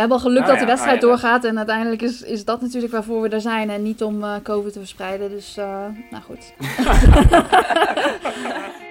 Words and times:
we 0.00 0.06
hebben 0.08 0.24
al 0.26 0.30
geluk 0.32 0.42
Ah, 0.42 0.48
dat 0.48 0.54
de 0.54 0.60
ja, 0.60 0.66
wedstrijd 0.66 1.00
ja. 1.00 1.06
doorgaat. 1.06 1.44
En 1.44 1.56
uiteindelijk 1.56 2.02
is, 2.02 2.22
is 2.22 2.44
dat 2.44 2.60
natuurlijk 2.60 2.92
waarvoor 2.92 3.22
we 3.22 3.28
er 3.28 3.40
zijn. 3.40 3.70
En 3.70 3.82
niet 3.82 4.02
om 4.02 4.22
eh, 4.22 4.34
COVID 4.42 4.72
te 4.72 4.78
verspreiden. 4.78 5.30
Dus, 5.30 5.56
eh, 5.56 5.84
nou 6.10 6.22
goed. 6.22 6.52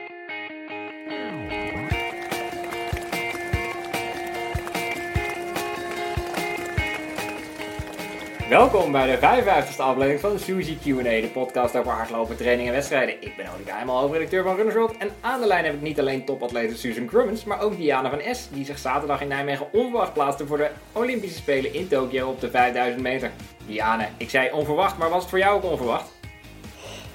Welkom 8.50 8.92
bij 8.92 9.08
de 9.08 9.18
55e 9.18 9.78
aflevering 9.78 10.20
van 10.20 10.40
Suzy 10.40 10.78
Q&A, 10.78 11.04
de 11.04 11.30
podcast 11.34 11.76
over 11.76 11.92
hardlopen, 11.92 12.38
training 12.38 12.68
en 12.68 12.74
wedstrijden. 12.74 13.16
Ik 13.22 13.36
ben 13.38 13.46
Olika 13.54 13.74
Heijmal, 13.74 14.00
hoofdredacteur 14.00 14.44
van 14.44 14.56
Runners 14.56 14.76
World. 14.76 14.98
En 14.98 15.10
aan 15.22 15.42
de 15.42 15.48
lijn 15.48 15.66
heb 15.66 15.74
ik 15.74 15.82
niet 15.82 16.00
alleen 16.00 16.26
topatlete 16.26 16.78
Susan 16.78 17.06
Crummins, 17.06 17.44
maar 17.44 17.62
ook 17.62 17.78
Diana 17.78 18.10
van 18.10 18.36
S, 18.36 18.50
die 18.50 18.66
zich 18.66 18.78
zaterdag 18.78 19.22
in 19.22 19.28
Nijmegen 19.28 19.74
onverwacht 19.74 20.14
plaatste 20.14 20.48
voor 20.48 20.58
de 20.58 20.70
Olympische 20.92 21.38
Spelen 21.38 21.74
in 21.74 21.88
Tokio 21.88 22.30
op 22.30 22.42
de 22.42 22.50
5000 22.50 23.02
meter. 23.02 23.32
Diana, 23.66 24.10
ik 24.18 24.30
zei 24.30 24.52
onverwacht, 24.52 24.98
maar 24.98 25.10
was 25.10 25.22
het 25.22 25.30
voor 25.30 25.40
jou 25.40 25.56
ook 25.56 25.72
onverwacht? 25.72 26.12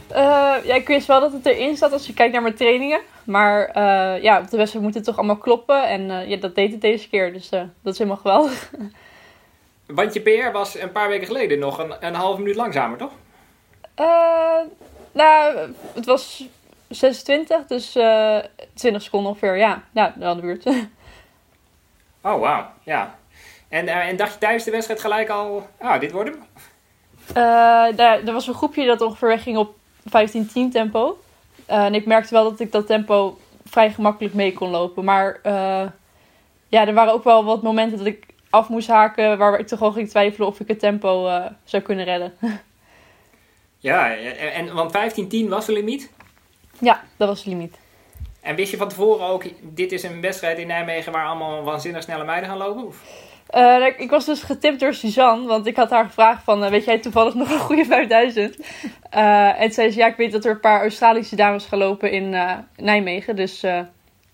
Eh, 0.09 0.55
ja, 0.65 0.75
ik 0.75 0.87
wist 0.87 1.07
wel 1.07 1.21
dat 1.21 1.33
het 1.33 1.47
erin 1.47 1.77
zat 1.77 1.93
als 1.93 2.07
je 2.07 2.15
kijkt 2.15 2.33
naar 2.33 2.43
mijn 2.43 2.55
trainingen. 2.55 3.01
Maar 3.25 3.65
eh, 3.65 4.23
ja, 4.23 4.41
op 4.41 4.51
de 4.51 4.57
wedstrijd 4.57 4.85
moet 4.85 4.95
het 4.95 5.05
toch 5.05 5.17
allemaal 5.17 5.37
kloppen. 5.37 5.89
En 5.89 6.11
eh, 6.11 6.29
ja, 6.29 6.37
dat 6.37 6.55
deed 6.55 6.73
het 6.73 6.81
deze 6.81 7.09
keer. 7.09 7.33
Dus 7.33 7.49
dat 7.49 7.93
is 7.93 7.99
helemaal 7.99 8.21
geweldig. 8.21 8.71
Want 9.87 10.15
je 10.15 10.21
PR 10.21 10.53
was 10.53 10.79
een 10.79 10.93
paar 10.93 11.09
weken 11.09 11.27
geleden 11.27 11.59
nog 11.59 11.79
een, 11.79 11.95
een 12.01 12.15
half 12.15 12.39
minuut 12.39 12.57
langzamer, 12.57 12.99
toch? 12.99 13.13
Eh, 13.95 14.61
nou, 15.13 15.73
het 15.95 16.05
was 16.05 16.45
26, 16.89 17.67
dus 17.67 17.95
eh 17.95 18.39
20 18.75 19.03
seconden 19.03 19.31
ongeveer. 19.31 19.57
Ja, 19.57 19.83
ja 19.93 20.15
wel 20.17 20.35
de 20.35 20.41
buurt. 20.41 20.67
Oh, 22.27 22.41
wauw, 22.41 22.67
ja. 22.83 23.19
En, 23.69 23.89
eh, 23.89 24.09
en 24.09 24.17
dacht 24.17 24.33
je 24.33 24.39
tijdens 24.39 24.65
de 24.65 24.71
wedstrijd 24.71 25.01
gelijk 25.01 25.29
al, 25.29 25.69
ah, 25.79 26.01
dit 26.01 26.13
wordt 26.13 26.31
hem? 26.31 26.45
Eh, 27.29 27.97
daar, 27.97 28.23
er 28.25 28.33
was 28.33 28.47
een 28.47 28.55
groepje 28.55 28.87
dat 28.87 29.01
ongeveer 29.01 29.29
wegging 29.29 29.57
op 29.57 29.75
15-10 30.05 30.71
tempo. 30.71 31.19
Eh, 31.67 31.85
en 31.85 31.95
ik 31.95 32.07
merkte 32.07 32.35
wel 32.35 32.51
dat 32.51 32.61
ik 32.61 32.73
dat 32.73 32.87
tempo 32.87 33.39
vrij 33.65 33.93
gemakkelijk 33.93 34.35
mee 34.35 34.53
kon 34.53 34.71
lopen. 34.71 35.05
Maar 35.05 35.39
eh, 35.43 35.87
ja, 36.69 36.87
er 36.87 36.95
waren 36.95 37.13
ook 37.13 37.25
wel 37.25 37.45
wat 37.45 37.63
momenten 37.63 37.99
dat 37.99 38.07
ik 38.07 38.27
af 38.55 38.69
moest 38.69 38.89
haken... 38.89 39.39
waar 39.39 39.59
ik 39.59 39.67
toch 39.67 39.79
wel 39.79 39.93
ging 39.93 40.09
twijfelen 40.09 40.49
of 40.49 40.61
ik 40.61 40.69
het 40.69 40.79
tempo 40.79 41.27
eh, 41.27 41.47
zou 41.65 41.83
kunnen 41.83 42.05
redden. 42.05 42.33
Ja, 43.79 44.17
en, 44.17 44.53
en, 44.53 44.75
want 44.75 44.93
15-10 44.93 45.49
was 45.49 45.67
de 45.67 45.73
limiet. 45.73 46.11
ja, 46.79 47.03
dat 47.17 47.29
was 47.29 47.43
de 47.43 47.51
limiet. 47.51 47.79
En 48.41 48.55
wist 48.55 48.71
je 48.71 48.77
van 48.77 48.89
tevoren 48.89 49.27
ook, 49.27 49.45
dit 49.61 49.93
is 49.93 50.03
een 50.03 50.21
wedstrijd 50.21 50.59
in 50.59 50.67
Nijmegen 50.67 51.13
waar 51.13 51.27
allemaal 51.27 51.63
waanzinnig 51.63 52.03
snelle 52.03 52.25
meiden 52.25 52.49
gaan 52.49 52.59
lopen? 52.59 52.87
Of? 52.87 53.03
Eh, 53.47 53.87
ik 53.97 54.11
was 54.11 54.25
dus 54.25 54.43
getipt 54.43 54.81
door 54.81 54.95
Suzanne, 54.95 55.47
want 55.47 55.67
ik 55.67 55.77
had 55.77 55.91
haar 55.91 56.05
gevraagd 56.05 56.45
van... 56.45 56.65
eh, 56.65 56.71
weet 56.71 56.85
jij 56.85 56.99
toevallig 56.99 57.35
nog 57.45 57.51
een 57.51 57.59
goede 57.59 57.85
5000? 57.85 58.59
Eh, 59.11 59.61
en 59.61 59.73
zei 59.73 59.91
ze, 59.91 59.99
ja, 59.99 60.07
ik 60.07 60.17
weet 60.17 60.33
dat 60.33 60.45
er 60.45 60.51
een 60.51 60.61
paar 60.61 60.81
Australische 60.81 61.37
dames 61.37 61.65
gaan 61.65 61.79
lopen 61.79 62.11
in 62.11 62.37
Nijmegen. 62.77 63.37
Dus 63.37 63.61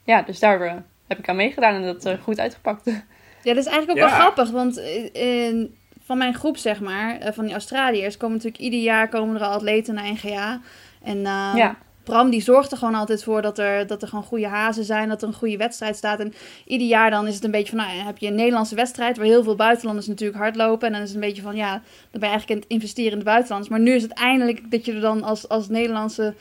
ja, 0.04 0.22
dus 0.22 0.38
daar 0.38 0.82
heb 1.06 1.18
ik 1.18 1.28
aan 1.28 1.36
meegedaan 1.36 1.74
en 1.74 1.82
dat 1.82 2.18
goed 2.22 2.40
uitgepakt. 2.40 2.90
Ja, 3.42 3.54
dat 3.54 3.64
is 3.64 3.70
eigenlijk 3.70 3.90
ook 3.90 4.08
Ja. 4.08 4.10
wel 4.10 4.20
grappig. 4.20 4.50
Want 4.50 4.76
eh, 4.78 5.46
in, 5.46 5.74
van 6.04 6.18
mijn 6.18 6.34
groep, 6.34 6.56
zeg 6.56 6.80
maar, 6.80 7.18
eh, 7.18 7.32
van 7.32 7.44
die 7.44 7.52
Australiërs... 7.52 8.16
komen 8.16 8.36
natuurlijk 8.36 8.62
ieder 8.62 8.80
jaar 8.80 9.08
komen 9.08 9.36
er 9.36 9.42
al 9.42 9.52
atleten 9.52 9.94
naar 9.94 10.12
NGA. 10.12 10.60
En 11.02 11.16
eh, 11.16 11.52
Ja. 11.54 11.76
Bram 12.04 12.30
die 12.30 12.40
zorgt 12.42 12.72
er 12.72 12.78
gewoon 12.78 12.94
altijd 12.94 13.24
voor 13.24 13.42
dat 13.42 13.58
er, 13.58 13.86
dat 13.86 14.02
er 14.02 14.08
gewoon 14.08 14.24
goede 14.24 14.46
hazen 14.48 14.84
zijn, 14.84 15.08
dat 15.08 15.22
er 15.22 15.28
een 15.28 15.34
goede 15.34 15.56
wedstrijd 15.56 15.96
staat. 15.96 16.20
En 16.20 16.34
ieder 16.66 16.86
jaar 16.86 17.10
dan 17.10 17.26
is 17.26 17.34
het 17.34 17.44
een 17.44 17.50
beetje 17.50 17.76
van, 17.76 17.86
nou, 17.86 17.98
heb 17.98 18.18
je 18.18 18.26
een 18.26 18.34
Nederlandse 18.34 18.74
wedstrijd 18.74 19.16
waar 19.16 19.26
heel 19.26 19.42
veel 19.42 19.54
buitenlanders 19.56 20.06
natuurlijk 20.06 20.38
hardlopen. 20.38 20.86
En 20.86 20.92
dan 20.92 21.02
is 21.02 21.08
het 21.08 21.16
een 21.16 21.28
beetje 21.28 21.42
van, 21.42 21.56
ja, 21.56 21.70
dan 21.70 21.80
ben 22.20 22.20
je 22.20 22.26
eigenlijk 22.26 22.50
aan 22.50 22.56
het 22.68 22.68
investeren 22.80 23.12
in 23.12 23.18
de 23.18 23.24
buitenlanders. 23.24 23.70
Maar 23.70 23.80
nu 23.80 23.92
is 23.92 24.02
het 24.02 24.12
eindelijk 24.12 24.70
dat 24.70 24.84
je 24.84 24.92
er 24.92 25.00
dan 25.00 25.22
als, 25.22 25.48
als 25.48 25.68
Nederlandse 25.68 26.34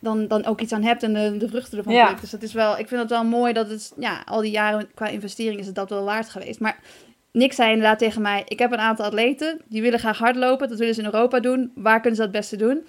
dan, 0.00 0.26
dan 0.26 0.44
ook 0.44 0.60
iets 0.60 0.72
aan 0.72 0.82
hebt 0.82 1.02
en 1.02 1.12
de, 1.14 1.36
de 1.36 1.48
vruchten 1.48 1.78
ervan 1.78 1.92
Ja. 1.92 2.04
plukt. 2.06 2.20
Dus 2.20 2.30
dat 2.30 2.42
is 2.42 2.52
wel, 2.52 2.78
ik 2.78 2.88
vind 2.88 3.00
het 3.00 3.10
wel 3.10 3.24
mooi 3.24 3.52
dat 3.52 3.70
het, 3.70 3.92
ja, 3.98 4.22
al 4.24 4.40
die 4.40 4.50
jaren 4.50 4.88
qua 4.94 5.06
investering 5.06 5.60
is 5.60 5.66
het 5.66 5.74
dat 5.74 5.90
wel 5.90 6.04
waard 6.04 6.28
geweest. 6.28 6.60
Maar 6.60 6.78
Nick 7.32 7.52
zei 7.52 7.68
inderdaad 7.70 7.98
tegen 7.98 8.22
mij, 8.22 8.42
ik 8.48 8.58
heb 8.58 8.72
een 8.72 8.78
aantal 8.78 9.04
atleten, 9.06 9.60
die 9.68 9.82
willen 9.82 9.98
graag 9.98 10.18
hardlopen, 10.18 10.68
dat 10.68 10.78
willen 10.78 10.94
ze 10.94 11.00
in 11.00 11.06
Europa 11.12 11.40
doen. 11.40 11.72
Waar 11.74 12.00
kunnen 12.00 12.16
ze 12.16 12.24
dat 12.24 12.30
het 12.34 12.40
beste 12.40 12.56
doen? 12.56 12.80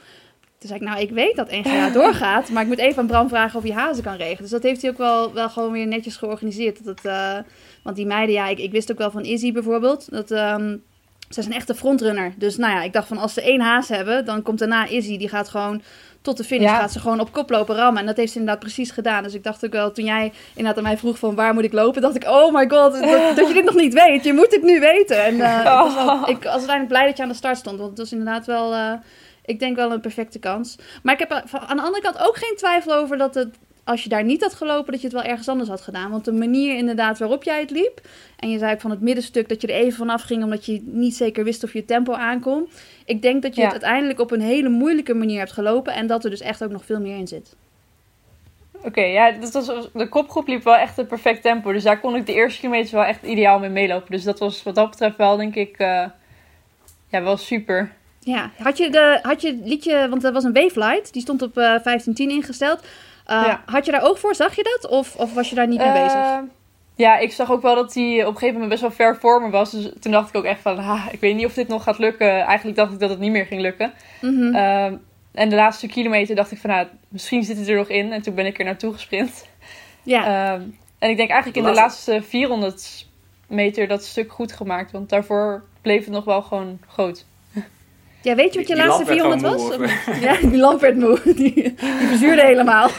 Toen 0.58 0.70
zei 0.70 0.80
ik, 0.80 0.86
nou, 0.88 1.00
ik 1.02 1.10
weet 1.10 1.36
dat 1.36 1.52
NGA 1.52 1.90
doorgaat, 2.00 2.50
maar 2.50 2.62
ik 2.62 2.68
moet 2.68 2.78
even 2.78 3.00
aan 3.00 3.08
Bram 3.08 3.30
vragen 3.30 3.58
of 3.58 3.64
hij 3.64 3.74
hazen 3.74 4.04
kan 4.04 4.16
regelen. 4.16 4.42
Dus 4.42 4.50
dat 4.50 4.64
heeft 4.64 4.82
hij 4.82 4.92
ook 4.92 4.98
wel, 4.98 5.34
wel 5.34 5.50
gewoon 5.50 5.72
weer 5.72 5.88
netjes 5.88 6.18
georganiseerd. 6.18 6.84
Dat 6.84 6.98
het, 6.98 7.06
eh, 7.06 7.38
want 7.84 7.96
die 7.96 8.06
meiden, 8.06 8.36
ja, 8.36 8.48
ik, 8.48 8.60
ik 8.60 8.72
wist 8.72 8.92
ook 8.92 8.98
wel 8.98 9.12
van 9.12 9.24
Izzy 9.26 9.52
bijvoorbeeld, 9.52 10.12
dat... 10.12 10.32
ehm 10.32 10.76
zij 11.30 11.44
is 11.44 11.50
een 11.50 11.56
echte 11.56 11.76
frontrunner. 11.76 12.34
Dus 12.38 12.58
nou 12.58 12.74
ja, 12.74 12.84
ik 12.84 12.94
dacht 12.94 13.08
van 13.08 13.18
als 13.18 13.34
ze 13.34 13.42
één 13.42 13.62
haas 13.62 13.88
hebben, 13.88 14.26
dan 14.26 14.42
komt 14.42 14.60
daarna 14.60 14.88
Izzy. 14.88 15.18
Die 15.18 15.30
gaat 15.30 15.50
gewoon 15.50 15.82
tot 16.22 16.38
de 16.38 16.44
finish, 16.44 16.66
Ja. 16.70 16.78
gaat 16.80 16.92
ze 16.92 17.00
gewoon 17.00 17.20
op 17.20 17.32
kop 17.32 17.50
lopen 17.50 17.76
rammen. 17.76 18.00
En 18.02 18.06
dat 18.08 18.18
heeft 18.18 18.32
ze 18.32 18.40
inderdaad 18.40 18.64
precies 18.64 18.92
gedaan. 18.92 19.24
Dus 19.24 19.34
ik 19.34 19.44
dacht 19.44 19.66
ook 19.66 19.72
wel, 19.72 19.92
toen 19.92 20.06
jij 20.06 20.32
inderdaad 20.50 20.78
aan 20.78 20.84
mij 20.84 20.98
vroeg 20.98 21.20
van 21.20 21.36
waar 21.36 21.54
moet 21.54 21.64
ik 21.64 21.74
lopen, 21.74 22.02
dacht 22.02 22.16
ik, 22.16 22.24
oh 22.28 22.54
my 22.54 22.70
god, 22.70 22.92
dat, 22.94 23.36
dat 23.36 23.48
je 23.48 23.54
dit 23.54 23.64
nog 23.66 23.76
niet 23.76 23.94
weet. 23.94 24.24
Je 24.24 24.34
moet 24.34 24.52
het 24.52 24.64
nu 24.64 24.80
weten. 24.80 25.24
En 25.24 25.42
eh, 25.42 25.58
ik, 25.60 25.64
was 25.66 25.94
wel, 25.96 26.30
ik 26.30 26.44
was 26.44 26.52
uiteindelijk 26.52 26.88
blij 26.88 27.06
dat 27.06 27.18
je 27.18 27.24
aan 27.24 27.30
de 27.30 27.36
start 27.36 27.58
stond, 27.58 27.78
want 27.78 27.90
het 27.90 28.00
was 28.00 28.12
inderdaad 28.12 28.46
wel, 28.46 28.74
eh, 28.74 28.94
ik 29.46 29.60
denk 29.60 29.76
wel 29.76 29.92
een 29.92 30.02
perfecte 30.02 30.40
kans. 30.40 30.76
Maar 31.04 31.14
ik 31.14 31.20
heb 31.20 31.42
van- 31.46 31.60
aan 31.60 31.78
de 31.78 31.84
andere 31.84 32.04
kant 32.04 32.20
ook 32.28 32.38
geen 32.38 32.56
twijfel 32.56 32.94
over 32.94 33.18
dat 33.18 33.36
het, 33.36 33.56
als 33.90 34.04
je 34.04 34.10
daar 34.10 34.24
niet 34.24 34.42
had 34.42 34.54
gelopen, 34.54 34.92
dat 34.92 35.02
je 35.02 35.08
het 35.08 35.16
wel 35.16 35.26
ergens 35.26 35.48
anders 35.48 35.70
had 35.70 35.82
gedaan. 35.82 36.12
Want 36.12 36.26
de 36.26 36.32
manier 36.32 36.76
inderdaad 36.78 37.20
waarop 37.20 37.44
jij 37.44 37.60
het 37.60 37.70
liep, 37.72 38.02
en 38.38 38.50
je 38.50 38.58
zei 38.58 38.74
ook 38.74 38.82
van 38.82 38.92
het 38.92 39.02
middenstuk 39.02 39.50
dat 39.50 39.62
je 39.62 39.68
er 39.68 39.74
even 39.74 39.98
vanaf 39.98 40.22
ging 40.22 40.44
omdat 40.44 40.66
je 40.66 40.82
niet 40.86 41.16
zeker 41.16 41.44
wist 41.44 41.64
of 41.64 41.74
je 41.74 41.86
tempo 41.86 42.14
aankom. 42.14 42.68
Ik 43.06 43.22
denk 43.22 43.42
dat 43.42 43.56
je 43.56 43.62
Ja. 43.62 43.66
het 43.68 43.76
uiteindelijk 43.76 44.20
op 44.20 44.32
een 44.32 44.42
hele 44.42 44.70
moeilijke 44.70 45.14
manier 45.14 45.38
hebt 45.40 45.52
gelopen 45.52 45.94
en 45.94 46.08
dat 46.08 46.24
er 46.24 46.30
dus 46.30 46.42
echt 46.42 46.64
ook 46.64 46.72
nog 46.72 46.86
veel 46.86 47.00
meer 47.00 47.18
in 47.18 47.28
zit. 47.28 47.56
Oké, 48.84 49.02
ja, 49.02 49.32
dat 49.32 49.54
was, 49.54 49.90
de 49.94 50.10
kopgroep 50.10 50.48
liep 50.48 50.64
wel 50.64 50.76
echt 50.76 50.98
een 50.98 51.08
perfect 51.08 51.42
tempo. 51.42 51.72
Dus 51.72 51.84
daar 51.84 52.00
kon 52.00 52.16
ik 52.16 52.26
de 52.26 52.34
eerste 52.34 52.60
kilometers 52.60 52.92
wel 52.92 53.04
echt 53.04 53.24
ideaal 53.24 53.60
mee 53.60 53.70
meelopen. 53.70 54.12
Dus 54.12 54.24
dat 54.24 54.40
was 54.40 54.64
wat 54.64 54.76
dat 54.76 54.90
betreft 54.90 55.18
wel, 55.18 55.38
denk 55.38 55.56
ik, 55.56 55.78
eh, 55.78 56.06
ja, 57.10 57.24
wel 57.24 57.38
super. 57.38 57.92
Ja, 58.20 58.52
had 58.58 58.78
je, 58.78 58.90
de, 58.90 59.20
had 59.22 59.42
je 59.42 59.48
het 59.48 59.68
liedje, 59.68 60.10
want 60.10 60.22
dat 60.22 60.34
was 60.34 60.44
een 60.44 60.54
Wavelight, 60.54 61.14
die 61.14 61.22
stond 61.22 61.42
op 61.42 61.50
eh 61.58 61.64
1510 61.64 62.30
ingesteld. 62.30 62.84
Uh, 63.30 63.44
Ja. 63.46 63.62
Had 63.66 63.86
je 63.86 63.92
daar 63.92 64.04
oog 64.04 64.20
voor? 64.20 64.36
Zag 64.36 64.56
je 64.56 64.64
dat? 64.64 64.92
Of, 64.92 65.16
of 65.16 65.34
was 65.34 65.50
je 65.50 65.56
daar 65.56 65.68
niet 65.68 65.80
mee 65.80 65.92
bezig? 65.92 66.14
Eh, 66.14 66.38
Ja, 66.96 67.18
ik 67.18 67.32
zag 67.32 67.52
ook 67.52 67.62
wel 67.62 67.76
dat 67.76 67.94
hij 67.94 68.20
op 68.22 68.28
een 68.28 68.34
gegeven 68.34 68.54
moment 68.54 68.70
best 68.70 68.82
wel 68.82 68.92
ver 68.92 69.18
voor 69.18 69.42
me 69.42 69.50
was. 69.50 69.72
Dus 69.72 69.92
toen 70.00 70.12
dacht 70.12 70.30
ik 70.30 70.36
ook 70.36 70.44
echt 70.44 70.62
van, 70.62 70.78
ah, 70.78 71.06
ik 71.12 71.20
weet 71.20 71.36
niet 71.36 71.46
of 71.46 71.54
dit 71.54 71.68
nog 71.68 71.84
gaat 71.84 71.98
lukken. 72.00 72.40
Eigenlijk 72.42 72.78
dacht 72.78 72.92
ik 72.94 73.00
dat 73.00 73.10
het 73.10 73.20
niet 73.20 73.32
meer 73.32 73.46
ging 73.46 73.62
lukken. 73.62 73.94
Mhm. 74.22 74.56
Ehm, 74.56 74.94
en 75.32 75.50
de 75.50 75.56
laatste 75.56 75.88
kilometer 75.88 76.36
dacht 76.36 76.52
ik 76.52 76.58
van, 76.58 76.70
nou, 76.70 76.88
misschien 77.08 77.44
zit 77.44 77.58
het 77.58 77.68
er 77.68 77.76
nog 77.76 77.88
in. 77.90 78.12
En 78.14 78.22
toen 78.22 78.34
ben 78.36 78.46
ik 78.46 78.60
er 78.60 78.66
naartoe 78.66 78.94
gesprint. 78.94 79.48
ja. 80.04 80.24
Ehm, 80.54 80.62
en 81.00 81.10
ik 81.10 81.18
denk 81.18 81.30
eigenlijk 81.30 81.58
in 81.58 81.64
de 81.74 81.80
laatste 81.80 82.22
400 82.22 83.08
meter 83.48 83.88
dat 83.88 84.04
stuk 84.06 84.32
goed 84.32 84.52
gemaakt. 84.52 84.92
Want 84.92 85.10
daarvoor 85.10 85.64
bleef 85.82 86.04
het 86.04 86.14
nog 86.14 86.26
wel 86.26 86.42
gewoon 86.42 86.80
groot. 86.88 87.26
Ja, 88.22 88.36
weet 88.36 88.54
je 88.54 88.60
wat 88.60 88.68
je 88.68 88.76
Die- 88.76 88.84
laatste 88.86 89.16
lamp 89.16 89.40
werd 89.40 89.42
400 89.42 89.42
was? 89.42 89.62
gewoon 89.62 89.80
moe, 89.80 90.16
Of- 90.16 90.22
ja, 90.44 90.50
die 90.50 90.58
lamp 90.60 90.82
werd 90.82 90.96
moe. 90.98 91.20
Die, 91.24 91.54
die 91.54 91.74
verzuurde 92.08 92.42
helemaal. 92.46 92.90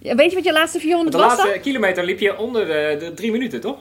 ja, 0.00 0.14
weet 0.14 0.30
je 0.30 0.36
wat 0.36 0.44
je 0.44 0.52
laatste 0.52 0.80
400 0.80 1.12
De 1.16 1.22
was 1.22 1.26
laatste 1.32 1.48
dan? 1.52 1.60
kilometer 1.60 2.04
liep 2.04 2.18
je 2.20 2.38
onder 2.38 2.66
de, 2.66 2.96
de 3.00 3.14
drie 3.14 3.30
minuten, 3.32 3.60
toch? 3.60 3.78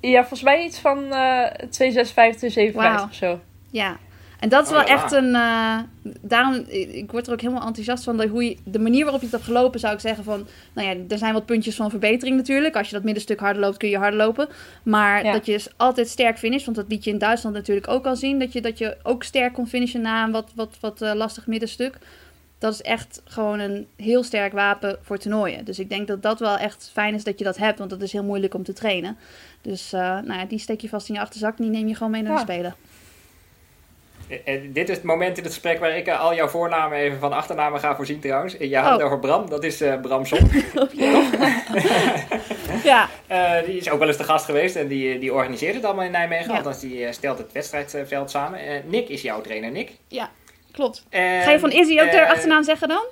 Ja, 0.00 0.18
volgens 0.20 0.42
mij 0.42 0.64
iets 0.64 0.78
van 0.78 0.96
eh 1.12 1.44
256, 1.70 2.52
257 2.52 2.74
Wauw. 2.74 3.04
of 3.04 3.14
zo. 3.14 3.40
Ja. 3.70 3.96
En 4.46 4.52
dat 4.52 4.62
is 4.64 4.68
Oh, 4.72 4.76
wel 4.76 4.86
ja. 4.86 4.92
echt 5.02 5.12
een. 5.12 5.34
eh, 5.34 5.78
daarom, 6.20 6.64
ik 6.68 7.10
word 7.10 7.26
er 7.26 7.32
ook 7.32 7.40
helemaal 7.40 7.66
enthousiast 7.66 8.04
van. 8.04 8.16
Dat 8.16 8.28
hoe 8.28 8.44
je, 8.44 8.56
de 8.64 8.78
manier 8.78 9.02
waarop 9.02 9.20
je 9.20 9.26
het 9.26 9.34
hebt 9.34 9.46
gelopen, 9.46 9.80
zou 9.80 9.94
ik 9.94 10.00
zeggen 10.00 10.24
van. 10.24 10.46
Nou 10.72 10.88
ja, 10.88 10.94
er 11.08 11.18
zijn 11.18 11.32
wat 11.32 11.46
puntjes 11.46 11.76
van 11.76 11.90
verbetering 11.90 12.36
natuurlijk. 12.36 12.76
Als 12.76 12.88
je 12.88 12.94
dat 12.94 13.04
middenstuk 13.04 13.40
harder 13.40 13.62
loopt, 13.62 13.76
kun 13.76 13.88
je 13.88 13.98
harder 13.98 14.18
lopen. 14.18 14.48
Maar 14.82 15.24
Ja. 15.24 15.32
dat 15.32 15.46
je 15.46 15.52
dus 15.52 15.68
altijd 15.76 16.08
sterk 16.08 16.38
finisht. 16.38 16.64
Want 16.64 16.76
dat 16.76 16.86
liet 16.88 17.04
je 17.04 17.10
in 17.10 17.18
Duitsland 17.18 17.56
natuurlijk 17.56 17.88
ook 17.88 18.06
al 18.06 18.16
zien. 18.16 18.38
Dat 18.38 18.52
je, 18.52 18.60
dat 18.60 18.78
je 18.78 18.96
ook 19.02 19.22
sterk 19.22 19.52
kon 19.52 19.66
finishen 19.66 20.00
na 20.00 20.24
een 20.24 20.30
wat, 20.32 20.50
wat, 20.54 20.76
wat 20.80 21.02
eh, 21.02 21.14
lastig 21.14 21.46
middenstuk. 21.46 21.98
Dat 22.58 22.72
is 22.72 22.82
echt 22.82 23.22
gewoon 23.24 23.58
een 23.58 23.86
heel 23.96 24.22
sterk 24.22 24.52
wapen 24.52 24.98
voor 25.02 25.18
toernooien. 25.18 25.64
Dus 25.64 25.78
ik 25.78 25.88
denk 25.88 26.06
dat 26.06 26.22
dat 26.22 26.38
wel 26.40 26.56
echt 26.56 26.90
fijn 26.92 27.14
is 27.14 27.24
dat 27.24 27.38
je 27.38 27.44
dat 27.44 27.56
hebt. 27.56 27.78
Want 27.78 27.90
dat 27.90 28.02
is 28.02 28.12
heel 28.12 28.24
moeilijk 28.24 28.54
om 28.54 28.62
te 28.62 28.72
trainen. 28.72 29.16
Dus 29.62 29.92
eh, 29.92 30.00
nou 30.00 30.32
ja, 30.38 30.44
die 30.44 30.58
steek 30.58 30.80
je 30.80 30.88
vast 30.88 31.08
in 31.08 31.14
je 31.14 31.20
achterzak. 31.20 31.56
Die 31.56 31.70
neem 31.70 31.88
je 31.88 31.94
gewoon 31.94 32.12
mee 32.12 32.22
naar 32.22 32.32
de 32.32 32.38
Ja. 32.38 32.44
Spelen. 32.44 32.74
Eh, 34.28 34.54
eh, 34.54 34.60
dit 34.72 34.88
is 34.88 34.96
het 34.96 35.04
moment 35.04 35.38
in 35.38 35.44
het 35.44 35.52
gesprek 35.52 35.78
waar 35.80 35.96
ik 35.96 36.06
eh, 36.06 36.20
al 36.20 36.34
jouw 36.34 36.48
voornamen 36.48 36.98
even 36.98 37.18
van 37.18 37.32
achternamen 37.32 37.80
ga 37.80 37.96
voorzien 37.96 38.20
trouwens. 38.20 38.56
Eh, 38.56 38.70
Je 38.70 38.76
had 38.76 38.90
het 38.92 39.00
Oh. 39.00 39.06
over 39.06 39.18
Bram, 39.18 39.48
dat 39.48 39.64
is 39.64 39.80
eh, 39.80 40.00
Bram 40.00 40.24
Som. 40.26 40.38
Ja, 42.84 43.08
Eh, 43.26 43.64
die 43.64 43.76
is 43.76 43.90
ook 43.90 43.98
wel 43.98 44.08
eens 44.08 44.16
de 44.16 44.24
gast 44.24 44.44
geweest 44.44 44.76
en 44.76 44.86
die, 44.88 45.18
die 45.18 45.32
organiseert 45.32 45.74
het 45.74 45.84
allemaal 45.84 46.04
in 46.04 46.10
Nijmegen. 46.10 46.50
Ja. 46.50 46.56
Althans, 46.56 46.80
die 46.80 47.04
eh, 47.06 47.12
stelt 47.12 47.38
het 47.38 47.52
wedstrijdveld 47.52 48.30
samen. 48.30 48.58
Eh, 48.60 48.74
Nick 48.84 49.08
is 49.08 49.22
jouw 49.22 49.40
trainer, 49.40 49.70
Nick. 49.70 49.90
ja, 50.08 50.30
klopt. 50.72 51.04
En, 51.10 51.42
Ga 51.42 51.50
je 51.50 51.58
van 51.58 51.70
Izzy 51.72 51.92
ook 52.00 52.06
eh, 52.06 52.10
de 52.12 52.28
achternaam 52.28 52.62
zeggen 52.62 52.88
dan? 52.88 53.04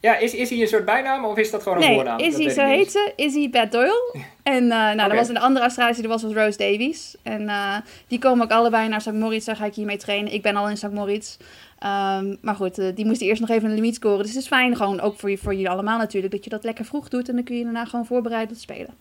Ja, 0.00 0.16
is, 0.16 0.34
is 0.34 0.50
hij 0.50 0.60
een 0.60 0.68
soort 0.68 0.84
bijnaam 0.84 1.24
of 1.24 1.36
is 1.36 1.50
dat 1.50 1.62
gewoon 1.62 1.78
een 1.78 1.84
Nee, 1.84 1.94
voornaam? 1.94 2.18
Izzy, 2.18 2.44
weet 2.44 2.54
zo 2.54 2.64
heet 2.64 2.90
ze. 2.90 3.12
Izzy 3.16 3.50
Bad 3.50 3.72
Doyle. 3.72 4.14
En 4.42 4.62
uh, 4.62 4.70
nou, 4.70 5.10
er 5.10 5.16
was 5.16 5.28
een 5.28 5.38
andere 5.38 5.64
Australische, 5.64 6.00
die 6.00 6.10
was 6.10 6.22
was 6.22 6.32
Rose 6.32 6.58
Davies. 6.58 7.16
En 7.22 7.42
uh, 7.42 7.76
die 8.08 8.18
komen 8.18 8.44
ook 8.44 8.50
allebei 8.50 8.88
naar 8.88 9.00
St. 9.00 9.12
Moritz. 9.12 9.46
Daar 9.46 9.56
ga 9.56 9.64
ik 9.64 9.74
hiermee 9.74 9.96
trainen. 9.96 10.32
Ik 10.32 10.42
ben 10.42 10.56
al 10.56 10.68
in 10.68 10.76
St. 10.76 10.90
Moritz. 10.90 11.36
Um, 11.84 12.38
maar 12.40 12.54
goed, 12.54 12.78
uh, 12.78 12.86
die 12.94 13.04
moesten 13.04 13.26
eerst 13.26 13.40
nog 13.40 13.50
even 13.50 13.68
een 13.68 13.74
limiet 13.74 13.94
scoren. 13.94 14.18
Dus 14.18 14.28
het 14.28 14.42
is 14.42 14.46
fijn, 14.46 14.76
gewoon 14.76 15.00
ook 15.00 15.18
voor, 15.18 15.30
je, 15.30 15.38
voor 15.38 15.52
jullie 15.52 15.70
allemaal 15.70 15.98
natuurlijk, 15.98 16.32
dat 16.32 16.44
je 16.44 16.50
dat 16.50 16.64
lekker 16.64 16.84
vroeg 16.84 17.08
doet. 17.08 17.28
En 17.28 17.34
dan 17.34 17.44
kun 17.44 17.56
je 17.56 17.64
daarna 17.64 17.84
gewoon 17.84 18.06
voorbereid 18.06 18.50
op 18.50 18.56
spelen. 18.56 18.94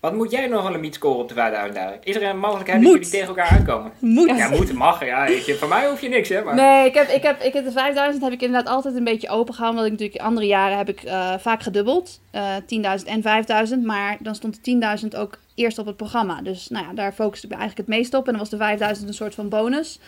Wat 0.00 0.14
moet 0.14 0.30
jij 0.30 0.46
nog 0.46 0.74
een 0.74 0.92
scoren 0.92 1.18
op 1.18 1.28
de 1.28 1.34
5000 1.34 1.74
daar? 1.74 1.98
Is 2.02 2.16
er 2.16 2.22
een 2.22 2.38
mogelijkheid 2.38 2.80
Moet. 2.80 2.92
dat 2.92 3.04
jullie 3.04 3.10
tegen 3.10 3.28
elkaar 3.28 3.58
uitkomen? 3.58 3.92
Moet. 3.98 4.36
Ja, 4.36 4.48
moet, 4.48 4.72
mag. 4.72 5.04
Ja, 5.04 5.26
ik, 5.26 5.56
van 5.58 5.68
mij 5.68 5.88
hoef 5.88 6.00
je 6.00 6.08
niks, 6.08 6.28
hè. 6.28 6.42
Maar... 6.42 6.54
Nee, 6.54 6.86
ik 6.86 6.94
heb, 6.94 7.08
ik 7.08 7.22
heb, 7.22 7.42
ik 7.42 7.52
heb 7.52 7.64
de 7.64 7.72
5000 7.72 8.24
heb 8.24 8.32
ik 8.32 8.42
inderdaad 8.42 8.72
altijd 8.74 8.94
een 8.94 9.04
beetje 9.04 9.28
open 9.28 9.54
gehouden. 9.54 9.82
Omdat 9.82 9.98
ik 9.98 10.00
natuurlijk 10.00 10.28
andere 10.28 10.46
jaren 10.46 10.78
heb 10.78 10.88
ik 10.88 11.02
uh, 11.04 11.34
vaak 11.38 11.62
gedubbeld. 11.62 12.20
Uh, 12.34 12.56
10.000 13.00 13.06
en 13.06 13.22
5000. 13.22 13.84
Maar 13.84 14.16
dan 14.20 14.34
stond 14.34 14.64
de 14.64 14.98
10.000 15.12 15.18
ook 15.18 15.38
eerst 15.54 15.78
op 15.78 15.86
het 15.86 15.96
programma. 15.96 16.42
Dus 16.42 16.68
nou 16.68 16.86
ja, 16.86 16.92
daar 16.92 17.12
focuste 17.12 17.46
ik 17.46 17.52
me 17.52 17.58
eigenlijk 17.58 17.88
het 17.88 17.98
meest 17.98 18.14
op. 18.14 18.24
En 18.24 18.30
dan 18.30 18.40
was 18.40 18.50
de 18.50 18.56
5000 18.56 19.08
een 19.08 19.14
soort 19.14 19.34
van 19.34 19.48
bonus. 19.48 19.98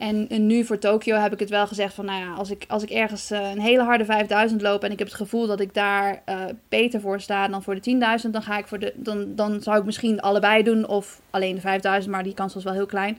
En, 0.00 0.28
en, 0.28 0.46
nu 0.46 0.64
voor 0.64 0.78
Tokio 0.78 1.16
heb 1.16 1.32
ik 1.32 1.38
het 1.38 1.50
wel 1.50 1.66
gezegd 1.66 1.94
van, 1.94 2.04
nou 2.04 2.20
ja, 2.20 2.34
als 2.34 2.50
ik, 2.50 2.64
als 2.68 2.82
ik 2.82 2.90
ergens 2.90 3.30
uh, 3.30 3.50
een 3.50 3.60
hele 3.60 3.82
harde 3.82 4.04
5000 4.04 4.62
loop 4.62 4.84
en 4.84 4.92
ik 4.92 4.98
heb 4.98 5.08
het 5.08 5.16
gevoel 5.16 5.46
dat 5.46 5.60
ik 5.60 5.74
daar 5.74 6.22
uh, 6.28 6.44
beter 6.68 7.00
voor 7.00 7.20
sta 7.20 7.48
dan 7.48 7.62
voor 7.62 7.80
de 7.80 8.18
10.000, 8.24 8.30
dan 8.30 8.42
ga 8.42 8.58
ik 8.58 8.66
voor 8.66 8.78
de, 8.78 8.92
dan, 8.96 9.34
dan 9.34 9.62
zou 9.62 9.78
ik 9.78 9.84
misschien 9.84 10.20
allebei 10.20 10.62
doen 10.62 10.86
of 10.86 11.20
alleen 11.30 11.54
de 11.54 11.60
5000, 11.60 12.12
maar 12.12 12.22
die 12.22 12.34
kans 12.34 12.54
was 12.54 12.64
wel 12.64 12.72
heel 12.72 12.86
klein. 12.86 13.18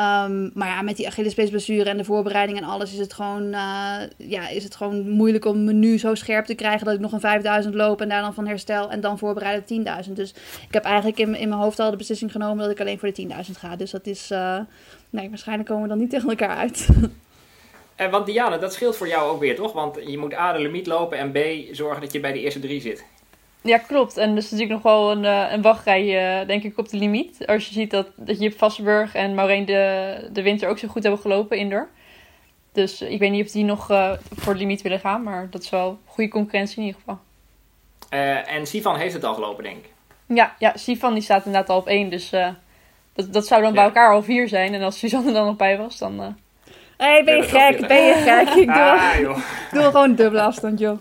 Um, 0.00 0.50
maar 0.54 0.68
ja, 0.68 0.82
met 0.82 0.96
die 0.96 1.06
Achillespeesblessure 1.06 1.90
en 1.90 1.96
de 1.96 2.04
voorbereiding 2.04 2.58
en 2.58 2.64
alles 2.64 2.92
is 2.92 2.98
het 2.98 3.12
gewoon, 3.12 3.42
uh, 3.42 3.96
ja, 4.16 4.48
is 4.48 4.64
het 4.64 4.74
gewoon 4.76 5.08
moeilijk 5.08 5.44
om 5.44 5.64
me 5.64 5.72
nu 5.72 5.98
zo 5.98 6.14
scherp 6.14 6.44
te 6.44 6.54
krijgen 6.54 6.84
dat 6.84 6.94
ik 6.94 7.00
nog 7.00 7.12
een 7.12 7.20
5000 7.20 7.74
loop 7.74 8.00
en 8.00 8.08
daar 8.08 8.22
dan 8.22 8.34
van 8.34 8.46
herstel 8.46 8.90
en 8.90 9.00
dan 9.00 9.18
voorbereiden 9.18 9.84
10.000. 10.06 10.12
Dus 10.12 10.34
ik 10.68 10.74
heb 10.74 10.84
eigenlijk 10.84 11.18
in, 11.18 11.34
in 11.34 11.48
mijn 11.48 11.60
hoofd 11.60 11.78
al 11.78 11.90
de 11.90 11.96
beslissing 11.96 12.32
genomen 12.32 12.58
dat 12.58 12.70
ik 12.70 12.80
alleen 12.80 12.98
voor 12.98 13.12
de 13.12 13.26
10.000 13.28 13.34
ga. 13.58 13.76
Dus 13.76 13.90
dat 13.90 14.06
is, 14.06 14.30
uh, 14.30 14.58
nee, 15.10 15.28
waarschijnlijk 15.28 15.68
komen 15.68 15.82
we 15.82 15.88
dan 15.88 15.98
niet 15.98 16.10
tegen 16.14 16.28
elkaar 16.28 16.56
uit. 16.56 16.88
En 17.96 18.10
want 18.10 18.26
Diana, 18.26 18.58
dat 18.58 18.72
scheelt 18.72 18.96
voor 18.96 19.08
jou 19.08 19.30
ook 19.30 19.40
weer, 19.40 19.56
toch? 19.56 19.72
Want 19.72 19.98
je 20.06 20.18
moet 20.18 20.34
A, 20.34 20.52
de 20.52 20.58
limiet 20.58 20.86
lopen 20.86 21.18
en 21.18 21.32
B, 21.32 21.38
zorgen 21.74 22.00
dat 22.00 22.12
je 22.12 22.20
bij 22.20 22.32
de 22.32 22.40
eerste 22.40 22.60
drie 22.60 22.80
zit. 22.80 23.04
Ja, 23.62 23.78
klopt. 23.78 24.16
En 24.16 24.34
dus 24.34 24.50
natuurlijk 24.50 24.82
nog 24.82 24.82
wel 24.82 25.10
een, 25.10 25.24
uh, 25.24 25.52
een 25.52 25.62
wachtrij, 25.62 26.40
uh, 26.40 26.46
denk 26.46 26.62
ik, 26.62 26.78
op 26.78 26.88
de 26.88 26.96
limiet. 26.96 27.46
Als 27.46 27.66
je 27.66 27.72
ziet 27.72 27.90
dat, 27.90 28.06
dat 28.16 28.40
je 28.40 28.48
op 28.48 28.58
Vassenburg 28.58 29.14
en 29.14 29.34
Maureen 29.34 29.64
de, 29.64 30.28
de 30.32 30.42
winter 30.42 30.68
ook 30.68 30.78
zo 30.78 30.88
goed 30.88 31.02
hebben 31.02 31.20
gelopen 31.20 31.58
indoor. 31.58 31.88
Dus 32.72 33.00
ik 33.00 33.18
weet 33.18 33.30
niet 33.30 33.44
of 33.44 33.50
die 33.50 33.64
nog 33.64 33.90
uh, 33.90 34.12
voor 34.34 34.52
de 34.52 34.58
limiet 34.58 34.82
willen 34.82 35.00
gaan, 35.00 35.22
maar 35.22 35.50
dat 35.50 35.62
is 35.62 35.70
wel 35.70 35.98
goede 36.04 36.30
concurrentie 36.30 36.78
in 36.78 36.84
ieder 36.84 37.00
geval. 37.00 37.18
Eh, 38.08 38.52
en 38.52 38.66
Sivan 38.66 38.96
heeft 38.96 39.14
het 39.14 39.24
al 39.24 39.34
gelopen, 39.34 39.64
denk 39.64 39.76
ik. 39.76 39.90
Ja, 40.26 40.54
ja 40.58 40.76
Sivan 40.76 41.12
die 41.12 41.22
staat 41.22 41.44
inderdaad 41.44 41.70
al 41.70 41.78
op 41.78 41.86
één, 41.86 42.10
dus 42.10 42.30
dat, 43.12 43.32
dat 43.32 43.46
zou 43.46 43.60
dan 43.60 43.70
ja. 43.70 43.76
bij 43.76 43.84
elkaar 43.84 44.12
al 44.12 44.22
vier 44.22 44.48
zijn. 44.48 44.74
En 44.74 44.82
als 44.82 44.98
Suzanne 44.98 45.28
er 45.28 45.34
dan 45.34 45.46
nog 45.46 45.56
bij 45.56 45.78
was, 45.78 45.98
dan... 45.98 46.36
Hé, 47.00 47.06
hey, 47.06 47.24
ben 47.24 47.36
je 47.36 47.42
gek? 47.42 47.86
Ben 47.88 48.06
je 48.06 48.14
gek? 48.14 48.48
Ik 48.48 48.66
doe, 48.66 48.74
ah, 48.74 49.18
joh. 49.20 49.38
doe 49.72 49.82
gewoon 49.82 50.14
dubbele 50.14 50.42
afstand, 50.42 50.78
joh. 50.78 50.98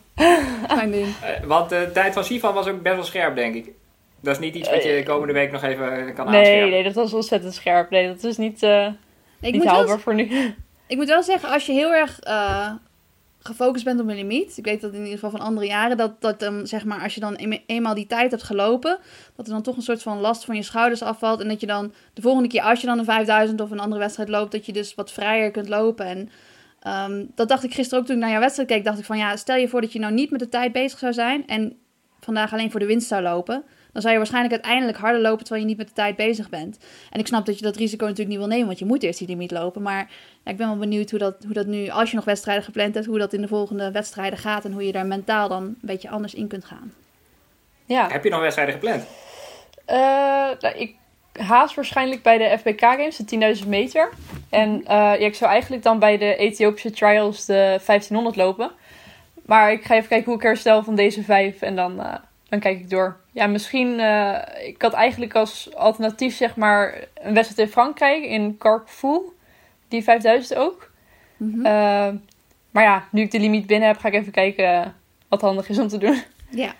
Mijn 0.75 0.91
ding. 0.91 1.05
Uh, 1.05 1.47
want 1.47 1.69
de 1.69 1.89
tijd 1.93 2.13
van 2.13 2.23
Sivan 2.23 2.53
was 2.53 2.67
ook 2.67 2.81
best 2.81 2.95
wel 2.95 3.03
scherp, 3.03 3.35
denk 3.35 3.55
ik. 3.55 3.71
Dat 4.21 4.33
is 4.33 4.39
niet 4.39 4.55
iets 4.55 4.69
wat 4.69 4.83
je 4.83 5.03
komende 5.03 5.33
week 5.33 5.51
nog 5.51 5.63
even 5.63 6.13
kan 6.13 6.29
nee, 6.29 6.39
aanscherpen. 6.39 6.69
Nee, 6.69 6.83
dat 6.83 6.93
was 6.93 7.13
ontzettend 7.13 7.53
scherp. 7.53 7.89
Nee, 7.89 8.07
dat 8.07 8.23
is 8.23 8.37
niet, 8.37 8.63
uh, 8.63 8.87
ik 9.41 9.53
niet 9.53 9.65
haalbaar 9.65 9.99
voor 9.99 10.15
nu. 10.15 10.53
Ik 10.87 10.97
moet 10.97 11.07
wel 11.07 11.23
zeggen, 11.23 11.49
als 11.49 11.65
je 11.65 11.71
heel 11.71 11.93
erg 11.93 12.19
uh, 12.27 12.71
gefocust 13.39 13.85
bent 13.85 13.99
op 13.99 14.07
een 14.07 14.15
limiet. 14.15 14.57
Ik 14.57 14.65
weet 14.65 14.81
dat 14.81 14.93
in 14.93 14.99
ieder 14.99 15.13
geval 15.13 15.29
van 15.29 15.39
andere 15.39 15.67
jaren. 15.67 15.97
Dat, 15.97 16.21
dat 16.21 16.51
zeg 16.63 16.85
maar, 16.85 17.01
als 17.01 17.13
je 17.13 17.19
dan 17.19 17.33
een, 17.37 17.61
eenmaal 17.65 17.93
die 17.93 18.07
tijd 18.07 18.31
hebt 18.31 18.43
gelopen. 18.43 18.97
Dat 19.35 19.45
er 19.47 19.53
dan 19.53 19.61
toch 19.61 19.75
een 19.75 19.81
soort 19.81 20.01
van 20.01 20.19
last 20.19 20.45
van 20.45 20.55
je 20.55 20.63
schouders 20.63 21.01
afvalt. 21.01 21.41
En 21.41 21.47
dat 21.47 21.59
je 21.59 21.67
dan 21.67 21.93
de 22.13 22.21
volgende 22.21 22.49
keer, 22.49 22.61
als 22.61 22.81
je 22.81 22.87
dan 22.87 22.99
een 22.99 23.05
5000 23.05 23.61
of 23.61 23.71
een 23.71 23.79
andere 23.79 24.01
wedstrijd 24.01 24.29
loopt. 24.29 24.51
Dat 24.51 24.65
je 24.65 24.73
dus 24.73 24.95
wat 24.95 25.11
vrijer 25.11 25.51
kunt 25.51 25.69
lopen. 25.69 26.05
En 26.05 26.29
um, 27.11 27.31
dat 27.35 27.47
dacht 27.47 27.63
ik 27.63 27.73
gisteren 27.73 27.99
ook 27.99 28.05
toen 28.05 28.15
ik 28.15 28.21
naar 28.21 28.31
jouw 28.31 28.39
wedstrijd 28.39 28.69
keek. 28.69 28.83
Dacht 28.83 28.99
ik 28.99 29.05
van 29.05 29.17
ja, 29.17 29.35
stel 29.35 29.55
je 29.55 29.67
voor 29.67 29.81
dat 29.81 29.93
je 29.93 29.99
nou 29.99 30.13
niet 30.13 30.31
met 30.31 30.39
de 30.39 30.49
tijd 30.49 30.71
bezig 30.71 30.99
zou 30.99 31.13
zijn. 31.13 31.47
En 31.47 31.77
vandaag 32.19 32.53
alleen 32.53 32.71
voor 32.71 32.79
de 32.79 32.85
winst 32.85 33.07
zou 33.07 33.21
lopen. 33.21 33.63
Dan 33.91 34.01
zou 34.01 34.13
je 34.13 34.19
waarschijnlijk 34.19 34.53
uiteindelijk 34.53 34.97
harder 34.97 35.21
lopen 35.21 35.39
terwijl 35.45 35.61
je 35.61 35.67
niet 35.67 35.77
met 35.77 35.87
de 35.87 35.93
tijd 35.93 36.15
bezig 36.15 36.49
bent. 36.49 36.77
En 37.09 37.19
ik 37.19 37.27
snap 37.27 37.45
dat 37.45 37.57
je 37.57 37.63
dat 37.63 37.75
risico 37.75 38.03
natuurlijk 38.03 38.29
niet 38.29 38.37
wil 38.37 38.47
nemen, 38.47 38.65
want 38.65 38.79
je 38.79 38.85
moet 38.85 39.03
eerst 39.03 39.19
die 39.19 39.27
limiet 39.27 39.51
lopen. 39.51 39.81
Maar 39.81 40.11
ja, 40.43 40.51
ik 40.51 40.57
ben 40.57 40.67
wel 40.67 40.77
benieuwd 40.77 41.09
hoe 41.09 41.19
dat, 41.19 41.35
hoe 41.43 41.53
dat 41.53 41.65
nu, 41.65 41.89
als 41.89 42.09
je 42.09 42.15
nog 42.15 42.25
wedstrijden 42.25 42.63
gepland 42.63 42.93
hebt, 42.93 43.05
hoe 43.05 43.17
dat 43.17 43.33
in 43.33 43.41
de 43.41 43.47
volgende 43.47 43.91
wedstrijden 43.91 44.39
gaat. 44.39 44.65
En 44.65 44.71
hoe 44.71 44.85
je 44.85 44.91
daar 44.91 45.05
mentaal 45.05 45.49
dan 45.49 45.63
een 45.63 45.77
beetje 45.81 46.09
anders 46.09 46.33
in 46.33 46.47
kunt 46.47 46.65
gaan. 46.65 46.93
Ja. 47.85 48.07
Heb 48.09 48.23
je 48.23 48.29
nog 48.29 48.41
wedstrijden 48.41 48.73
gepland? 48.73 49.03
Uh, 49.87 49.95
nou, 50.59 50.75
ik 50.75 50.95
haast 51.31 51.75
waarschijnlijk 51.75 52.23
bij 52.23 52.37
de 52.37 52.57
FBK 52.57 52.79
Games, 52.79 53.17
de 53.17 53.55
10.000 53.61 53.67
meter. 53.67 54.09
En 54.49 54.69
uh, 54.81 54.85
ja, 54.87 55.15
ik 55.15 55.35
zou 55.35 55.51
eigenlijk 55.51 55.83
dan 55.83 55.99
bij 55.99 56.17
de 56.17 56.35
Ethiopische 56.35 56.91
Trials 56.91 57.45
de 57.45 57.53
1500 57.53 58.35
lopen. 58.35 58.71
Maar 59.45 59.71
ik 59.71 59.83
ga 59.83 59.95
even 59.95 60.09
kijken 60.09 60.25
hoe 60.25 60.35
ik 60.35 60.41
herstel 60.41 60.83
van 60.83 60.95
deze 60.95 61.23
vijf 61.23 61.61
en 61.61 61.75
dan, 61.75 61.99
uh, 61.99 62.15
dan 62.49 62.59
kijk 62.59 62.79
ik 62.79 62.89
door. 62.89 63.17
Ja, 63.39 63.47
misschien, 63.47 63.99
uh, 63.99 64.37
ik 64.63 64.81
had 64.81 64.93
eigenlijk 64.93 65.35
als 65.35 65.75
alternatief 65.75 66.35
zeg 66.35 66.55
maar 66.55 67.03
een 67.13 67.33
wedstrijd 67.33 67.67
in 67.67 67.73
Frankrijk, 67.73 68.23
in 68.23 68.57
Carrefour. 68.57 69.21
Die 69.87 70.03
5000 70.03 70.59
ook. 70.59 70.91
Mhm. 71.37 71.49
Mm 71.49 71.65
-hmm. 71.65 72.23
maar 72.71 72.83
ja, 72.83 73.07
nu 73.11 73.21
ik 73.21 73.31
de 73.31 73.39
limiet 73.39 73.67
binnen 73.67 73.87
heb, 73.87 73.97
ga 73.97 74.07
ik 74.07 74.13
even 74.13 74.31
kijken 74.31 74.95
wat 75.27 75.41
handig 75.41 75.69
is 75.69 75.79
om 75.79 75.87
te 75.87 75.97
doen. 75.97 76.21
Ja. 76.49 76.73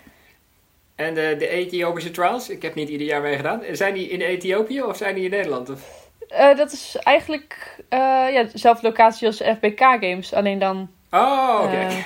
En 0.96 1.14
de, 1.14 1.36
de 1.38 1.48
Ethiopische 1.48 2.12
trials, 2.12 2.50
ik 2.50 2.62
heb 2.62 2.76
niet 2.76 2.90
ieder 2.90 3.08
jaar 3.08 3.22
meegedaan. 3.22 3.62
Zijn 3.72 3.94
die 3.94 4.10
in 4.10 4.22
Ethiopië 4.22 4.82
of 4.82 4.98
zijn 4.98 5.16
die 5.16 5.24
in 5.24 5.30
Nederland? 5.30 5.70
Of? 5.70 6.10
Uh, 6.32 6.58
dat 6.58 6.72
is 6.72 6.98
eigenlijk 7.04 7.78
uh, 7.90 8.00
ja, 8.32 8.44
dezelfde 8.44 8.88
locatie 8.88 9.28
als 9.28 9.38
de 9.38 9.56
FBK 9.56 9.80
Games, 9.80 10.34
alleen 10.34 10.60
dan... 10.60 10.90
Oh, 11.12 11.60
oké. 11.64 11.64
Okay. 11.64 11.86
Uh, 11.86 12.04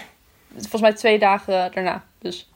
volgens 0.52 0.82
mij 0.82 0.94
twee 0.94 1.20
dagen 1.20 1.72
daarna, 1.74 2.04
dus... 2.20 2.53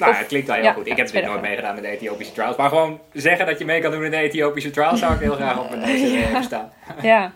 Nou, 0.00 0.12
Of- 0.12 0.18
het 0.18 0.26
klinkt 0.26 0.46
wel 0.46 0.56
heel 0.56 0.64
ja, 0.64 0.72
goed. 0.72 0.84
ja, 0.86 0.90
Ik 0.92 0.96
heb 0.98 1.10
dit 1.12 1.24
nooit 1.24 1.40
meegedaan 1.40 1.74
met 1.74 1.82
de 1.84 1.90
Ethiopische 1.90 2.32
trials. 2.32 2.56
Maar 2.56 2.68
gewoon 2.68 3.00
zeggen 3.12 3.46
dat 3.46 3.58
je 3.58 3.64
mee 3.64 3.80
kan 3.80 3.90
doen 3.90 4.04
in 4.04 4.10
de 4.10 4.16
Ethiopische 4.16 4.70
trials 4.70 4.98
zou 5.00 5.14
ik 5.14 5.20
heel 5.20 5.34
graag 5.34 5.58
op 5.58 5.70
mijn 5.70 5.80
neus 5.80 6.22
hebben 6.22 6.42
staan. 6.50 6.72
Ja, 7.02 7.32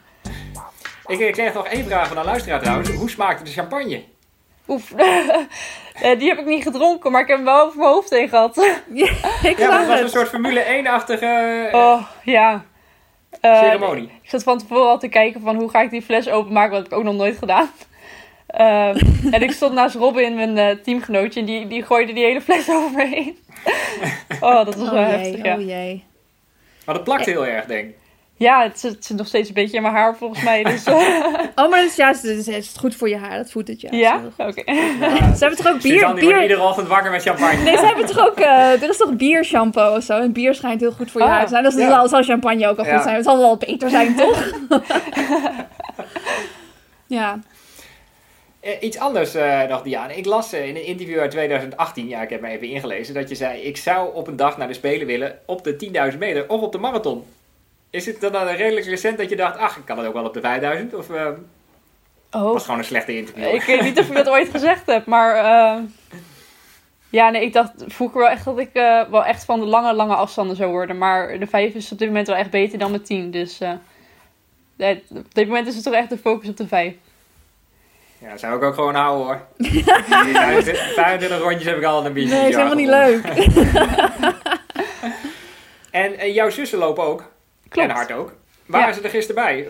Ik, 1.07 1.19
ik 1.19 1.33
kreeg 1.33 1.55
nog 1.55 1.67
één 1.67 1.85
vraag 1.85 2.09
van 2.09 2.17
een 2.19 2.25
luisteraar 2.25 2.61
trouwens. 2.61 2.91
Hoe 2.91 3.11
smaakte 3.11 3.45
de 3.45 3.51
champagne? 3.51 4.03
oef. 4.69 4.93
Eh, 6.03 6.19
die 6.19 6.29
heb 6.29 6.39
ik 6.39 6.45
niet 6.47 6.63
gedronken, 6.63 7.13
maar 7.13 7.21
ik 7.21 7.27
heb 7.29 7.37
hem 7.37 7.45
wel 7.47 7.61
over 7.65 7.79
mijn 7.79 7.91
hoofd 7.91 8.11
heen 8.11 8.29
gehad. 8.29 8.57
ik 9.43 9.59
Ja, 9.59 9.69
maar 9.69 9.79
zag 9.79 9.79
het 9.79 9.89
was 9.89 10.01
een 10.01 10.09
soort 10.09 10.29
Formule 10.29 10.65
1-achtige 10.83 11.69
Oh, 11.73 12.03
ja. 12.25 12.65
Eh, 13.41 13.59
ceremonie. 13.59 14.11
Ik 14.23 14.29
zat 14.31 14.43
van 14.43 14.59
tevoren 14.59 14.87
al 14.89 14.99
te 14.99 15.09
kijken 15.09 15.41
van 15.41 15.57
hoe 15.57 15.71
ga 15.71 15.81
ik 15.81 15.91
die 15.91 16.03
fles 16.03 16.29
openmaken, 16.29 16.71
wat 16.71 16.83
heb 16.83 16.93
ik 16.93 16.99
ook 16.99 17.05
nog 17.05 17.15
nooit 17.15 17.39
gedaan. 17.39 17.71
Ehm, 18.57 18.99
en 19.31 19.43
ik 19.43 19.51
stond 19.53 19.73
naast 19.73 19.95
Robin, 19.95 20.35
mijn 20.35 20.59
eh, 20.59 20.77
teamgenootje, 20.83 21.41
en 21.41 21.47
die, 21.47 21.67
die 21.67 21.83
gooide 21.83 22.13
die 22.13 22.25
hele 22.25 22.41
fles 22.41 22.69
over 22.77 22.91
me 22.97 23.07
heen. 23.07 23.37
oh, 24.41 24.65
dat 24.65 24.75
was 24.75 24.91
wel 24.91 25.01
Oh 25.03 25.07
heftig, 25.09 25.35
jee, 25.35 25.45
ja. 25.45 25.55
oh 25.55 25.67
jee. 25.67 26.05
Maar 26.87 26.95
dat 26.95 27.05
plakt 27.05 27.25
heel 27.27 27.47
erg, 27.47 27.65
denk 27.67 27.89
ik. 27.89 27.95
Ja, 28.37 28.63
het 28.63 28.81
zit, 28.81 28.93
het 28.95 29.05
zit 29.05 29.17
nog 29.17 29.27
steeds 29.27 29.49
een 29.49 29.55
beetje 29.55 29.77
in 29.77 29.83
mijn 29.83 29.95
haar 29.95 30.17
volgens 30.17 30.43
mij. 30.43 30.63
Dus, 30.65 30.85
eh, 30.95 30.95
Oh, 31.55 31.71
maar 31.71 31.81
dat 31.81 31.91
is 31.91 31.97
juist 31.97 32.23
het 32.23 32.31
is, 32.39 32.47
het 32.47 32.57
is 32.57 32.75
goed 32.79 32.95
voor 32.97 33.09
je 33.09 33.17
haar. 33.17 33.37
Dat 33.37 33.51
voedt 33.51 33.69
het, 33.69 33.81
ja. 33.81 33.89
ja? 33.93 34.21
Oké. 34.37 34.63
Ze 35.37 35.37
hebben 35.39 35.57
toch 35.57 35.69
ook 35.73 35.83
bier... 35.83 35.93
Suzanne 35.93 36.21
bier... 36.21 36.43
iedere 36.43 36.63
ochtend 36.63 36.89
wakker 36.89 37.11
met 37.11 37.23
champagne. 37.23 37.63
Nee, 37.63 37.77
ze 37.77 37.87
hebben 37.87 38.07
toch 38.07 38.29
ook... 38.29 38.39
eh, 38.39 38.83
er 38.83 38.89
is 38.89 38.97
toch 38.97 39.17
biershampoo 39.17 39.97
of 39.97 40.03
zo? 40.03 40.21
En 40.21 40.33
bier 40.33 40.55
schijnt 40.55 40.81
heel 40.81 40.93
goed 40.93 41.11
voor 41.11 41.21
je 41.21 41.27
Ah, 41.27 41.33
haar 41.33 41.43
te 41.43 41.49
zijn. 41.49 41.63
Dus 41.65 41.75
ja. 41.75 41.89
zal, 41.89 42.09
zal 42.09 42.23
champagne 42.23 42.69
ook 42.69 42.79
al 42.79 42.85
Ja. 42.85 42.95
goed 42.95 43.03
zijn. 43.03 43.15
Het 43.15 43.25
zal 43.25 43.39
wel 43.39 43.57
beter 43.57 43.91
zijn, 43.91 44.15
toch? 44.17 44.51
ja. 47.07 47.39
Eh, 48.65 48.73
iets 48.81 48.99
anders 48.99 49.35
eh, 49.35 49.63
nog, 49.63 49.83
Diane. 49.83 50.17
Ik 50.17 50.25
las 50.25 50.53
eh, 50.53 50.69
in 50.69 50.77
een 50.77 50.85
interview 50.85 51.19
uit 51.19 51.31
2018, 51.31 52.09
ja, 52.09 52.23
ik 52.23 52.31
heb 52.31 52.41
me 52.41 52.49
even 52.49 52.69
ingelezen, 52.69 53.15
dat 53.15 53.29
je 53.29 53.35
zei: 53.35 53.61
Ik 53.61 53.77
zou 53.77 54.15
op 54.15 54.27
een 54.27 54.37
dag 54.37 54.57
naar 54.57 54.69
de 54.69 54.75
Spelen 54.75 55.07
willen 55.07 55.39
op 55.47 55.65
de 55.65 56.11
10.000 56.13 56.19
meter 56.19 56.49
of 56.49 56.61
op 56.61 56.73
de 56.73 56.79
marathon. 56.79 57.25
Is 57.91 58.07
het 58.07 58.21
dan, 58.21 58.47
redelijk 58.47 58.87
recent 58.87 59.19
dat 59.19 59.29
je 59.29 59.37
dacht: 59.37 59.57
Ach, 59.59 59.77
ik 59.77 59.85
kan 59.85 59.99
het 59.99 60.07
ook 60.07 60.15
wel 60.15 60.25
op 60.25 60.35
de 60.35 60.87
5.000? 60.91 60.95
Of 60.95 61.11
eh, 61.11 61.29
Oh, 62.31 62.53
was 62.53 62.65
gewoon 62.65 62.79
een 62.79 62.85
slechte 62.85 63.17
interview? 63.17 63.55
ik 63.55 63.63
weet 63.63 63.83
niet 63.83 63.99
of 63.99 64.09
je 64.09 64.15
dat 64.15 64.29
ooit 64.29 64.49
gezegd 64.49 64.87
hebt, 64.87 65.07
maar... 65.07 65.37
ja, 67.11 67.31
nee, 67.31 67.43
ik 67.43 67.53
dacht 67.53 67.73
vroeger 67.87 68.21
wel 68.21 68.29
echt 68.29 68.45
dat 68.45 68.59
ik 68.59 68.71
wel 69.11 69.25
echt 69.25 69.45
van 69.45 69.61
de 69.61 69.67
lange, 69.67 69.93
lange 69.93 70.15
afstanden 70.15 70.57
zou 70.57 70.71
worden. 70.71 70.99
Maar 70.99 71.39
de 71.39 71.47
5 71.47 71.75
is 71.75 71.93
op 71.93 71.99
dit 71.99 72.09
moment 72.09 72.27
wel 72.27 72.37
echt 72.37 72.51
beter 72.51 72.79
dan 72.79 72.93
de 72.93 73.03
10. 73.03 73.31
Dus 73.31 73.61
op 75.11 75.35
dit 75.35 75.47
moment 75.47 75.67
is 75.67 75.75
het 75.75 75.85
toch 75.85 75.95
echt 75.95 76.11
de 76.11 76.19
focus 76.19 76.49
op 76.49 76.57
de 76.57 76.67
5. 76.67 76.95
Ja, 78.19 78.31
dat 78.31 78.41
zou 78.41 78.57
ik 78.57 78.63
ook 78.63 78.75
gewoon 78.75 78.95
houden 78.95 79.27
hoor. 79.27 79.41
Die 79.57 79.85
25 79.85 80.93
25 80.95 81.39
rondjes 81.41 81.65
heb 81.65 81.77
ik 81.77 81.85
al 81.85 82.07
een 82.07 82.13
beetje. 82.13 82.35
Nee, 82.35 82.49
is 82.49 82.55
helemaal 82.57 82.75
niet 82.77 82.89
leuk. 82.89 83.23
En 85.91 86.19
eh, 86.19 86.35
jouw 86.35 86.51
zussen 86.51 86.79
lopen 86.79 87.05
ook. 87.05 87.33
Klopt. 87.69 87.89
En 87.89 87.95
hard 87.95 88.13
ook. 88.13 88.33
Waren 88.67 88.87
Ja. 88.89 88.93
ze 88.95 89.03
er 89.03 89.11
gisteren 89.11 89.43
bij? 89.45 89.67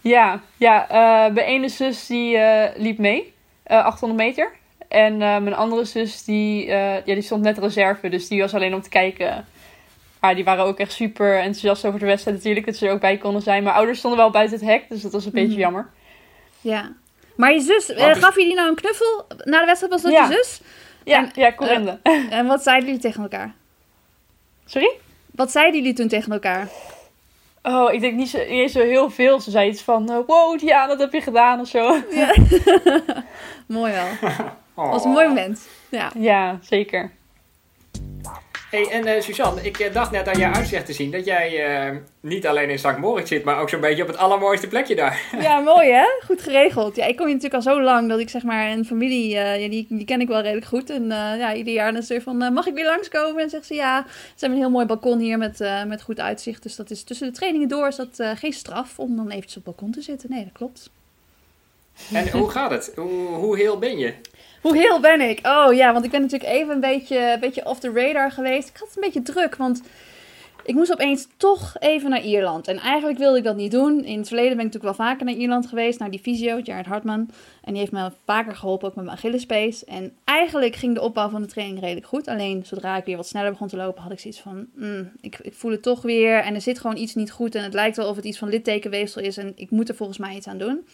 Ja, 0.00 0.40
ja 0.56 0.88
eh, 0.88 1.32
mijn 1.34 1.46
ene 1.46 1.68
zus 1.68 2.06
die 2.06 2.36
eh, 2.36 2.76
liep 2.82 2.98
mee, 2.98 3.34
eh 3.62 3.84
800 3.84 4.20
meter. 4.20 4.50
En 4.88 5.12
eh, 5.12 5.18
mijn 5.18 5.54
andere 5.54 5.84
zus, 5.84 6.24
die, 6.24 6.66
eh, 6.70 6.94
ja, 6.94 7.14
die 7.14 7.22
stond 7.22 7.42
net 7.42 7.58
reserve. 7.58 8.08
Dus 8.08 8.28
die 8.28 8.40
was 8.40 8.54
alleen 8.54 8.74
om 8.74 8.82
te 8.82 8.88
kijken. 8.88 9.44
Maar 10.20 10.34
die 10.34 10.44
waren 10.44 10.64
ook 10.64 10.78
echt 10.78 10.92
super 10.92 11.36
enthousiast 11.36 11.84
over 11.84 11.98
de 12.00 12.06
wedstrijd 12.06 12.36
natuurlijk. 12.36 12.66
Dat 12.66 12.76
ze 12.76 12.86
er 12.86 12.92
ook 12.92 13.00
bij 13.00 13.16
konden 13.16 13.42
zijn. 13.42 13.62
Mijn 13.62 13.76
ouders 13.76 13.98
stonden 13.98 14.20
wel 14.20 14.30
buiten 14.30 14.58
het 14.58 14.66
hek. 14.68 14.84
Dus 14.88 15.02
dat 15.02 15.12
was 15.12 15.24
een 15.24 15.32
beetje 15.32 15.48
Mhm. 15.50 15.58
jammer. 15.60 15.88
Ja. 16.60 16.92
Maar 17.36 17.52
je 17.52 17.60
zus, 17.60 17.88
eh, 17.92 18.14
gaf 18.14 18.36
je 18.36 18.44
die 18.44 18.54
nou 18.54 18.68
een 18.68 18.74
knuffel 18.74 19.26
na 19.44 19.60
de 19.60 19.66
wedstrijd? 19.66 19.92
Was 19.92 20.02
dat 20.02 20.12
Ja. 20.12 20.26
je 20.28 20.32
zus? 20.34 20.60
Ja, 21.04 21.18
En, 21.18 21.30
ja 21.34 21.52
Corinde. 21.54 21.98
En 22.30 22.46
wat 22.46 22.62
zeiden 22.62 22.86
jullie 22.86 23.00
tegen 23.02 23.22
elkaar? 23.22 23.54
Sorry? 24.64 24.90
Wat 25.30 25.50
zeiden 25.50 25.80
jullie 25.80 25.94
toen 25.94 26.08
tegen 26.08 26.32
elkaar? 26.32 26.68
Oh, 27.62 27.92
ik 27.92 28.00
denk 28.00 28.14
niet, 28.14 28.28
zo, 28.28 28.38
niet 28.38 28.48
eens 28.48 28.72
zo 28.72 28.80
heel 28.80 29.10
veel. 29.10 29.40
Ze 29.40 29.50
zei 29.50 29.68
iets 29.68 29.82
van, 29.82 30.10
eh, 30.10 30.18
wow, 30.26 30.58
Diana, 30.58 30.86
dat 30.86 30.98
heb 30.98 31.12
je 31.12 31.20
gedaan 31.20 31.60
of 31.60 31.68
zo. 31.68 31.88
Mooi 33.66 33.92
wel. 33.92 34.30
Oh. 34.74 34.84
Dat 34.84 34.92
was 34.92 35.04
een 35.04 35.10
mooi 35.10 35.26
moment. 35.26 35.68
Ja. 35.88 36.10
Ja, 36.18 36.58
zeker. 36.62 37.10
Hey, 38.70 38.88
en 38.90 39.06
eh, 39.06 39.22
Suzanne, 39.22 39.62
ik 39.62 39.78
eh, 39.78 39.92
dacht 39.92 40.10
net 40.10 40.28
aan 40.28 40.38
jouw 40.38 40.52
uitzicht 40.52 40.86
te 40.86 40.92
zien 40.92 41.10
dat 41.10 41.24
jij 41.24 41.64
eh, 41.64 41.96
niet 42.20 42.46
alleen 42.46 42.70
in 42.70 42.78
St. 42.78 42.96
Moritz 42.96 43.28
zit, 43.28 43.44
maar 43.44 43.60
ook 43.60 43.68
zo'n 43.68 43.80
beetje 43.80 44.02
op 44.02 44.08
het 44.08 44.16
allermooiste 44.16 44.68
plekje 44.68 44.94
daar. 44.94 45.22
ja, 45.40 45.60
mooi 45.60 45.90
hè? 45.90 46.04
Goed 46.24 46.42
geregeld. 46.42 46.96
Ja, 46.96 47.04
ik 47.04 47.16
kom 47.16 47.26
hier 47.26 47.34
natuurlijk 47.34 47.66
al 47.66 47.72
zo 47.72 47.82
lang 47.82 48.08
dat 48.08 48.18
ik 48.18 48.28
zeg 48.28 48.42
maar 48.42 48.70
een 48.70 48.84
familie, 48.84 49.28
ja, 49.28 49.68
die, 49.68 49.86
die 49.88 50.04
ken 50.04 50.20
ik 50.20 50.28
wel 50.28 50.40
redelijk 50.40 50.66
goed. 50.66 50.90
En 50.90 51.06
ja, 51.08 51.54
ieder 51.54 51.72
jaar 51.72 51.92
dan 51.92 52.00
is 52.00 52.10
er 52.10 52.22
van, 52.22 52.36
mag 52.36 52.66
ik 52.66 52.74
weer 52.74 52.84
langskomen? 52.84 53.42
En 53.42 53.50
zegt 53.50 53.66
ze 53.66 53.74
ja. 53.74 54.06
Ze 54.08 54.30
hebben 54.30 54.58
een 54.58 54.64
heel 54.64 54.74
mooi 54.74 54.86
balkon 54.86 55.18
hier 55.18 55.38
met, 55.38 55.58
met 55.86 56.02
goed 56.02 56.20
uitzicht. 56.20 56.62
Dus 56.62 56.76
dat 56.76 56.90
is 56.90 57.04
tussen 57.04 57.26
de 57.26 57.34
trainingen 57.34 57.68
door 57.68 57.86
is 57.86 57.96
dat 57.96 58.22
geen 58.34 58.52
straf 58.52 58.98
om 58.98 59.16
dan 59.16 59.30
eventjes 59.30 59.56
op 59.56 59.64
het 59.64 59.76
balkon 59.76 59.92
te 59.92 60.02
zitten. 60.02 60.30
Nee, 60.30 60.44
dat 60.44 60.52
klopt. 60.52 60.90
En 62.12 62.30
hoe 62.30 62.50
gaat 62.50 62.70
het? 62.70 62.92
Hoe, 62.94 63.34
hoe 63.34 63.56
heel 63.56 63.78
ben 63.78 63.98
je? 63.98 64.14
Hoe 64.66 64.76
heel 64.76 65.00
ben 65.00 65.20
ik? 65.20 65.40
Oh 65.46 65.74
ja, 65.74 65.92
want 65.92 66.04
ik 66.04 66.10
ben 66.10 66.20
natuurlijk 66.20 66.50
even 66.50 66.74
een 66.74 66.80
beetje, 66.80 67.32
een 67.32 67.40
beetje 67.40 67.66
off 67.66 67.80
the 67.80 67.92
radar 67.92 68.30
geweest. 68.30 68.68
Ik 68.68 68.76
had 68.76 68.88
het 68.88 68.96
een 68.96 69.02
beetje 69.02 69.22
druk, 69.22 69.56
want 69.56 69.82
ik 70.64 70.74
moest 70.74 70.92
opeens 70.92 71.26
toch 71.36 71.76
even 71.78 72.10
naar 72.10 72.24
Ierland. 72.24 72.68
En 72.68 72.78
eigenlijk 72.78 73.18
wilde 73.18 73.38
ik 73.38 73.44
dat 73.44 73.56
niet 73.56 73.70
doen. 73.70 74.04
In 74.04 74.18
het 74.18 74.26
verleden 74.26 74.56
ben 74.56 74.66
ik 74.66 74.72
natuurlijk 74.72 74.98
wel 74.98 75.06
vaker 75.06 75.26
naar 75.26 75.34
Ierland 75.34 75.66
geweest, 75.66 75.98
naar 75.98 76.10
die 76.10 76.20
fysio, 76.20 76.58
Jared 76.58 76.86
Hartman. 76.86 77.30
En 77.62 77.72
die 77.72 77.78
heeft 77.78 77.92
me 77.92 78.10
vaker 78.24 78.56
geholpen, 78.56 78.88
ook 78.88 78.94
met 78.94 79.04
mijn 79.04 79.16
Achillespees. 79.16 79.84
En 79.84 80.12
eigenlijk 80.24 80.76
ging 80.76 80.94
de 80.94 81.00
opbouw 81.00 81.28
van 81.28 81.42
de 81.42 81.48
training 81.48 81.80
redelijk 81.80 82.06
goed. 82.06 82.28
Alleen 82.28 82.64
zodra 82.64 82.96
ik 82.96 83.04
weer 83.04 83.16
wat 83.16 83.26
sneller 83.26 83.50
begon 83.50 83.68
te 83.68 83.76
lopen, 83.76 84.02
had 84.02 84.12
ik 84.12 84.20
zoiets 84.20 84.40
van, 84.40 84.66
mm, 84.74 85.12
ik, 85.20 85.38
ik 85.42 85.54
voel 85.54 85.70
het 85.70 85.82
toch 85.82 86.02
weer. 86.02 86.38
En 86.38 86.54
er 86.54 86.60
zit 86.60 86.78
gewoon 86.78 86.96
iets 86.96 87.14
niet 87.14 87.30
goed. 87.30 87.54
En 87.54 87.62
het 87.62 87.74
lijkt 87.74 87.96
wel 87.96 88.08
of 88.08 88.16
het 88.16 88.24
iets 88.24 88.38
van 88.38 88.48
littekenweefsel 88.48 89.22
is. 89.22 89.36
En 89.36 89.52
ik 89.56 89.70
moet 89.70 89.88
er 89.88 89.94
volgens 89.94 90.18
mij 90.18 90.36
iets 90.36 90.46
aan 90.46 90.58
doen. 90.58 90.86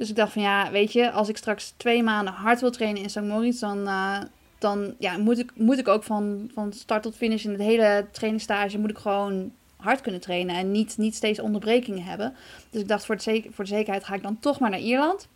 Dus 0.00 0.08
ik 0.08 0.16
dacht 0.16 0.32
van 0.32 0.42
ja, 0.42 0.70
weet 0.70 0.92
je, 0.92 1.10
als 1.10 1.28
ik 1.28 1.36
straks 1.36 1.74
twee 1.76 2.02
maanden 2.02 2.34
hard 2.34 2.60
wil 2.60 2.70
trainen 2.70 3.02
in 3.02 3.10
St. 3.10 3.20
Moritz, 3.20 3.60
dan, 3.60 3.86
eh, 3.86 4.18
dan 4.58 4.94
ja, 4.98 5.16
moet, 5.16 5.38
ik, 5.38 5.50
moet 5.54 5.78
ik 5.78 5.88
ook 5.88 6.02
van, 6.02 6.50
van 6.54 6.72
start 6.72 7.02
tot 7.02 7.16
finish 7.16 7.44
in 7.44 7.50
het 7.50 7.60
hele 7.60 8.06
trainingsstage 8.12 8.78
moet 8.78 8.90
ik 8.90 8.98
gewoon 8.98 9.52
hard 9.76 10.00
kunnen 10.00 10.20
trainen 10.20 10.56
en 10.56 10.70
niet, 10.70 10.98
niet 10.98 11.14
steeds 11.14 11.40
onderbrekingen 11.40 12.02
hebben. 12.02 12.34
Dus 12.70 12.80
ik 12.80 12.88
dacht 12.88 13.06
voor 13.06 13.16
de, 13.16 13.22
zeker, 13.22 13.52
voor 13.52 13.64
de 13.64 13.70
zekerheid 13.70 14.04
ga 14.04 14.14
ik 14.14 14.22
dan 14.22 14.38
toch 14.38 14.58
maar 14.58 14.70
naar 14.70 14.80
Ierland. 14.80 15.28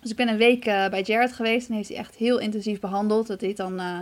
Dus 0.00 0.10
ik 0.10 0.16
ben 0.16 0.28
een 0.28 0.36
week 0.36 0.66
eh, 0.66 0.88
bij 0.88 1.02
Jared 1.02 1.32
geweest 1.32 1.68
en 1.68 1.74
heeft 1.74 1.88
hij 1.88 1.98
echt 1.98 2.14
heel 2.14 2.38
intensief 2.38 2.80
behandeld. 2.80 3.26
Dat 3.26 3.40
heet 3.40 3.56
dan 3.56 3.80
uh, 3.80 4.00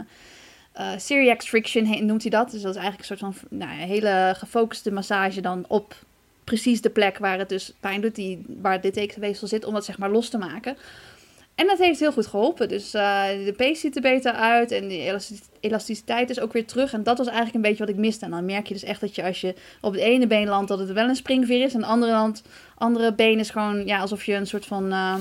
uh, 0.80 0.98
Celiac 0.98 1.42
friction 1.42 2.06
noemt 2.06 2.22
hij 2.22 2.30
dat. 2.30 2.50
Dus 2.50 2.62
dat 2.62 2.74
is 2.74 2.80
eigenlijk 2.80 3.10
een 3.10 3.18
soort 3.18 3.34
van 3.34 3.58
nou, 3.58 3.70
hele 3.70 4.34
gefocuste 4.36 4.92
massage 4.92 5.40
dan 5.40 5.64
op 5.68 5.96
precies 6.44 6.80
de 6.80 6.90
plek 6.90 7.18
waar 7.18 7.38
het 7.38 7.48
dus 7.48 7.72
pijn 7.80 8.00
doet, 8.00 8.14
die, 8.14 8.44
waar 8.60 8.80
dit 8.80 8.92
tekenweefsel 8.92 9.46
zit, 9.46 9.64
om 9.64 9.74
dat 9.74 9.84
zeg 9.84 9.98
maar 9.98 10.10
los 10.10 10.28
te 10.28 10.38
maken. 10.38 10.76
En 11.54 11.66
dat 11.66 11.78
heeft 11.78 12.00
heel 12.00 12.12
goed 12.12 12.26
geholpen. 12.26 12.68
Dus 12.68 12.94
uh, 12.94 13.24
de 13.44 13.54
pace 13.56 13.80
ziet 13.80 13.96
er 13.96 14.02
beter 14.02 14.32
uit 14.32 14.70
en 14.70 14.88
de 14.88 15.20
elasticiteit 15.60 16.30
is 16.30 16.40
ook 16.40 16.52
weer 16.52 16.66
terug. 16.66 16.92
En 16.92 17.02
dat 17.02 17.18
was 17.18 17.26
eigenlijk 17.26 17.56
een 17.56 17.62
beetje 17.62 17.84
wat 17.84 17.94
ik 17.94 18.00
miste. 18.00 18.24
En 18.24 18.30
dan 18.30 18.44
merk 18.44 18.66
je 18.66 18.74
dus 18.74 18.82
echt 18.82 19.00
dat 19.00 19.14
je 19.14 19.24
als 19.24 19.40
je 19.40 19.54
op 19.80 19.92
het 19.92 20.00
ene 20.00 20.26
been 20.26 20.48
landt, 20.48 20.68
dat 20.68 20.78
het 20.78 20.92
wel 20.92 21.08
een 21.08 21.16
springveer 21.16 21.64
is. 21.64 21.74
En 21.74 21.80
het 21.80 21.88
andere, 21.88 22.12
land, 22.12 22.42
andere 22.74 23.14
been 23.14 23.38
is 23.38 23.50
gewoon 23.50 23.86
ja, 23.86 23.98
alsof 23.98 24.24
je 24.24 24.34
een 24.34 24.46
soort 24.46 24.66
van... 24.66 24.92
Uh, 24.92 25.14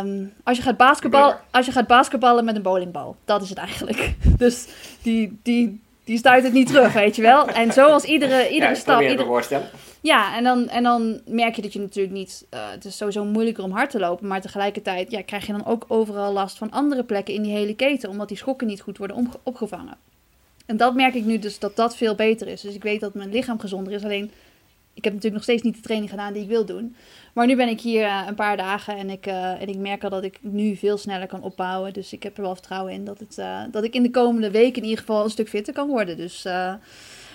um, 0.00 0.32
als, 0.44 0.56
je 0.56 0.62
gaat 0.62 0.76
basketbal, 0.76 1.34
als 1.50 1.66
je 1.66 1.72
gaat 1.72 1.86
basketballen 1.86 2.44
met 2.44 2.56
een 2.56 2.62
bowlingbal. 2.62 3.16
Dat 3.24 3.42
is 3.42 3.48
het 3.48 3.58
eigenlijk. 3.58 4.14
Dus 4.38 4.66
die, 5.02 5.38
die, 5.42 5.80
die 6.04 6.18
stuit 6.18 6.44
het 6.44 6.52
niet 6.52 6.66
terug, 6.66 6.92
weet 6.92 7.16
je 7.16 7.22
wel. 7.22 7.48
En 7.48 7.72
zoals 7.72 8.04
iedere, 8.04 8.48
iedere 8.48 8.72
ja, 8.72 8.78
stap... 8.78 9.00
Ieder... 9.00 9.70
Ja, 10.00 10.36
en 10.36 10.44
dan, 10.44 10.68
en 10.68 10.82
dan 10.82 11.20
merk 11.26 11.56
je 11.56 11.62
dat 11.62 11.72
je 11.72 11.78
natuurlijk 11.78 12.14
niet... 12.14 12.46
Uh, 12.54 12.70
het 12.70 12.84
is 12.84 12.96
sowieso 12.96 13.24
moeilijker 13.24 13.64
om 13.64 13.70
hard 13.70 13.90
te 13.90 13.98
lopen. 13.98 14.26
Maar 14.26 14.40
tegelijkertijd 14.40 15.10
ja, 15.10 15.22
krijg 15.22 15.46
je 15.46 15.52
dan 15.52 15.66
ook 15.66 15.84
overal 15.88 16.32
last 16.32 16.58
van 16.58 16.70
andere 16.70 17.04
plekken 17.04 17.34
in 17.34 17.42
die 17.42 17.52
hele 17.52 17.74
keten. 17.74 18.08
Omdat 18.08 18.28
die 18.28 18.36
schokken 18.36 18.66
niet 18.66 18.80
goed 18.80 18.98
worden 18.98 19.30
opgevangen. 19.42 19.96
En 20.66 20.76
dat 20.76 20.94
merk 20.94 21.14
ik 21.14 21.24
nu 21.24 21.38
dus 21.38 21.58
dat 21.58 21.76
dat 21.76 21.96
veel 21.96 22.14
beter 22.14 22.48
is. 22.48 22.60
Dus 22.60 22.74
ik 22.74 22.82
weet 22.82 23.00
dat 23.00 23.14
mijn 23.14 23.30
lichaam 23.30 23.60
gezonder 23.60 23.92
is. 23.92 24.04
Alleen, 24.04 24.30
ik 24.94 25.04
heb 25.04 25.12
natuurlijk 25.12 25.34
nog 25.34 25.42
steeds 25.42 25.62
niet 25.62 25.74
de 25.74 25.80
training 25.80 26.10
gedaan 26.10 26.32
die 26.32 26.42
ik 26.42 26.48
wil 26.48 26.64
doen. 26.64 26.96
Maar 27.32 27.46
nu 27.46 27.56
ben 27.56 27.68
ik 27.68 27.80
hier 27.80 28.04
uh, 28.04 28.24
een 28.26 28.34
paar 28.34 28.56
dagen 28.56 28.96
en 28.96 29.10
ik, 29.10 29.26
uh, 29.26 29.60
en 29.62 29.68
ik 29.68 29.76
merk 29.76 30.04
al 30.04 30.10
dat 30.10 30.24
ik 30.24 30.38
nu 30.40 30.76
veel 30.76 30.98
sneller 30.98 31.26
kan 31.26 31.42
opbouwen. 31.42 31.92
Dus 31.92 32.12
ik 32.12 32.22
heb 32.22 32.36
er 32.36 32.42
wel 32.42 32.54
vertrouwen 32.54 32.92
in 32.92 33.04
dat, 33.04 33.18
het, 33.18 33.36
uh, 33.38 33.62
dat 33.70 33.84
ik 33.84 33.94
in 33.94 34.02
de 34.02 34.10
komende 34.10 34.50
weken 34.50 34.76
in 34.76 34.88
ieder 34.88 34.98
geval 34.98 35.24
een 35.24 35.30
stuk 35.30 35.48
fitter 35.48 35.74
kan 35.74 35.88
worden. 35.88 36.16
Dus 36.16 36.42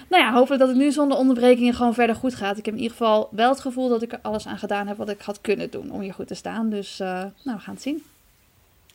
nou 0.09 0.23
ja, 0.23 0.33
hopelijk 0.33 0.59
dat 0.59 0.69
het 0.69 0.77
nu 0.77 0.91
zonder 0.91 1.17
onderbrekingen 1.17 1.73
gewoon 1.73 1.93
verder 1.93 2.15
goed 2.15 2.35
gaat. 2.35 2.57
Ik 2.57 2.65
heb 2.65 2.73
in 2.73 2.81
ieder 2.81 2.97
geval 2.97 3.29
wel 3.31 3.49
het 3.49 3.59
gevoel 3.59 3.89
dat 3.89 4.01
ik 4.01 4.11
er 4.11 4.19
alles 4.21 4.47
aan 4.47 4.57
gedaan 4.57 4.87
heb 4.87 4.97
wat 4.97 5.09
ik 5.09 5.21
had 5.21 5.41
kunnen 5.41 5.71
doen 5.71 5.91
om 5.91 6.01
hier 6.01 6.13
goed 6.13 6.27
te 6.27 6.35
staan. 6.35 6.69
Dus 6.69 6.97
nou, 6.97 7.31
we 7.43 7.59
gaan 7.59 7.73
het 7.73 7.81
zien. 7.81 8.03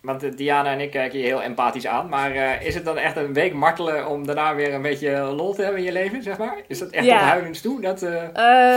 Want 0.02 0.36
Diana 0.36 0.72
en 0.72 0.80
ik 0.80 0.90
kijken 0.90 1.18
je 1.18 1.24
heel 1.24 1.42
empathisch 1.42 1.86
aan. 1.86 2.08
Maar 2.08 2.34
uh, 2.34 2.66
is 2.66 2.74
het 2.74 2.84
dan 2.84 2.98
echt 2.98 3.16
een 3.16 3.32
week 3.32 3.52
martelen 3.52 4.06
om 4.06 4.26
daarna 4.26 4.54
weer 4.54 4.74
een 4.74 4.82
beetje 4.82 5.20
lol 5.20 5.54
te 5.54 5.62
hebben 5.62 5.80
in 5.80 5.86
je 5.86 5.92
leven, 5.92 6.22
zeg 6.22 6.38
maar? 6.38 6.56
Is 6.66 6.78
dat 6.78 6.90
echt 6.90 7.04
ja. 7.04 7.18
tot 7.18 7.28
huilens 7.28 7.60
toe, 7.60 7.80
dat 7.80 8.02
uh, 8.02 8.22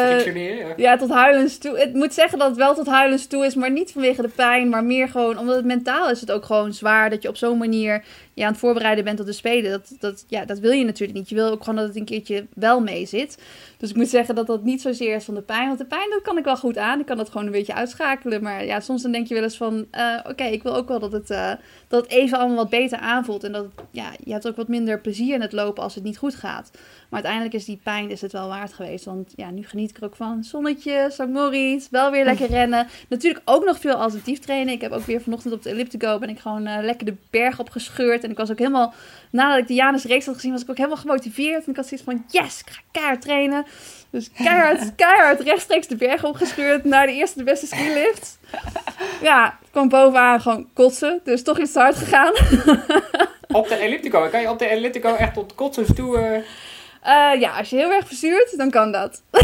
frictioneren? 0.08 0.74
Ja, 0.78 0.98
tot 0.98 1.10
huilens 1.10 1.58
toe. 1.58 1.80
Het 1.80 1.94
moet 1.94 2.14
zeggen 2.14 2.40
dat 2.40 2.48
het 2.48 2.58
wel 2.58 2.76
tot 2.76 2.88
huilens 2.88 3.28
toe 3.28 3.46
is, 3.46 3.56
maar 3.56 3.72
niet 3.72 3.92
vanwege 3.92 4.22
de 4.22 4.28
pijn, 4.28 4.70
maar 4.70 4.84
meer 4.84 5.10
gewoon 5.10 5.38
omdat 5.38 5.56
het 5.56 5.66
mentaal 5.66 6.10
is 6.10 6.22
het 6.22 6.32
ook 6.32 6.46
gewoon 6.46 6.74
zwaar 6.74 7.10
dat 7.10 7.22
je 7.22 7.30
op 7.30 7.38
zo'n 7.38 7.58
manier 7.58 8.04
je 8.36 8.44
aan 8.44 8.52
het 8.52 8.60
voorbereiden 8.60 9.04
bent 9.04 9.20
op 9.20 9.26
de 9.26 9.34
Spelen. 9.34 9.72
Dat, 9.72 9.96
dat, 10.00 10.26
ja, 10.28 10.46
dat 10.46 10.60
wil 10.60 10.72
je 10.72 10.84
natuurlijk 10.84 11.18
niet. 11.18 11.30
Je 11.30 11.36
wil 11.36 11.52
ook 11.52 11.64
gewoon 11.64 11.76
dat 11.76 11.88
het 11.88 11.96
een 11.96 12.06
keertje 12.06 12.48
wel 12.54 12.80
mee 12.80 13.06
zit. 13.06 13.38
Dus 13.78 13.90
ik 13.90 13.96
moet 13.96 14.08
zeggen 14.08 14.36
dat 14.36 14.48
dat 14.48 14.64
niet 14.64 14.82
zozeer 14.82 15.16
is 15.16 15.24
van 15.24 15.34
de 15.34 15.42
pijn. 15.42 15.68
Want 15.68 15.80
de 15.80 15.86
pijn, 15.86 16.10
dat 16.10 16.22
kan 16.22 16.38
ik 16.38 16.44
wel 16.44 16.58
goed 16.58 16.78
aan. 16.78 17.00
Ik 17.00 17.06
kan 17.06 17.18
dat 17.18 17.30
gewoon 17.30 17.46
een 17.46 17.52
beetje 17.52 17.74
uitschakelen. 17.74 18.44
Maar 18.44 18.66
ja, 18.66 18.80
soms 18.80 19.02
dan 19.02 19.12
denk 19.12 19.28
je 19.28 19.34
wel 19.34 19.44
eens 19.44 19.58
van... 19.58 19.86
Uh, 19.92 20.20
Oké, 20.30 20.44
ik 20.44 20.64
wil 20.64 20.76
ook 20.76 20.88
wel 20.88 21.00
dat 21.00 21.12
het, 21.12 21.30
uh, 21.30 21.52
dat 21.88 22.04
het 22.04 22.12
even 22.12 22.38
allemaal 22.38 22.58
wat 22.58 22.70
beter 22.70 22.98
aanvoelt. 22.98 23.44
En 23.44 23.52
dat 23.52 23.66
ja, 23.92 24.12
je 24.24 24.32
hebt 24.32 24.48
ook 24.48 24.56
wat 24.56 24.68
minder 24.68 25.02
plezier 25.02 25.34
in 25.34 25.42
het 25.42 25.52
lopen 25.52 25.84
als 25.84 25.96
het 25.96 26.04
niet 26.04 26.18
goed 26.18 26.36
gaat. 26.36 26.72
Uiteindelijk 27.16 27.54
is 27.54 27.66
die 27.66 27.80
pijn 27.84 28.10
is 28.10 28.22
het 28.22 28.32
wel 28.32 28.48
waard 28.48 28.74
geweest. 28.74 29.06
Want 29.06 29.34
ja, 29.36 29.50
nu 29.50 29.64
geniet 29.64 29.90
ik 29.90 29.98
er 29.98 30.04
ook 30.04 30.16
van. 30.16 30.44
Zonnetje, 30.44 31.08
St. 31.12 31.28
Moritz, 31.28 31.88
wel 31.90 32.12
weer 32.12 32.24
lekker 32.24 32.50
rennen. 32.60 32.88
Natuurlijk 33.10 33.42
ook 33.46 33.66
nog 33.66 33.80
veel 33.80 33.94
alternatief 33.94 34.40
trainen. 34.40 34.74
Ik 34.74 34.82
heb 34.82 34.92
ook 34.92 35.06
weer 35.06 35.22
vanochtend 35.22 35.54
op 35.54 35.64
de 35.64 35.70
elliptico 35.70 36.20
ben 36.20 36.30
ik 36.30 36.40
gewoon 36.40 36.68
uh, 36.68 36.78
lekker 36.82 37.06
de 37.06 37.16
berg 37.30 37.60
opgescheurd. 37.60 38.24
En 38.24 38.32
ik 38.32 38.38
was 38.38 38.52
ook 38.52 38.58
helemaal, 38.58 38.94
nadat 39.30 39.58
ik 39.58 39.68
de 39.68 39.74
Janus 39.74 40.04
reeks 40.04 40.26
had 40.26 40.36
gezien, 40.36 40.52
was 40.52 40.62
ik 40.62 40.70
ook 40.70 40.78
helemaal 40.78 40.98
gemotiveerd. 40.98 41.64
En 41.64 41.70
ik 41.70 41.76
had 41.76 41.88
zoiets 41.88 42.06
van, 42.06 42.26
yes, 42.28 42.60
ik 42.60 42.70
ga 42.70 42.82
keihard 42.92 43.22
trainen. 43.22 43.66
Dus 44.10 44.32
keihard, 44.32 44.96
keihard 44.96 45.40
rechtstreeks 45.40 45.88
de 45.88 45.96
berg 45.96 46.24
opgescheurd 46.24 46.84
naar 46.84 47.06
de 47.06 47.14
eerste 47.14 47.38
de 47.38 47.44
beste 47.44 47.66
skilift. 47.66 48.38
Ja, 49.22 49.48
ik 49.48 49.68
kwam 49.72 49.90
bovenaan 49.90 50.42
gewoon 50.42 50.68
kotsen. 50.74 51.20
Dus 51.24 51.44
toch 51.44 51.60
iets 51.60 51.72
te 51.72 51.80
hard 51.80 51.96
gegaan. 51.96 52.34
op 53.48 53.68
de 53.68 53.76
elliptico? 53.76 54.28
Kan 54.30 54.42
je 54.42 54.50
op 54.50 54.60
de 54.60 54.66
elliptico 54.66 55.14
echt 55.16 55.34
tot 55.34 55.56
kotsens 55.56 55.94
toe... 55.96 56.18
Uh... 56.18 56.46
Uh, 57.06 57.40
ja, 57.40 57.58
als 57.58 57.70
je 57.70 57.76
heel 57.76 57.92
erg 57.92 58.08
verzuurt, 58.08 58.58
dan 58.58 58.70
kan 58.70 58.92
dat. 58.92 59.24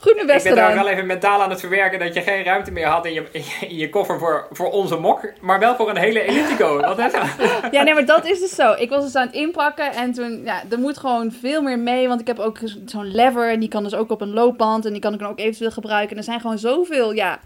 Goede 0.00 0.24
best 0.26 0.46
Ik 0.46 0.54
ben 0.54 0.62
daar 0.62 0.74
wel 0.74 0.88
even 0.88 1.06
mentaal 1.06 1.42
aan 1.42 1.50
het 1.50 1.60
verwerken 1.60 1.98
dat 1.98 2.14
je 2.14 2.20
geen 2.20 2.44
ruimte 2.44 2.70
meer 2.70 2.86
had 2.86 3.06
in 3.06 3.12
je, 3.12 3.24
in 3.60 3.76
je 3.76 3.88
koffer 3.88 4.18
voor, 4.18 4.48
voor 4.50 4.70
onze 4.70 4.96
mok, 4.96 5.20
maar 5.40 5.58
wel 5.58 5.76
voor 5.76 5.90
een 5.90 5.96
hele 5.96 6.20
elliptico. 6.20 6.80
Wat 6.80 6.98
is 6.98 7.12
dat? 7.18 7.26
Ja, 7.70 7.82
nee, 7.82 7.94
maar 7.94 8.06
dat 8.06 8.26
is 8.26 8.40
dus 8.40 8.54
zo. 8.54 8.72
Ik 8.72 8.90
was 8.90 9.04
dus 9.04 9.14
aan 9.14 9.26
het 9.26 9.34
inpakken 9.34 9.92
en 9.92 10.12
toen, 10.12 10.42
ja, 10.44 10.62
er 10.70 10.78
moet 10.78 10.98
gewoon 10.98 11.32
veel 11.32 11.62
meer 11.62 11.78
mee, 11.78 12.08
want 12.08 12.20
ik 12.20 12.26
heb 12.26 12.38
ook 12.38 12.58
zo'n 12.86 13.14
lever 13.14 13.50
en 13.50 13.60
die 13.60 13.68
kan 13.68 13.82
dus 13.82 13.94
ook 13.94 14.10
op 14.10 14.20
een 14.20 14.32
loopband 14.32 14.84
en 14.84 14.92
die 14.92 15.00
kan 15.00 15.12
ik 15.12 15.18
dan 15.18 15.30
ook 15.30 15.38
eventueel 15.38 15.70
gebruiken. 15.70 16.10
En 16.10 16.16
er 16.16 16.24
zijn 16.24 16.40
gewoon 16.40 16.58
zoveel, 16.58 17.12
ja... 17.12 17.38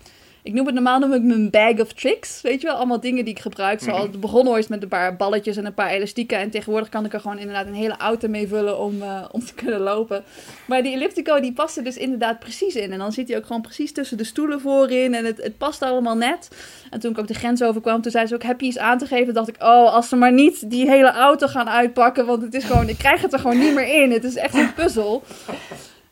Ik 0.44 0.52
noem 0.52 0.66
het 0.66 0.74
normaal 0.74 0.98
noem 0.98 1.12
ik 1.12 1.22
mijn 1.22 1.50
bag 1.50 1.80
of 1.80 1.92
tricks. 1.92 2.40
Weet 2.40 2.60
je 2.60 2.66
wel, 2.66 2.76
allemaal 2.76 3.00
dingen 3.00 3.24
die 3.24 3.34
ik 3.34 3.40
gebruik. 3.40 3.80
Zoals 3.80 4.02
het 4.02 4.20
begon 4.20 4.48
ooit 4.48 4.68
met 4.68 4.82
een 4.82 4.88
paar 4.88 5.16
balletjes 5.16 5.56
en 5.56 5.66
een 5.66 5.74
paar 5.74 5.90
elastieken. 5.90 6.38
En 6.38 6.50
tegenwoordig 6.50 6.88
kan 6.88 7.04
ik 7.04 7.12
er 7.12 7.20
gewoon 7.20 7.38
inderdaad 7.38 7.66
een 7.66 7.74
hele 7.74 7.96
auto 7.96 8.28
mee 8.28 8.48
vullen 8.48 8.78
om, 8.78 9.02
uh, 9.02 9.24
om 9.30 9.44
te 9.44 9.54
kunnen 9.54 9.80
lopen. 9.80 10.24
Maar 10.66 10.82
die 10.82 10.92
elliptico 10.92 11.40
die 11.40 11.52
past 11.52 11.76
er 11.76 11.84
dus 11.84 11.96
inderdaad 11.96 12.38
precies 12.38 12.74
in. 12.74 12.92
En 12.92 12.98
dan 12.98 13.12
zit 13.12 13.28
hij 13.28 13.36
ook 13.36 13.46
gewoon 13.46 13.62
precies 13.62 13.92
tussen 13.92 14.16
de 14.16 14.24
stoelen 14.24 14.60
voorin. 14.60 15.14
En 15.14 15.24
het, 15.24 15.42
het 15.42 15.58
past 15.58 15.82
allemaal 15.82 16.16
net. 16.16 16.48
En 16.90 17.00
toen 17.00 17.10
ik 17.10 17.18
ook 17.18 17.28
de 17.28 17.34
grens 17.34 17.62
overkwam, 17.62 18.02
toen 18.02 18.12
zei 18.12 18.26
ze 18.26 18.34
ook, 18.34 18.42
heb 18.42 18.60
je 18.60 18.66
iets 18.66 18.78
aan 18.78 18.98
te 18.98 19.06
geven? 19.06 19.34
dacht 19.34 19.48
ik, 19.48 19.62
oh, 19.62 19.94
als 19.94 20.08
ze 20.08 20.16
maar 20.16 20.32
niet 20.32 20.70
die 20.70 20.90
hele 20.90 21.12
auto 21.12 21.46
gaan 21.46 21.68
uitpakken. 21.68 22.26
Want 22.26 22.42
het 22.42 22.54
is 22.54 22.64
gewoon, 22.64 22.88
ik 22.88 22.98
krijg 22.98 23.22
het 23.22 23.32
er 23.32 23.38
gewoon 23.38 23.58
niet 23.58 23.74
meer 23.74 24.02
in. 24.02 24.12
Het 24.12 24.24
is 24.24 24.36
echt 24.36 24.54
een 24.54 24.74
puzzel. 24.74 25.22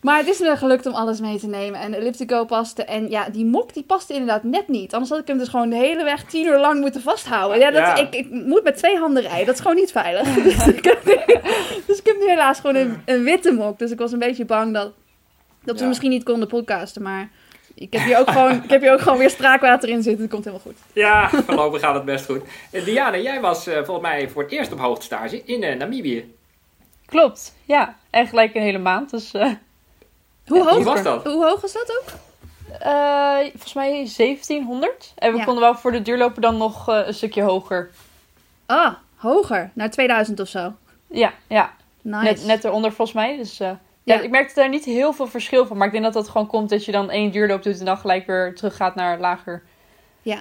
Maar 0.02 0.18
het 0.18 0.28
is 0.28 0.38
me 0.38 0.56
gelukt 0.56 0.86
om 0.86 0.94
alles 0.94 1.20
mee 1.20 1.38
te 1.38 1.46
nemen. 1.46 1.80
En 1.80 1.90
de 1.90 1.96
Elliptico 1.96 2.44
paste. 2.44 2.84
En 2.84 3.10
ja, 3.10 3.28
die 3.28 3.44
mok 3.44 3.74
die 3.74 3.82
paste 3.82 4.12
inderdaad 4.12 4.42
net 4.42 4.68
niet. 4.68 4.92
Anders 4.92 5.10
had 5.10 5.20
ik 5.20 5.26
hem 5.26 5.38
dus 5.38 5.48
gewoon 5.48 5.70
de 5.70 5.76
hele 5.76 6.04
weg 6.04 6.24
tien 6.24 6.46
uur 6.46 6.58
lang 6.58 6.80
moeten 6.80 7.00
vasthouden. 7.02 7.58
Ja, 7.58 7.70
dat, 7.70 7.80
Ja. 7.80 7.96
Ik, 7.96 8.14
ik 8.14 8.30
moet 8.30 8.62
met 8.62 8.76
twee 8.76 8.98
handen 8.98 9.22
rijden. 9.22 9.46
Dat 9.46 9.54
is 9.54 9.60
gewoon 9.60 9.76
niet 9.76 9.92
veilig. 9.92 10.34
dus, 10.42 10.66
ik 10.66 10.84
heb 10.84 11.04
nu, 11.04 11.14
dus 11.86 11.98
ik 11.98 12.06
heb 12.06 12.16
nu 12.18 12.28
helaas 12.28 12.60
gewoon 12.60 12.76
een, 12.76 13.02
een 13.04 13.22
witte 13.22 13.52
mok. 13.52 13.78
Dus 13.78 13.90
ik 13.90 13.98
was 13.98 14.12
een 14.12 14.18
beetje 14.18 14.44
bang 14.44 14.72
dat, 14.74 14.92
dat 15.64 15.74
we 15.76 15.82
Ja. 15.82 15.88
misschien 15.88 16.10
niet 16.10 16.24
konden 16.24 16.48
podcasten. 16.48 17.02
Maar 17.02 17.28
ik 17.74 17.92
heb 17.92 18.02
hier 18.02 18.18
ook 18.18 18.30
gewoon, 18.30 18.62
ik 18.64 18.70
heb 18.70 18.80
hier 18.80 18.92
ook 18.92 19.00
gewoon 19.00 19.18
weer 19.18 19.30
spraakwater 19.30 19.88
in 19.88 20.02
zitten. 20.02 20.22
Het 20.22 20.30
komt 20.30 20.44
helemaal 20.44 20.66
goed. 20.66 20.78
Ja, 20.92 21.28
voorlopig 21.28 21.80
gaat 21.80 21.94
het 21.94 22.04
best 22.04 22.24
goed. 22.24 22.42
Eh, 22.70 22.84
Diana, 22.84 23.18
jij 23.18 23.40
was 23.40 23.66
eh, 23.66 23.74
volgens 23.74 24.00
mij 24.06 24.28
voor 24.28 24.42
het 24.42 24.52
eerst 24.52 24.72
op 24.72 24.78
hoogtestage 24.78 25.42
in 25.44 25.62
eh, 25.62 25.76
Namibië. 25.78 26.34
Klopt, 27.06 27.54
ja. 27.64 27.96
En 28.10 28.26
gelijk 28.26 28.54
een 28.54 28.62
hele 28.62 28.78
maand. 28.78 29.10
Dus 29.10 29.32
eh, 29.32 29.50
Hoe, 30.46 30.58
Ja, 30.58 30.64
hoog, 30.64 30.84
was 30.84 31.02
dat? 31.02 31.24
hoe 31.24 31.44
hoog 31.44 31.60
was 31.60 31.72
dat 31.72 31.98
ook? 32.00 32.08
eh, 32.80 33.36
volgens 33.50 33.72
mij 33.74 33.90
1700. 34.16 35.12
En 35.16 35.32
we 35.32 35.38
Ja. 35.38 35.44
konden 35.44 35.62
wel 35.62 35.74
voor 35.74 35.92
de 35.92 36.02
duurlopen 36.02 36.42
dan 36.42 36.56
nog 36.56 36.88
eh, 36.88 37.06
een 37.06 37.14
stukje 37.14 37.42
hoger. 37.42 37.90
Ah, 38.66 38.94
hoger. 39.16 39.70
Naar 39.74 39.90
2000 39.90 40.40
of 40.40 40.48
zo. 40.48 40.72
Ja, 41.06 41.32
ja. 41.46 41.72
Nice. 42.02 42.22
Net, 42.24 42.44
net 42.44 42.64
eronder 42.64 42.92
volgens 42.92 43.16
mij. 43.16 43.36
Dus 43.36 43.60
eh, 43.60 43.68
Ja. 43.68 44.14
ja. 44.14 44.20
ik 44.20 44.30
merkte 44.30 44.54
daar 44.54 44.68
niet 44.68 44.84
heel 44.84 45.12
veel 45.12 45.26
verschil 45.26 45.66
van. 45.66 45.76
Maar 45.76 45.86
ik 45.86 45.92
denk 45.92 46.04
dat 46.04 46.12
dat 46.12 46.28
gewoon 46.28 46.46
komt 46.46 46.70
dat 46.70 46.84
je 46.84 46.92
dan 46.92 47.10
één 47.10 47.30
duurloop 47.30 47.62
doet 47.62 47.78
en 47.78 47.84
dan 47.84 47.98
gelijk 47.98 48.26
weer 48.26 48.54
terug 48.54 48.76
gaat 48.76 48.94
naar 48.94 49.18
lager. 49.18 49.62
Ja, 50.22 50.40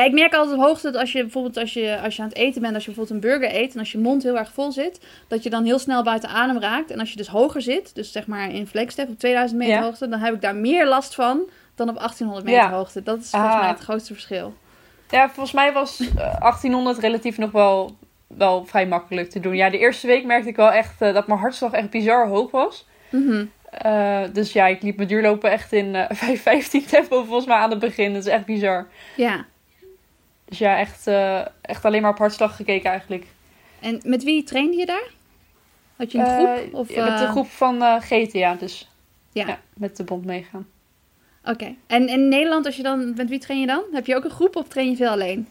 ik 0.00 0.12
merk 0.12 0.34
altijd 0.34 0.56
op 0.58 0.64
hoogte 0.64 0.90
dat 0.90 1.00
als 1.00 1.12
je 1.12 1.20
bijvoorbeeld 1.22 1.56
als 1.56 1.72
je, 1.72 2.00
als 2.02 2.16
je 2.16 2.22
aan 2.22 2.28
het 2.28 2.36
eten 2.36 2.62
bent, 2.62 2.74
als 2.74 2.84
je 2.84 2.90
bijvoorbeeld 2.92 3.24
een 3.24 3.30
burger 3.30 3.56
eet 3.60 3.72
en 3.72 3.78
als 3.78 3.92
je 3.92 3.98
mond 3.98 4.22
heel 4.22 4.38
erg 4.38 4.52
vol 4.52 4.72
zit, 4.72 5.00
dat 5.28 5.42
je 5.42 5.50
dan 5.50 5.64
heel 5.64 5.78
snel 5.78 6.02
buiten 6.02 6.28
adem 6.28 6.58
raakt. 6.60 6.90
En 6.90 7.00
als 7.00 7.10
je 7.10 7.16
dus 7.16 7.28
hoger 7.28 7.62
zit, 7.62 7.94
dus 7.94 8.12
zeg 8.12 8.26
maar 8.26 8.50
in 8.50 8.66
flagstep 8.66 9.08
op 9.08 9.18
2000 9.18 9.58
meter 9.60 9.74
Ja. 9.74 9.82
hoogte, 9.82 10.08
dan 10.08 10.18
heb 10.20 10.34
ik 10.34 10.40
daar 10.40 10.56
meer 10.56 10.86
last 10.86 11.14
van 11.14 11.40
dan 11.74 11.88
op 11.88 11.96
1800 11.98 12.44
meter 12.46 12.62
Ja. 12.62 12.70
hoogte. 12.70 13.02
Dat 13.02 13.18
is 13.18 13.30
volgens 13.30 13.52
Ah. 13.52 13.60
mij 13.60 13.68
het 13.68 13.78
grootste 13.80 14.12
verschil. 14.12 14.54
Ja, 15.10 15.26
volgens 15.30 15.52
mij 15.52 15.72
was 15.72 16.00
eh, 16.16 16.40
1800 16.40 16.98
relatief 16.98 17.38
nog 17.38 17.50
wel, 17.52 17.96
wel 18.26 18.64
vrij 18.66 18.86
makkelijk 18.86 19.30
te 19.30 19.40
doen. 19.40 19.54
Ja, 19.56 19.70
de 19.70 19.78
eerste 19.78 20.06
week 20.06 20.24
merkte 20.24 20.48
ik 20.48 20.56
wel 20.56 20.70
echt 20.72 21.00
eh, 21.02 21.14
dat 21.14 21.26
mijn 21.26 21.38
hartslag 21.40 21.72
echt 21.72 21.90
bizar 21.90 22.28
hoog 22.28 22.50
was. 22.50 22.86
Mhm. 23.10 23.44
Eh, 23.70 24.20
dus 24.32 24.52
ja, 24.52 24.66
ik 24.66 24.82
liep 24.82 24.96
mijn 24.96 25.08
duurlopen 25.08 25.50
echt 25.50 25.72
in 25.72 25.94
eh 25.94 26.16
5.15 26.28 26.86
tempo 26.88 27.24
volgens 27.24 27.46
mij 27.46 27.56
aan 27.56 27.70
het 27.70 27.78
begin. 27.78 28.12
Dat 28.12 28.26
is 28.26 28.32
echt 28.32 28.44
bizar. 28.44 28.86
Ja. 29.16 29.44
Dus 30.52 30.60
ja, 30.60 30.78
echt, 30.78 31.06
eh, 31.06 31.46
echt 31.60 31.84
alleen 31.84 32.02
maar 32.02 32.10
op 32.10 32.18
hartslag 32.18 32.56
gekeken 32.56 32.90
eigenlijk. 32.90 33.26
En 33.80 34.00
met 34.04 34.24
wie 34.24 34.42
trainde 34.42 34.76
je 34.76 34.86
daar? 34.86 35.10
Had 35.96 36.12
je 36.12 36.18
een 36.18 36.24
Eh, 36.24 36.36
groep? 36.36 36.74
Of, 36.74 36.88
met 36.88 37.18
de 37.18 37.24
eh, 37.24 37.30
groep 37.30 37.46
van 37.50 38.00
GTA, 38.02 38.54
dus 38.54 38.88
Ja. 39.32 39.46
ja. 39.46 39.58
met 39.74 39.96
de 39.96 40.04
bond 40.04 40.24
meegaan. 40.24 40.66
Oké. 41.44 41.74
En 41.86 42.08
in 42.08 42.28
Nederland, 42.28 42.66
als 42.66 42.76
je 42.76 42.82
dan, 42.82 43.14
met 43.14 43.28
wie 43.28 43.38
train 43.38 43.60
je 43.60 43.66
dan? 43.66 43.82
Heb 43.92 44.06
je 44.06 44.16
ook 44.16 44.24
een 44.24 44.30
groep 44.30 44.56
of 44.56 44.68
train 44.68 44.90
je 44.90 44.96
veel 44.96 45.10
alleen? 45.10 45.48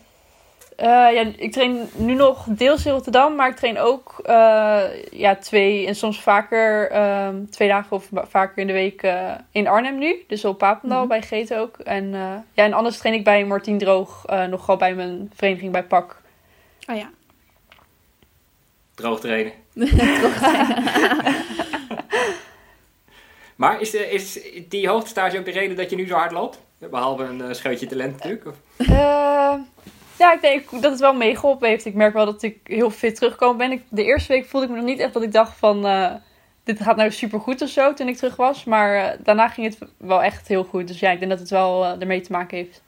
Eh, 0.82 0.88
ja, 0.88 1.26
ik 1.38 1.52
train 1.52 1.90
nu 1.96 2.14
nog 2.14 2.46
deels 2.50 2.86
in 2.86 2.92
Rotterdam, 2.92 3.36
maar 3.36 3.50
ik 3.50 3.56
train 3.56 3.80
ook 3.80 4.20
eh, 4.24 4.84
ja, 5.12 5.36
twee 5.36 5.88
en 5.88 5.96
soms 5.96 6.22
vaker 6.22 6.90
ehm, 6.92 7.46
twee 7.46 7.68
dagen 7.68 7.92
of 7.96 8.08
va- 8.14 8.26
vaker 8.28 8.58
in 8.58 8.68
de 8.68 8.74
week 8.74 9.04
eh, 9.04 9.32
in 9.52 9.68
Arnhem 9.68 9.98
nu. 9.98 10.24
Dus 10.28 10.46
op 10.46 10.58
Papendal 10.58 11.00
Mhm. 11.00 11.08
bij 11.08 11.22
Geten 11.22 11.60
ook. 11.60 11.78
En, 11.78 12.14
eh, 12.14 12.20
ja, 12.54 12.64
en 12.64 12.74
anders 12.74 12.98
train 12.98 13.16
ik 13.16 13.24
bij 13.24 13.46
Martien 13.46 13.78
Droog 13.78 14.26
eh 14.26 14.46
nogal 14.46 14.78
bij 14.78 14.94
mijn 14.96 15.32
vereniging 15.36 15.72
bij 15.72 15.84
PAK. 15.84 16.22
Oh 16.90 16.96
ja. 16.98 17.10
Droog 18.96 19.20
trainen. 19.20 19.52
Maar 23.56 23.82
is, 23.82 23.92
de, 23.92 24.10
is 24.12 24.40
die 24.70 24.88
hoogtestage 24.88 25.38
ook 25.40 25.46
de 25.46 25.52
reden 25.52 25.76
dat 25.76 25.90
je 25.90 25.96
nu 25.96 26.08
zo 26.08 26.16
hard 26.16 26.32
loopt? 26.32 26.60
Behalve 26.92 27.24
een 27.24 27.42
eh, 27.42 27.54
scheutje 27.54 27.86
talent 27.88 28.12
natuurlijk. 28.18 28.46
Of? 28.48 28.56
Ja, 30.22 30.34
ik 30.34 30.42
denk 30.42 30.70
dat 30.72 30.92
het 30.92 31.00
wel 31.00 31.14
meegeholpen 31.14 31.70
heeft. 31.70 31.86
Ik 31.86 31.94
merk 31.94 32.14
wel 32.14 32.26
dat 32.26 32.44
ik 32.44 32.58
heel 32.64 32.90
fit 32.90 33.16
teruggekomen 33.16 33.58
ben. 33.58 33.72
Ik, 33.72 33.84
de 33.90 34.04
eerste 34.04 34.34
week 34.34 34.46
voelde 34.46 34.66
ik 34.66 34.72
me 34.72 34.78
nog 34.78 34.88
niet 34.90 35.00
echt 35.00 35.14
dat 35.14 35.24
ik 35.24 35.32
dacht 35.32 35.58
van... 35.58 35.86
eh, 35.86 36.14
dit 36.64 36.82
gaat 36.82 36.96
nou 36.96 37.12
supergoed 37.12 37.62
of 37.62 37.70
zo 37.70 37.94
toen 37.94 38.08
ik 38.08 38.18
terug 38.18 38.36
was. 38.36 38.64
Maar 38.64 38.96
eh, 38.96 39.20
daarna 39.24 39.48
ging 39.48 39.68
het 39.68 39.90
wel 39.98 40.24
echt 40.24 40.48
heel 40.48 40.64
goed. 40.64 40.88
Dus 40.88 41.00
ja, 41.00 41.12
ik 41.12 41.20
denk 41.20 41.32
dat 41.32 41.40
het 41.40 41.50
wel 41.50 41.86
eh, 41.86 42.02
ermee 42.02 42.22
te 42.22 42.32
maken 42.32 42.58
heeft. 42.58 42.84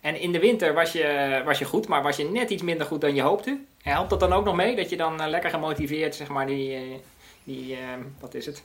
En 0.00 0.20
in 0.20 0.32
de 0.32 0.38
winter 0.38 0.74
was 0.74 0.92
je, 0.92 1.42
was 1.44 1.58
je 1.58 1.64
goed, 1.64 1.88
maar 1.88 2.02
was 2.02 2.16
je 2.16 2.24
net 2.24 2.50
iets 2.50 2.62
minder 2.62 2.86
goed 2.86 3.00
dan 3.00 3.14
je 3.14 3.22
hoopte. 3.22 3.50
En 3.82 3.92
helpt 3.92 4.10
dat 4.10 4.20
dan 4.20 4.32
ook 4.32 4.44
nog 4.44 4.56
mee? 4.56 4.76
Dat 4.76 4.90
je 4.90 4.96
dan 4.96 5.28
lekker 5.28 5.50
gemotiveerd, 5.50 6.14
zeg 6.14 6.28
maar, 6.28 6.46
die, 6.46 7.00
die 7.44 7.74
eh, 7.74 7.80
wat 8.20 8.34
is 8.34 8.46
het, 8.46 8.62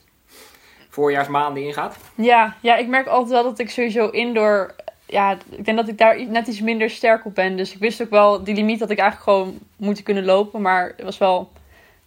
voorjaarsmaanden 0.90 1.64
ingaat? 1.64 1.98
Ja, 2.16 2.56
ja, 2.62 2.76
ik 2.76 2.88
merk 2.88 3.08
altijd 3.08 3.32
wel 3.32 3.44
dat 3.44 3.60
ik 3.60 3.70
sowieso 3.70 4.10
indoor... 4.10 4.76
Ja, 5.14 5.38
ik 5.50 5.66
denk 5.66 5.78
dat 5.78 5.88
ik 5.88 5.98
daar 5.98 6.26
net 6.28 6.48
iets 6.48 6.62
minder 6.62 6.90
sterk 6.90 7.26
op 7.26 7.36
ben. 7.36 7.58
Dus 7.58 7.74
ik 7.74 7.80
wist 7.80 8.02
ook 8.02 8.10
wel, 8.10 8.44
die 8.44 8.56
limiet 8.56 8.80
dat 8.80 8.90
ik 8.90 8.98
eigenlijk 8.98 9.30
gewoon 9.30 9.60
moet 9.76 10.04
kunnen 10.04 10.26
lopen. 10.26 10.62
Maar 10.62 10.94
het 10.96 11.06
was 11.06 11.18
wel 11.18 11.52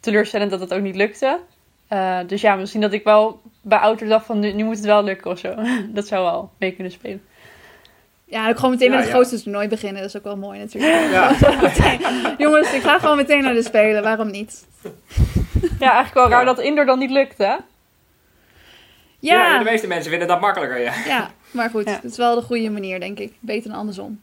teleurstellend 0.01 0.51
dat 0.51 0.61
het 0.61 0.75
ook 0.75 0.81
niet 0.81 0.97
lukte. 0.97 1.39
Eh, 1.89 2.19
dus 2.27 2.41
ja, 2.41 2.55
misschien 2.57 2.81
dat 2.81 2.93
ik 2.93 3.05
wel 3.05 3.41
bij 3.61 3.79
ouder 3.79 4.09
dacht 4.09 4.27
van 4.27 4.39
nu, 4.39 4.53
nu 4.53 4.65
moet 4.65 4.77
het 4.77 4.85
wel 4.85 5.03
lukken 5.05 5.31
of 5.31 5.39
zo. 5.39 5.55
dat 5.99 6.07
zou 6.07 6.25
wel 6.25 6.51
mee 6.59 6.73
kunnen 6.73 6.93
spelen. 6.93 7.23
Ja, 8.25 8.49
ook 8.49 8.57
gewoon 8.57 8.71
meteen 8.71 8.89
Ja, 8.91 8.95
met 8.95 9.05
het 9.05 9.13
ja. 9.13 9.19
grootste 9.19 9.43
toernooi 9.43 9.69
beginnen. 9.69 10.01
Dat 10.01 10.11
is 10.11 10.17
ook 10.17 10.25
wel 10.25 10.37
mooi 10.37 10.59
natuurlijk. 10.59 11.11
Ja. 11.11 11.33
Jongens, 12.45 12.73
ik 12.73 12.83
ga 12.83 12.99
gewoon 12.99 13.17
meteen 13.17 13.43
naar 13.43 13.55
de 13.55 13.63
Spelen. 13.63 14.03
Waarom 14.03 14.31
niet? 14.31 14.67
Ja, 15.79 15.93
eigenlijk 15.93 16.15
wel 16.15 16.29
raar 16.29 16.41
Ja. 16.47 16.55
dat 16.55 16.61
indoor 16.61 16.85
dan 16.85 16.99
niet 16.99 17.11
lukte. 17.11 17.45
hè? 17.45 17.57
Ja, 19.19 19.59
de 19.59 19.65
meeste 19.65 19.87
mensen 19.87 20.11
vinden 20.11 20.29
dat 20.29 20.41
makkelijker, 20.41 20.81
ja. 20.81 20.93
ja 21.07 21.31
maar 21.51 21.71
goed. 21.71 21.85
Ja. 21.85 21.95
Het 22.03 22.11
is 22.11 22.17
wel 22.17 22.35
de 22.35 22.43
goede 22.43 22.71
manier, 22.71 23.01
denk 23.01 23.19
ik. 23.19 23.33
Beter 23.41 23.71
dan 23.71 23.79
andersom. 23.79 24.21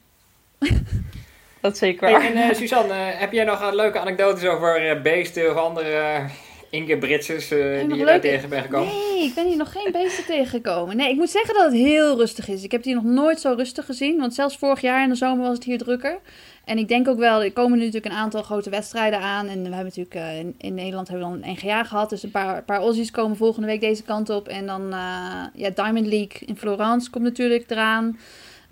Dat 1.64 1.74
is 1.74 1.80
zeker 1.80 2.10
Hey, 2.10 2.32
en 2.32 2.50
eh, 2.50 2.56
Suzanne, 2.56 2.94
eh, 2.94 3.20
heb 3.20 3.32
jij 3.32 3.44
nog 3.44 3.74
leuke 3.74 4.00
anekdotes 4.00 4.46
over 4.46 4.90
eh, 4.90 5.02
beesten 5.02 5.52
of 5.52 5.58
andere 5.58 6.26
uh, 6.74 6.80
Ingebritsers 6.80 7.52
eh, 7.52 7.60
nog 7.60 7.88
die 7.88 7.98
je 7.98 8.06
daar 8.06 8.20
tegen 8.20 8.50
bent 8.50 8.64
gekomen? 8.64 8.94
Nee, 8.94 9.24
ik 9.24 9.34
ben 9.34 9.48
hier 9.48 9.58
nog 9.58 9.72
geen 9.72 9.92
beesten 9.92 10.26
tegengekomen. 10.26 10.98
Nee, 10.98 11.10
ik 11.10 11.16
moet 11.16 11.30
zeggen 11.30 11.54
dat 11.54 11.64
het 11.64 11.74
heel 11.74 12.18
rustig 12.18 12.48
is. 12.48 12.64
Ik 12.64 12.72
heb 12.72 12.80
het 12.84 12.90
hier 12.90 13.04
nog 13.04 13.14
nooit 13.14 13.40
zo 13.40 13.54
rustig 13.58 13.86
gezien. 13.86 14.20
Want 14.20 14.34
zelfs 14.34 14.58
vorig 14.58 14.82
jaar 14.82 15.04
in 15.04 15.10
de 15.10 15.16
zomer 15.16 15.46
was 15.46 15.56
het 15.56 15.64
hier 15.64 15.78
drukker. 15.78 16.20
En 16.66 16.78
ik 16.78 16.88
denk 16.88 17.08
ook 17.08 17.18
wel, 17.18 17.44
er 17.44 17.52
komen 17.52 17.78
nu 17.78 17.86
natuurlijk 17.86 18.14
een 18.14 18.20
aantal 18.20 18.44
grote 18.44 18.70
wedstrijden 18.70 19.20
aan. 19.20 19.48
En 19.48 19.58
we 19.58 19.76
hebben 19.76 19.84
natuurlijk 19.84 20.16
eh, 20.16 20.40
in, 20.40 20.56
in 20.58 20.74
Nederland 20.74 21.08
hebben 21.08 21.32
we 21.32 21.40
dan 21.40 21.50
een 21.50 21.54
NGA 21.54 21.84
gehad. 21.84 22.10
Dus 22.10 22.24
een 22.24 22.32
paar, 22.32 22.58
een 22.58 22.66
paar 22.66 22.80
Aussies 22.80 23.12
komen 23.12 23.38
volgende 23.38 23.68
week 23.68 23.82
deze 23.82 24.04
kant 24.04 24.30
op. 24.30 24.48
En 24.48 24.66
dan 24.66 24.94
eh, 24.94 25.44
ja, 25.54 25.70
Diamond 25.70 26.06
League 26.08 26.42
in 26.46 26.58
Florence 26.58 27.10
komt 27.10 27.24
natuurlijk 27.24 27.70
eraan. 27.72 28.20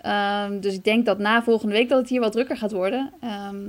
Ehm, 0.00 0.60
dus 0.60 0.74
ik 0.74 0.84
denk 0.84 1.06
dat 1.06 1.18
na 1.18 1.42
volgende 1.42 1.74
week 1.74 1.88
dat 1.88 1.98
het 1.98 2.08
hier 2.08 2.20
wat 2.20 2.32
drukker 2.32 2.56
gaat 2.56 2.72
worden. 2.72 3.12
Ehm, 3.20 3.64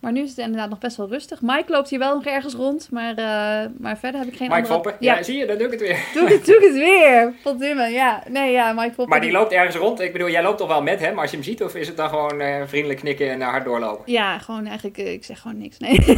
maar 0.00 0.12
nu 0.12 0.22
is 0.22 0.28
het 0.28 0.38
inderdaad 0.38 0.68
nog 0.68 0.78
best 0.78 0.96
wel 0.96 1.08
rustig. 1.08 1.42
Mike 1.42 1.72
loopt 1.72 1.90
hier 1.90 1.98
wel 1.98 2.14
nog 2.14 2.24
ergens 2.24 2.54
rond. 2.54 2.88
Maar, 2.90 3.10
eh, 3.10 3.70
maar 3.78 3.98
verder 3.98 4.20
heb 4.20 4.28
ik 4.28 4.36
geen 4.36 4.48
Mike 4.48 4.60
andere... 4.60 4.74
Foppen? 4.74 4.96
Ja. 5.00 5.22
zie 5.22 5.36
je, 5.36 5.46
dan 5.46 5.58
doe 5.58 5.66
ik 5.66 5.72
het 5.72 5.80
weer. 5.80 6.04
Doe 6.14 6.34
ik, 6.34 6.44
doe 6.44 6.56
ik 6.56 6.62
het 6.62 6.74
weer. 6.74 7.34
Verdomme, 7.42 7.88
ja. 7.88 8.22
Nee, 8.28 8.52
ja, 8.52 8.72
Mike 8.72 8.86
Poppen. 8.86 9.08
Maar 9.08 9.20
die 9.20 9.30
loopt 9.30 9.52
ergens 9.52 9.76
rond. 9.76 10.00
Ik 10.00 10.12
bedoel, 10.12 10.28
jij 10.28 10.42
loopt 10.42 10.58
toch 10.58 10.68
wel 10.68 10.82
met 10.82 11.00
hem 11.00 11.18
als 11.18 11.30
je 11.30 11.36
hem 11.36 11.44
ziet? 11.44 11.62
Of 11.62 11.74
is 11.74 11.86
het 11.86 11.96
dan 11.96 12.08
gewoon 12.08 12.40
eh, 12.40 12.62
vriendelijk 12.66 13.00
knikken 13.00 13.30
en 13.30 13.40
hard 13.40 13.64
doorlopen? 13.64 14.12
Ja, 14.12 14.38
gewoon 14.38 14.66
eigenlijk, 14.66 14.98
eh, 14.98 15.12
ik 15.12 15.24
zeg 15.24 15.40
gewoon 15.40 15.58
niks. 15.58 15.78
Nee, 15.78 15.98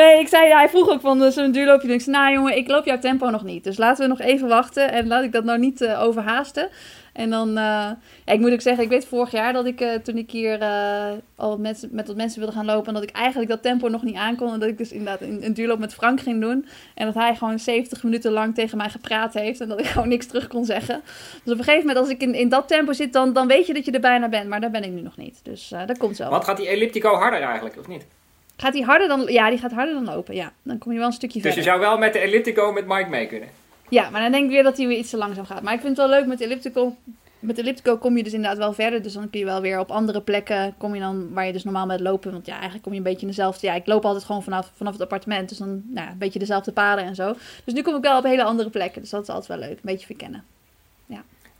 nee 0.00 0.20
ik 0.20 0.28
zei, 0.28 0.48
ja, 0.48 0.56
hij 0.56 0.68
vroeg 0.68 0.88
ook 0.88 1.00
van 1.00 1.32
zo'n 1.32 1.52
duurloopje. 1.52 1.92
Ik 1.92 2.00
zei, 2.00 2.16
nou 2.16 2.32
jongen, 2.32 2.56
ik 2.56 2.68
loop 2.68 2.84
jouw 2.84 2.98
tempo 2.98 3.30
nog 3.30 3.42
niet. 3.42 3.64
Dus 3.64 3.76
laten 3.76 4.02
we 4.02 4.08
nog 4.08 4.20
even 4.20 4.48
wachten 4.48 4.92
en 4.92 5.06
laat 5.06 5.24
ik 5.24 5.32
dat 5.32 5.44
nou 5.44 5.58
niet 5.58 5.86
overhaasten. 5.86 6.68
En 7.20 7.30
dan, 7.30 7.52
ja, 7.52 7.98
ik 8.24 8.40
moet 8.40 8.52
ook 8.52 8.60
zeggen, 8.60 8.84
ik 8.84 8.90
weet 8.90 9.06
vorig 9.06 9.30
jaar 9.30 9.52
dat 9.52 9.66
ik, 9.66 9.80
eh, 9.80 9.94
toen 9.94 10.16
ik 10.16 10.30
hier 10.30 10.60
eh, 10.60 11.10
al 11.36 11.58
met, 11.58 11.88
met 11.90 12.06
wat 12.06 12.16
mensen 12.16 12.38
wilde 12.38 12.54
gaan 12.54 12.64
lopen, 12.64 12.86
en 12.86 12.94
dat 12.94 13.02
ik 13.02 13.10
eigenlijk 13.10 13.50
dat 13.50 13.62
tempo 13.62 13.88
nog 13.88 14.02
niet 14.02 14.16
aankon. 14.16 14.52
En 14.52 14.60
dat 14.60 14.68
ik 14.68 14.78
dus 14.78 14.92
inderdaad 14.92 15.20
een, 15.20 15.44
een 15.44 15.54
duurloop 15.54 15.78
met 15.78 15.94
Frank 15.94 16.20
ging 16.20 16.40
doen. 16.40 16.66
En 16.94 17.06
dat 17.06 17.14
hij 17.14 17.36
gewoon 17.36 17.58
70 17.58 18.02
minuten 18.02 18.32
lang 18.32 18.54
tegen 18.54 18.76
mij 18.76 18.88
gepraat 18.88 19.34
heeft. 19.34 19.60
En 19.60 19.68
dat 19.68 19.80
ik 19.80 19.86
gewoon 19.94 20.08
niks 20.08 20.26
terug 20.26 20.48
kon 20.48 20.64
zeggen. 20.64 21.00
Dus 21.44 21.52
op 21.52 21.58
een 21.58 21.64
gegeven 21.64 21.86
moment, 21.86 21.98
als 21.98 22.08
ik 22.08 22.20
in, 22.22 22.34
in 22.34 22.48
dat 22.48 22.68
tempo 22.68 22.92
zit, 22.92 23.12
dan, 23.12 23.32
dan 23.32 23.46
weet 23.46 23.66
je 23.66 23.74
dat 23.74 23.84
je 23.84 23.90
er 23.90 24.00
bijna 24.00 24.28
bent. 24.28 24.48
Maar 24.48 24.60
daar 24.60 24.70
ben 24.70 24.84
ik 24.84 24.90
nu 24.90 25.00
nog 25.00 25.16
niet. 25.16 25.40
Dus 25.42 25.72
dat 25.86 25.98
komt 25.98 26.16
zo. 26.16 26.28
Want 26.28 26.44
gaat 26.44 26.56
die 26.56 26.68
elliptico 26.68 27.14
harder 27.14 27.40
eigenlijk, 27.40 27.78
of 27.78 27.88
niet? 27.88 28.06
Gaat 28.56 28.72
die 28.72 28.84
harder 28.84 29.08
dan... 29.08 29.22
Ja, 29.26 29.50
die 29.50 29.58
gaat 29.58 29.72
harder 29.72 29.94
dan 29.94 30.14
lopen. 30.14 30.34
Ja, 30.34 30.52
dan 30.62 30.78
kom 30.78 30.92
je 30.92 30.98
wel 30.98 31.06
een 31.06 31.12
stukje 31.12 31.40
Dus 31.40 31.54
je 31.54 31.62
verder. 31.62 31.72
zou 31.72 31.90
wel 31.90 31.98
met 31.98 32.12
de 32.12 32.18
elliptico 32.18 32.72
met 32.72 32.86
Mike 32.86 33.08
mee 33.08 33.26
kunnen? 33.26 33.48
Ja, 33.90 34.10
maar 34.10 34.20
dan 34.20 34.32
denk 34.32 34.44
ik 34.44 34.50
weer 34.50 34.62
dat 34.62 34.76
hij 34.76 34.86
weer 34.86 34.98
iets 34.98 35.10
te 35.10 35.16
langzaam 35.16 35.44
gaat. 35.44 35.62
Maar 35.62 35.74
ik 35.74 35.80
vind 35.80 35.96
het 35.96 36.06
wel 36.06 36.18
leuk 36.18 36.26
met 36.28 36.40
elliptical. 36.40 36.96
Met 37.38 37.56
de 37.56 37.62
elliptical 37.62 37.98
kom 37.98 38.16
je 38.16 38.22
dus 38.22 38.32
inderdaad 38.32 38.58
wel 38.58 38.72
verder. 38.72 39.02
Dus 39.02 39.12
dan 39.12 39.30
kun 39.30 39.40
je 39.40 39.46
wel 39.46 39.60
weer 39.60 39.78
op 39.78 39.90
andere 39.90 40.20
plekken... 40.20 40.74
Kom 40.78 40.94
je 40.94 41.00
dan 41.00 41.32
waar 41.32 41.46
je 41.46 41.52
dus 41.52 41.64
normaal 41.64 41.86
met 41.86 42.00
lopen. 42.00 42.32
Want 42.32 42.46
ja, 42.46 42.52
eigenlijk 42.52 42.82
kom 42.82 42.92
je 42.92 42.98
een 42.98 43.04
beetje 43.04 43.20
in 43.20 43.26
dezelfde... 43.26 43.66
Ja, 43.66 43.74
ik 43.74 43.86
loop 43.86 44.04
altijd 44.04 44.24
gewoon 44.24 44.42
vanaf, 44.42 44.70
vanaf 44.76 44.92
het 44.92 45.02
appartement. 45.02 45.48
Dus 45.48 45.58
dan 45.58 45.82
nou, 45.86 46.06
ja, 46.06 46.12
een 46.12 46.18
beetje 46.18 46.38
dezelfde 46.38 46.72
paden 46.72 47.04
en 47.04 47.14
zo. 47.14 47.34
Dus 47.64 47.74
nu 47.74 47.82
kom 47.82 47.96
ik 47.96 48.02
wel 48.02 48.18
op 48.18 48.24
hele 48.24 48.44
andere 48.44 48.70
plekken. 48.70 49.00
Dus 49.00 49.10
dat 49.10 49.22
is 49.22 49.28
altijd 49.28 49.46
wel 49.46 49.68
leuk. 49.68 49.76
Een 49.76 49.78
beetje 49.82 50.06
verkennen. 50.06 50.44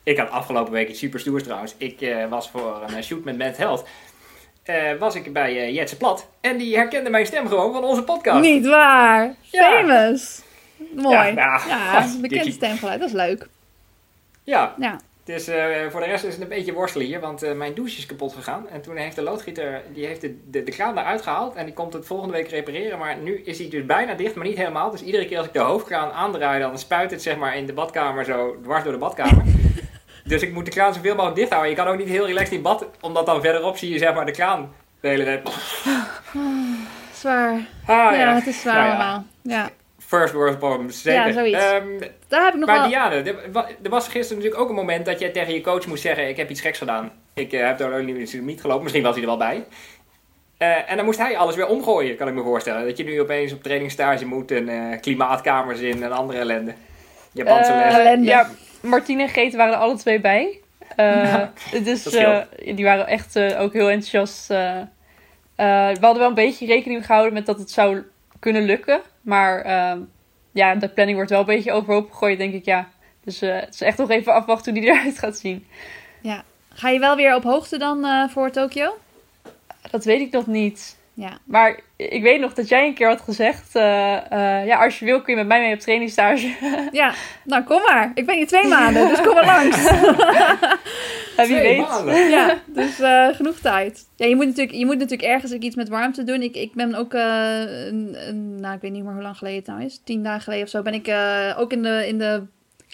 Ik 0.02 0.18
had 0.18 0.30
afgelopen 0.30 0.72
week 0.72 0.88
iets 0.88 0.98
super 0.98 1.20
stoers 1.20 1.42
trouwens. 1.42 1.74
Ik 1.76 2.00
eh, 2.00 2.28
was 2.28 2.50
voor 2.50 2.82
een 2.86 2.94
eh, 2.94 3.02
shoot 3.02 3.24
met 3.24 3.36
Men's 3.36 3.56
Health. 3.56 3.84
eh, 4.62 4.92
was 4.98 5.14
ik 5.14 5.32
bij 5.32 5.72
Jetse 5.72 5.96
Plat. 5.96 6.28
En 6.40 6.56
die 6.56 6.76
herkende 6.76 7.10
mijn 7.10 7.26
stem 7.26 7.48
gewoon 7.48 7.72
van 7.72 7.84
onze 7.84 8.02
podcast. 8.02 8.40
Niet 8.40 8.66
waar! 8.66 9.34
Ja. 9.40 9.70
Famous! 9.70 10.42
Mooi. 10.96 11.34
Ja, 11.34 12.06
bekend 12.20 12.52
stemgeluid. 12.52 13.00
Dat 13.00 13.08
is 13.08 13.14
leuk. 13.14 13.48
Ja, 14.42 14.74
Ja. 14.78 15.00
eh, 15.24 15.90
voor 15.90 16.00
de 16.00 16.06
rest 16.06 16.24
is 16.24 16.32
het 16.32 16.42
een 16.42 16.48
beetje 16.48 16.72
worstelen 16.72 17.06
hier, 17.06 17.20
want 17.20 17.42
eh, 17.42 17.52
mijn 17.52 17.74
douche 17.74 17.98
is 17.98 18.06
kapot 18.06 18.32
gegaan. 18.34 18.68
En 18.68 18.80
toen 18.80 18.96
heeft 18.96 19.16
de 19.16 19.22
loodgieter 19.22 19.82
die 19.92 20.06
heeft 20.06 20.20
de, 20.20 20.38
de, 20.50 20.62
de 20.62 20.70
kraan 20.70 20.98
eruit 20.98 21.22
gehaald 21.22 21.54
en 21.54 21.64
die 21.64 21.74
komt 21.74 21.92
het 21.92 22.06
volgende 22.06 22.34
week 22.34 22.48
repareren. 22.48 22.98
Maar 22.98 23.16
nu 23.16 23.40
is 23.44 23.58
hij 23.58 23.68
dus 23.68 23.86
bijna 23.86 24.14
dicht, 24.14 24.34
maar 24.34 24.46
niet 24.46 24.56
helemaal. 24.56 24.90
Dus 24.90 25.02
iedere 25.02 25.26
keer 25.26 25.38
als 25.38 25.46
ik 25.46 25.52
de 25.52 25.58
hoofdkraan 25.58 26.10
aandraai, 26.12 26.60
dan 26.60 26.78
spuit 26.78 27.10
het 27.10 27.22
zeg 27.22 27.36
maar 27.36 27.56
in 27.56 27.66
de 27.66 27.72
badkamer 27.72 28.24
zo 28.24 28.56
dwars 28.62 28.82
door 28.84 28.92
de 28.92 28.98
badkamer. 28.98 29.44
dus 30.24 30.42
ik 30.42 30.52
moet 30.52 30.64
de 30.64 30.70
kraan 30.70 30.94
zoveel 30.94 31.14
mogelijk 31.14 31.36
dicht 31.36 31.50
houden. 31.50 31.70
Je 31.70 31.76
kan 31.76 31.86
ook 31.86 31.98
niet 31.98 32.08
heel 32.08 32.26
relaxed 32.26 32.52
in 32.52 32.62
bad, 32.62 32.86
omdat 33.00 33.26
dan 33.26 33.40
verderop 33.40 33.76
zie 33.76 33.92
je 33.92 33.98
zeg 33.98 34.14
maar 34.14 34.26
de 34.26 34.32
kraan 34.32 34.72
de 35.00 35.08
hele 35.08 35.24
tijd. 35.24 35.48
Zwaar. 37.20 37.52
Ah, 37.86 38.16
ja, 38.16 38.34
het 38.34 38.46
is 38.46 38.60
zwaar 38.60 38.74
Nou 38.74 38.86
ja. 38.86 38.94
allemaal. 38.94 39.24
Ja. 39.42 39.70
First 40.10 40.32
world 40.32 40.58
problems, 40.58 41.02
zeker. 41.02 41.26
Ja, 41.26 41.32
zoiets. 41.32 41.64
Ehm, 41.64 41.98
Daar 42.28 42.44
heb 42.44 42.52
ik 42.54 42.58
nog 42.60 42.68
maar 42.68 42.78
wel... 42.78 42.88
Diane, 42.88 43.14
er, 43.14 43.52
wa- 43.52 43.68
er 43.82 43.90
was 43.90 44.08
gisteren 44.08 44.36
natuurlijk 44.36 44.62
ook 44.62 44.68
een 44.68 44.74
moment 44.84 45.06
dat 45.06 45.18
jij 45.20 45.30
tegen 45.30 45.54
je 45.54 45.60
coach 45.60 45.86
moest 45.86 46.02
zeggen: 46.02 46.28
Ik 46.28 46.36
heb 46.36 46.50
iets 46.50 46.60
geks 46.60 46.78
gedaan. 46.78 47.12
Ik 47.34 47.52
eh, 47.52 47.66
heb 47.66 47.78
door 47.78 47.90
de 47.90 48.02
niet 48.42 48.60
gelopen. 48.60 48.82
Misschien 48.82 49.02
was 49.02 49.12
hij 49.12 49.22
er 49.22 49.28
wel 49.28 49.38
bij. 49.38 49.64
Eh, 50.58 50.90
en 50.90 50.96
dan 50.96 51.04
moest 51.04 51.18
hij 51.18 51.36
alles 51.36 51.56
weer 51.56 51.66
omgooien, 51.66 52.16
kan 52.16 52.28
ik 52.28 52.34
me 52.34 52.42
voorstellen. 52.42 52.86
Dat 52.86 52.96
je 52.96 53.04
nu 53.04 53.20
opeens 53.20 53.52
op 53.52 53.62
trainingsstage 53.62 54.26
moet 54.26 54.50
en 54.50 54.68
eh, 54.68 55.00
klimaatkamers 55.00 55.80
in 55.80 56.02
en 56.02 56.12
andere 56.12 56.38
ellende. 56.38 56.74
Japanse 57.32 57.72
les. 57.72 57.94
Ellende. 57.94 58.26
Ja, 58.26 58.50
Martine 58.82 59.22
en 59.22 59.28
Geet 59.28 59.54
waren 59.54 59.72
er 59.72 59.78
alle 59.78 59.96
twee 59.96 60.20
bij. 60.20 60.58
Eh, 60.96 61.42
dus 61.84 62.02
dat 62.02 62.12
eh, 62.12 62.38
die 62.74 62.84
waren 62.84 63.06
echt 63.06 63.38
ook 63.38 63.72
heel 63.72 63.88
enthousiast. 63.90 64.46
we 64.46 65.96
hadden 66.00 66.18
wel 66.18 66.28
een 66.28 66.34
beetje 66.34 66.66
rekening 66.66 67.06
gehouden 67.06 67.32
met 67.32 67.46
dat 67.46 67.58
het 67.58 67.70
zou 67.70 68.02
kunnen 68.38 68.62
lukken. 68.62 69.00
Maar 69.20 69.60
eh, 69.60 70.00
ja, 70.52 70.74
de 70.74 70.88
planning 70.88 71.16
wordt 71.16 71.32
wel 71.32 71.40
een 71.40 71.46
beetje 71.46 71.72
overhoop 71.72 72.10
gegooid, 72.10 72.38
denk 72.38 72.54
ik, 72.54 72.64
ja. 72.64 72.88
Dus 73.24 73.42
eh, 73.42 73.60
het 73.60 73.74
is 73.74 73.80
echt 73.80 73.98
nog 73.98 74.10
even 74.10 74.34
afwachten 74.34 74.72
hoe 74.72 74.82
die 74.82 74.90
eruit 74.94 75.18
gaat 75.18 75.38
zien. 75.38 75.66
Ga 76.74 76.88
je 76.88 76.98
wel 76.98 77.16
weer 77.16 77.34
op 77.34 77.42
hoogte 77.42 77.78
dan 77.78 78.04
eh, 78.04 78.28
voor 78.28 78.50
Tokio? 78.50 78.98
Dat 79.90 80.04
weet 80.04 80.20
ik 80.20 80.32
nog 80.32 80.46
niet. 80.46 80.98
Ja. 81.20 81.38
Maar 81.44 81.80
ik 81.96 82.22
weet 82.22 82.40
nog 82.40 82.54
dat 82.54 82.68
jij 82.68 82.86
een 82.86 82.94
keer 82.94 83.08
had 83.08 83.20
gezegd... 83.20 83.74
eh, 83.76 84.16
eh, 84.60 84.66
ja, 84.66 84.84
als 84.84 84.98
je 84.98 85.04
wil 85.04 85.20
kun 85.22 85.32
je 85.32 85.38
met 85.38 85.48
mij 85.48 85.60
mee 85.60 85.74
op 85.74 85.80
trainingsstage. 85.80 86.54
Ja, 86.92 87.12
nou 87.44 87.62
kom 87.64 87.82
maar. 87.86 88.10
Ik 88.14 88.26
ben 88.26 88.36
hier 88.36 88.46
twee 88.46 88.66
maanden, 88.66 89.08
dus 89.08 89.20
kom 89.20 89.34
maar 89.34 89.44
langs. 89.44 89.86
En 91.36 91.46
wie 91.48 91.56
weet. 91.60 91.78
maanden. 91.88 92.28
ja, 92.30 92.58
dus 92.66 93.00
eh, 93.00 93.28
genoeg 93.28 93.58
tijd. 93.58 94.08
Ja, 94.16 94.26
je 94.26 94.36
moet 94.36 94.46
natuurlijk, 94.46 94.76
je 94.76 94.84
moet 94.86 94.98
natuurlijk 94.98 95.28
ergens 95.28 95.54
ook 95.54 95.60
iets 95.62 95.76
met 95.76 95.88
warmte 95.88 96.24
doen. 96.24 96.42
Ik, 96.42 96.54
ik 96.56 96.74
ben 96.74 96.94
ook, 96.94 97.12
een, 97.12 98.16
een- 98.28 98.60
nou 98.60 98.74
ik 98.74 98.80
weet 98.80 98.92
niet 98.92 99.04
meer 99.04 99.12
hoe 99.12 99.22
lang 99.22 99.36
geleden 99.36 99.58
het 99.58 99.66
nou 99.66 99.82
is. 99.82 100.00
Tien 100.04 100.22
dagen 100.22 100.40
geleden 100.42 100.64
of 100.64 100.70
zo 100.70 100.82
ben 100.82 100.94
ik 100.94 101.14
ook 101.58 101.72
in 101.72 101.82
de, 101.82 102.04
in 102.08 102.18
de 102.18 102.42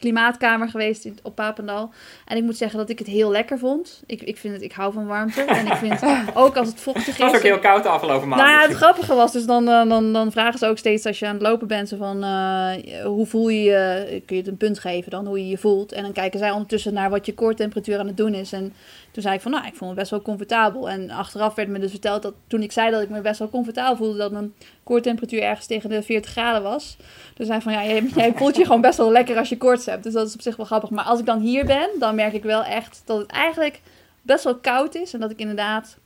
klimaatkamer 0.01 0.69
geweest 0.69 1.05
in- 1.05 1.19
op 1.23 1.35
Papendal. 1.35 1.91
En 2.27 2.37
ik 2.37 2.43
moet 2.43 2.57
zeggen 2.57 2.79
dat 2.79 2.89
ik 2.91 2.99
het 2.99 3.09
heel 3.09 3.31
lekker 3.31 3.59
vond. 3.59 4.03
Ik, 4.07 4.23
ik, 4.23 4.37
vind 4.37 4.55
het, 4.55 4.63
ik 4.63 4.73
hou 4.73 4.93
van 4.93 5.07
warmte. 5.07 5.41
En 5.43 5.67
ik 5.67 5.73
vind 5.75 6.01
ook 6.35 6.57
als 6.57 6.69
het 6.69 6.81
vochtig 6.81 7.07
Het 7.07 7.19
was 7.19 7.31
is. 7.31 7.37
ook 7.37 7.43
heel 7.43 7.59
koud 7.59 7.83
de 7.83 7.89
afgelopen 7.89 8.29
maanden. 8.29 8.47
Nou 8.47 8.61
ja, 8.61 8.67
het 8.69 8.77
grappige 8.77 9.15
was 9.15 9.33
dus 9.33 9.47
dan, 9.47 9.69
eh, 9.69 9.89
dan, 9.89 10.13
dan 10.13 10.33
vragen 10.33 10.59
ze 10.59 10.67
ook 10.67 10.79
steeds 10.79 11.07
als 11.07 11.19
je 11.19 11.27
aan 11.27 11.35
het 11.35 11.43
lopen 11.43 11.67
bent 11.69 11.89
zo 11.89 11.97
van 11.97 12.23
eh, 12.23 12.71
hoe 13.05 13.27
voel 13.27 13.49
je 13.49 13.63
je, 13.63 14.23
kun 14.27 14.37
je 14.37 14.43
het 14.43 14.51
een 14.51 14.57
punt 14.57 14.79
geven 14.79 15.11
dan, 15.11 15.27
hoe 15.27 15.39
je 15.39 15.49
je 15.49 15.59
voelt. 15.59 15.93
En 15.93 16.03
dan 16.03 16.13
kijken 16.13 16.39
zij 16.39 16.51
ondertussen 16.51 16.95
naar 16.95 17.11
wat 17.11 17.27
je 17.27 17.35
koortemperatuur 17.35 17.99
aan 17.99 18.07
het 18.07 18.17
doen 18.17 18.35
is. 18.35 18.53
En 18.53 18.73
toen 19.17 19.25
zei 19.25 19.37
ik 19.37 19.43
van 19.43 19.51
nou, 19.51 19.67
ik 19.67 19.75
vond 19.75 19.91
me 19.91 19.97
best 19.97 20.11
wel 20.11 20.23
comfortabel. 20.23 20.89
En 20.89 21.11
achteraf 21.11 21.55
werd 21.55 21.69
me 21.69 21.79
dus 21.79 21.91
verteld 21.91 22.23
dat 22.23 22.35
toen 22.47 22.63
ik 22.63 22.73
zei 22.73 22.91
dat 22.91 23.03
ik 23.03 23.09
me 23.09 23.21
best 23.21 23.39
wel 23.39 23.49
comfortabel 23.49 23.97
voelde, 23.97 24.19
dat 24.19 24.33
mijn 24.33 24.55
koortemperatuur 24.83 25.43
ergens 25.43 25.67
tegen 25.67 25.91
de 25.91 26.03
40 26.03 26.31
graden 26.31 26.63
was. 26.63 26.97
Dus 27.35 27.47
zei 27.47 27.61
van 27.61 27.73
ja, 27.73 27.85
jij, 27.85 28.03
jij 28.17 28.33
voelt 28.35 28.57
je 28.57 28.65
gewoon 28.65 28.81
best 28.81 28.99
wel 28.99 29.13
lekker 29.13 29.37
als 29.37 29.49
je 29.49 29.57
koorts 29.57 29.87
hebt. 29.87 30.03
Dus 30.03 30.13
dat 30.13 30.29
is 30.29 30.35
op 30.35 30.41
zich 30.41 30.57
wel 30.57 30.67
grappig. 30.67 30.91
Maar 30.91 31.05
als 31.05 31.21
ik 31.21 31.27
dan 31.27 31.41
hier 31.41 31.65
ben, 31.65 31.89
dan 31.99 32.15
merk 32.15 32.33
ik 32.33 32.43
wel 32.43 32.65
echt 32.65 33.03
dat 33.05 33.19
het 33.19 33.31
eigenlijk 33.31 33.81
best 34.23 34.45
wel 34.45 34.57
koud 34.57 34.95
is. 34.95 35.15
En 35.15 35.21
dat 35.21 35.31
ik 35.31 35.39
inderdaad 35.39 35.97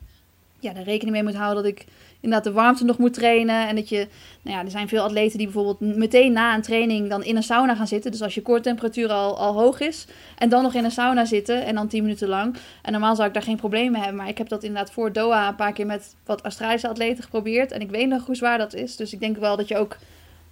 ja, 0.58 0.74
er 0.74 0.82
rekening 0.82 1.16
mee 1.16 1.24
moet 1.24 1.34
houden 1.34 1.62
dat 1.62 1.72
ik 1.72 1.86
inderdaad 2.20 2.44
de 2.52 2.52
warmte 2.60 2.84
nog 2.84 2.98
moet 2.98 3.14
trainen. 3.14 3.68
En 3.68 3.76
dat 3.76 3.88
je, 3.88 4.08
nou 4.42 4.56
ja, 4.56 4.64
er 4.64 4.70
zijn 4.70 4.88
veel 4.88 5.02
atleten 5.02 5.38
die 5.38 5.46
bijvoorbeeld 5.46 5.96
meteen 5.96 6.32
na 6.32 6.54
een 6.54 6.62
training 6.62 7.08
dan 7.08 7.24
in 7.24 7.36
een 7.36 7.42
sauna 7.42 7.74
gaan 7.74 7.86
zitten. 7.86 8.10
Dus 8.10 8.22
als 8.22 8.34
je 8.34 8.42
koortemperatuur 8.42 9.08
al, 9.08 9.38
al 9.38 9.52
hoog 9.52 9.80
is 9.80 10.06
en 10.38 10.48
dan 10.48 10.62
nog 10.62 10.74
in 10.74 10.84
een 10.84 10.90
sauna 10.90 11.24
zitten 11.24 11.64
en 11.64 11.74
dan 11.74 11.88
10 11.88 12.02
minuten 12.02 12.28
lang. 12.28 12.56
En 12.82 12.92
normaal 12.92 13.14
zou 13.16 13.28
ik 13.28 13.34
daar 13.34 13.42
geen 13.42 13.56
probleem 13.56 13.92
mee 13.92 14.00
hebben. 14.00 14.18
Maar 14.20 14.28
ik 14.28 14.38
heb 14.38 14.48
dat 14.48 14.62
inderdaad 14.62 14.92
voor 14.92 15.12
Doha 15.12 15.48
een 15.48 15.54
paar 15.54 15.72
keer 15.72 15.86
met 15.86 16.14
wat 16.24 16.42
Australische 16.42 16.88
atleten 16.88 17.24
geprobeerd. 17.24 17.72
En 17.72 17.80
ik 17.80 17.90
weet 17.90 18.08
nog 18.08 18.26
hoe 18.26 18.34
zwaar 18.36 18.58
dat 18.58 18.74
is. 18.74 18.96
Dus 18.96 19.12
ik 19.12 19.20
denk 19.20 19.36
wel 19.36 19.56
dat 19.56 19.68
je 19.68 19.76
ook 19.76 19.96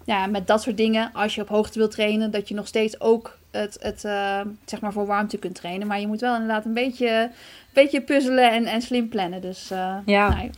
ja, 0.05 0.27
met 0.27 0.47
dat 0.47 0.63
soort 0.63 0.77
dingen, 0.77 1.11
als 1.13 1.35
je 1.35 1.41
op 1.41 1.49
hoogte 1.49 1.79
wilt 1.79 1.91
trainen, 1.91 2.31
dat 2.31 2.49
je 2.49 2.55
nog 2.55 2.67
steeds 2.67 3.01
ook 3.01 3.39
het, 3.51 3.77
het 3.81 4.05
eh, 4.05 4.41
zeg 4.65 4.81
maar 4.81 4.93
voor 4.93 5.07
warmte 5.07 5.39
kunt 5.39 5.55
trainen. 5.55 5.87
Maar 5.87 6.01
je 6.01 6.07
moet 6.07 6.21
wel 6.21 6.35
inderdaad 6.35 6.65
een 6.65 6.75
beetje, 6.75 7.31
beetje 7.73 8.01
puzzelen 8.01 8.51
en, 8.53 8.65
en 8.65 8.83
slim 8.83 9.09
plannen. 9.09 9.41
Dus 9.41 9.71
eh, 9.71 9.97
Ja. 10.05 10.29
nou, 10.29 10.51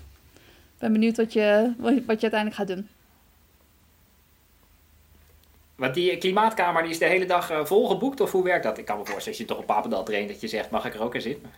ben 0.81 0.93
benieuwd 0.93 1.17
wat 1.17 1.33
je, 1.33 1.73
wat, 1.79 1.93
je- 1.95 2.05
uiteindelijk 2.07 2.55
gaat 2.55 2.67
doen. 2.69 2.89
Want 5.77 5.95
die 5.95 6.17
klimaatkamer 6.19 6.83
die 6.83 6.91
is 6.91 6.99
de 6.99 7.05
hele 7.05 7.27
dag 7.27 7.51
eh, 7.51 7.65
vol 7.65 7.89
geboekt, 7.89 8.21
of 8.21 8.33
hoe 8.33 8.45
werkt 8.45 8.65
dat? 8.65 8.79
Ik 8.79 8.85
kan 8.85 8.99
me 8.99 9.05
voorstellen, 9.05 9.29
als 9.29 9.39
je 9.39 9.45
toch 9.55 9.59
op 9.59 9.67
Papendal 9.67 10.03
traint, 10.05 10.29
dat 10.29 10.41
je 10.41 10.49
zegt, 10.49 10.71
mag 10.71 10.85
ik 10.87 10.95
er 10.95 11.03
ook 11.03 11.15
in 11.15 11.21
zitten? 11.21 11.51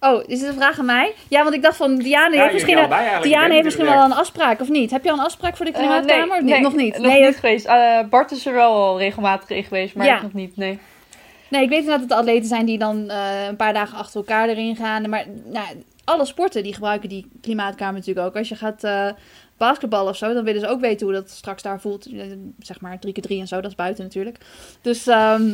Oh, 0.00 0.22
is 0.26 0.38
dit 0.40 0.48
een 0.48 0.54
vraag 0.54 0.78
aan 0.78 0.84
mij? 0.84 1.14
Ja, 1.28 1.42
want 1.42 1.54
ik 1.54 1.62
dacht 1.62 1.76
van 1.76 1.96
Diane 1.98 2.40
heeft 2.40 2.52
misschien, 2.52 2.76
Diane 3.22 3.52
heeft 3.52 3.64
misschien 3.64 3.84
wel 3.86 4.02
het 4.02 4.10
een 4.10 4.16
afspraak, 4.16 4.60
of 4.60 4.68
niet? 4.68 4.90
Heb 4.90 5.04
je 5.04 5.10
al 5.10 5.18
een 5.18 5.24
afspraak 5.24 5.56
voor 5.56 5.66
de 5.66 5.72
Eh, 5.72 5.78
klimaatkamer? 5.78 6.42
nee, 6.44 6.52
nee, 6.52 6.60
nog 6.60 6.74
niet. 6.74 6.98
Nog 6.98 7.06
nee, 7.12 7.24
niet 7.26 7.36
geweest. 7.36 7.66
Eh, 7.66 8.00
Bart 8.10 8.30
is 8.30 8.46
er 8.46 8.52
wel 8.52 8.72
al 8.72 8.98
regelmatig 8.98 9.48
in 9.48 9.64
geweest, 9.64 9.94
maar 9.94 10.06
Ja. 10.06 10.16
ik 10.16 10.22
nog 10.22 10.32
niet. 10.32 10.56
Nee. 10.56 10.78
Nee, 11.48 11.62
ik 11.62 11.68
weet 11.68 11.78
inderdaad 11.78 12.08
dat 12.08 12.10
er 12.10 12.24
atleten 12.24 12.48
zijn 12.48 12.66
die 12.66 12.78
dan 12.78 13.10
eh, 13.10 13.44
een 13.46 13.56
paar 13.56 13.72
dagen 13.72 13.98
achter 13.98 14.16
elkaar 14.20 14.48
erin 14.48 14.76
gaan. 14.76 15.08
Maar 15.10 15.24
nou, 15.44 15.66
alle 16.10 16.24
sporten 16.24 16.62
die 16.62 16.74
gebruiken 16.74 17.08
die 17.08 17.26
klimaatkamer 17.40 17.94
natuurlijk 17.98 18.26
ook. 18.26 18.36
Als 18.36 18.48
je 18.48 18.56
gaat 18.56 18.84
eh 18.84 19.10
basketballen 19.56 20.10
of 20.10 20.16
zo, 20.16 20.34
dan 20.34 20.44
willen 20.44 20.60
ze 20.60 20.68
ook 20.68 20.80
weten 20.80 21.06
hoe 21.06 21.14
dat 21.16 21.30
straks 21.30 21.62
daar 21.62 21.80
voelt. 21.80 22.06
Eh, 22.06 22.22
Zeg 22.58 22.80
maar 22.80 22.98
3 22.98 23.12
keer 23.12 23.22
3 23.22 23.40
en 23.40 23.48
zo, 23.48 23.60
dat 23.60 23.70
is 23.70 23.76
buiten 23.76 24.04
natuurlijk. 24.04 24.38
Dus, 24.82 25.06
ehm, 25.06 25.52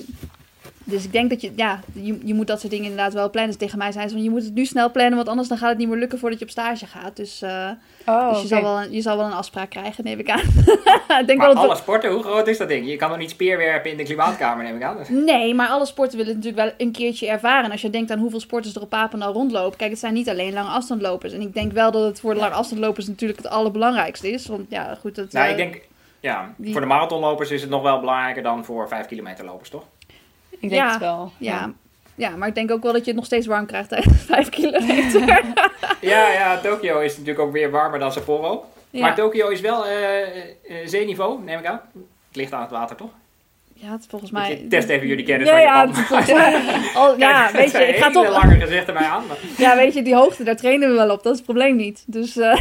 dus 0.85 1.05
ik 1.05 1.13
denk 1.13 1.31
dat 1.31 1.41
je, 1.41 1.53
ja, 1.57 1.81
je, 1.93 2.19
je 2.25 2.35
moet 2.35 2.47
dat 2.47 2.61
soort 2.61 2.73
dingen 2.73 2.91
inderdaad 2.91 3.13
wel 3.13 3.31
plannen. 3.31 3.51
Dus 3.53 3.61
tegen 3.61 3.79
mij 3.79 3.93
zijn 3.93 4.09
ze 4.09 4.15
van, 4.15 4.25
je 4.25 4.31
moet 4.31 4.45
het 4.45 4.55
nu 4.55 4.65
snel 4.65 4.91
plannen, 4.91 5.17
want 5.17 5.29
anders 5.29 5.49
dan 5.49 5.59
gaat 5.59 5.69
het 5.69 5.79
niet 5.79 5.89
meer 5.89 5.99
lukken 5.99 6.19
voordat 6.19 6.39
je 6.39 6.45
op 6.45 6.51
stage 6.51 6.87
gaat. 6.87 7.17
Dus, 7.17 7.43
eh, 7.43 7.69
Oh, 8.07 8.33
dus 8.33 8.43
je, 8.43 8.47
zal 8.49 8.63
wel 8.63 8.83
een, 8.83 8.93
je 8.93 9.01
zal 9.01 9.17
wel 9.17 9.27
een 9.27 9.33
afspraak 9.33 9.71
krijgen, 9.71 10.05
neem 10.05 10.19
ik 10.19 10.31
aan. 10.31 10.41
ik 11.21 11.27
denk 11.27 11.39
Maar 11.39 11.47
wel 11.47 11.55
dat 11.55 11.65
alle 11.65 11.77
sporten, 11.77 12.11
hoe 12.13 12.23
groot 12.23 12.47
is 12.49 12.59
dat 12.59 12.69
ding? 12.69 12.89
Je 12.89 12.97
kan 12.97 13.09
nog 13.09 13.19
niet 13.19 13.31
speerwerpen 13.31 13.91
in 13.91 13.97
de 13.97 14.03
klimaatkamer, 14.03 14.65
neem 14.65 14.77
ik 14.77 14.83
aan. 14.83 14.97
Dus- 14.97 15.09
Nee, 15.33 15.55
maar 15.55 15.69
alle 15.69 15.87
sporten 15.87 16.19
willen 16.19 16.35
het 16.35 16.45
natuurlijk 16.45 16.69
wel 16.69 16.87
een 16.87 16.93
keertje 16.93 17.29
ervaren. 17.29 17.65
En 17.65 17.71
als 17.71 17.81
je 17.83 17.91
denkt 17.91 18.11
aan 18.11 18.19
hoeveel 18.19 18.41
sporters 18.41 18.75
er 18.75 18.83
op 18.83 18.89
Papendal 18.91 19.33
rondlopen. 19.33 19.79
Kijk, 19.79 19.91
het 19.91 19.99
zijn 20.01 20.15
niet 20.15 20.29
alleen 20.29 20.53
lange 20.53 20.69
afstandlopers. 20.69 21.33
En 21.33 21.41
ik 21.41 21.55
denk 21.55 21.73
wel 21.73 21.91
dat 21.91 22.05
het 22.05 22.21
voor 22.21 22.35
de 22.35 22.41
lange 22.41 22.55
afstandlopers 22.55 23.07
natuurlijk 23.07 23.43
het 23.43 23.49
allerbelangrijkste 23.51 24.31
is. 24.31 24.47
Want 24.47 24.67
ja, 24.69 24.95
goed, 25.01 25.15
dat... 25.15 25.33
Nou, 25.33 25.45
eh, 25.45 25.51
ik 25.51 25.57
denk, 25.57 25.81
ja, 26.21 26.55
die- 26.57 26.73
voor 26.73 26.81
de 26.81 26.87
marathonlopers 26.87 27.51
is 27.51 27.61
het 27.61 27.71
nog 27.71 27.83
wel 27.83 28.01
belangrijker 28.01 28.43
dan 28.43 28.65
voor 28.65 28.89
5 28.89 29.07
kilometer 29.07 29.45
lopers, 29.45 29.71
toch? 29.71 29.83
Ik 30.61 30.69
denk 30.71 30.83
Ja. 30.83 30.91
het 30.91 31.01
wel. 31.01 31.33
ja, 31.39 31.73
ja, 32.15 32.31
maar 32.37 32.49
ik 32.49 32.55
denk 32.55 32.71
ook 32.71 32.83
wel 32.83 32.93
dat 32.93 33.01
je 33.01 33.07
het 33.07 33.17
nog 33.17 33.25
steeds 33.25 33.47
warm 33.47 33.67
krijgt 33.67 33.89
tijdens 33.89 34.23
5 34.35 34.49
kilometer. 34.49 35.43
Ja, 36.01 36.33
ja, 36.33 36.59
Tokio 36.61 36.99
is 37.01 37.13
natuurlijk 37.13 37.47
ook 37.47 37.53
weer 37.53 37.71
warmer 37.71 37.99
dan 37.99 38.13
Sapporo. 38.13 38.65
ja. 38.91 39.01
Maar 39.01 39.15
Tokio 39.15 39.49
is 39.49 39.61
wel 39.61 39.87
eh, 39.87 40.23
eh, 40.23 40.53
zeeniveau, 40.85 41.43
neem 41.43 41.59
ik 41.59 41.67
aan. 41.67 41.81
Het 42.29 42.37
ligt 42.37 42.53
aan 42.53 42.61
het 42.61 42.71
water, 42.71 42.97
toch? 42.97 43.11
Ja, 43.79 43.93
het 43.93 44.07
volgens 44.09 44.31
Ik 44.31 44.37
mij... 44.37 44.67
test 44.69 44.89
even 44.89 45.07
jullie 45.07 45.25
kennis 45.25 45.49
Ja, 45.49 45.53
van 45.55 45.63
ja, 45.63 45.75
Japan. 45.75 45.89
het 45.89 45.99
is 45.99 46.07
volgens 46.07 46.33
mij... 46.33 46.63
al- 46.95 47.19
ja, 47.29 47.51
weet 47.53 47.71
je, 47.71 47.79
ik 47.87 47.97
ga 47.97 48.09
hele 48.09 48.13
toch... 48.25 48.29
lange 48.43 48.61
gezichten 48.61 48.95
mij 48.95 49.05
aan. 49.05 49.27
maar- 49.27 49.37
Ja, 49.59 49.77
weet 49.77 49.95
je, 49.95 50.03
die 50.03 50.15
hoogte, 50.15 50.45
daar 50.45 50.57
trainen 50.57 50.89
we 50.89 50.95
wel 50.95 51.11
op. 51.11 51.23
Dat 51.23 51.33
is 51.33 51.39
het 51.39 51.45
probleem 51.47 51.77
niet. 51.77 52.05
Dus 52.07 52.37
eh, 52.37 52.61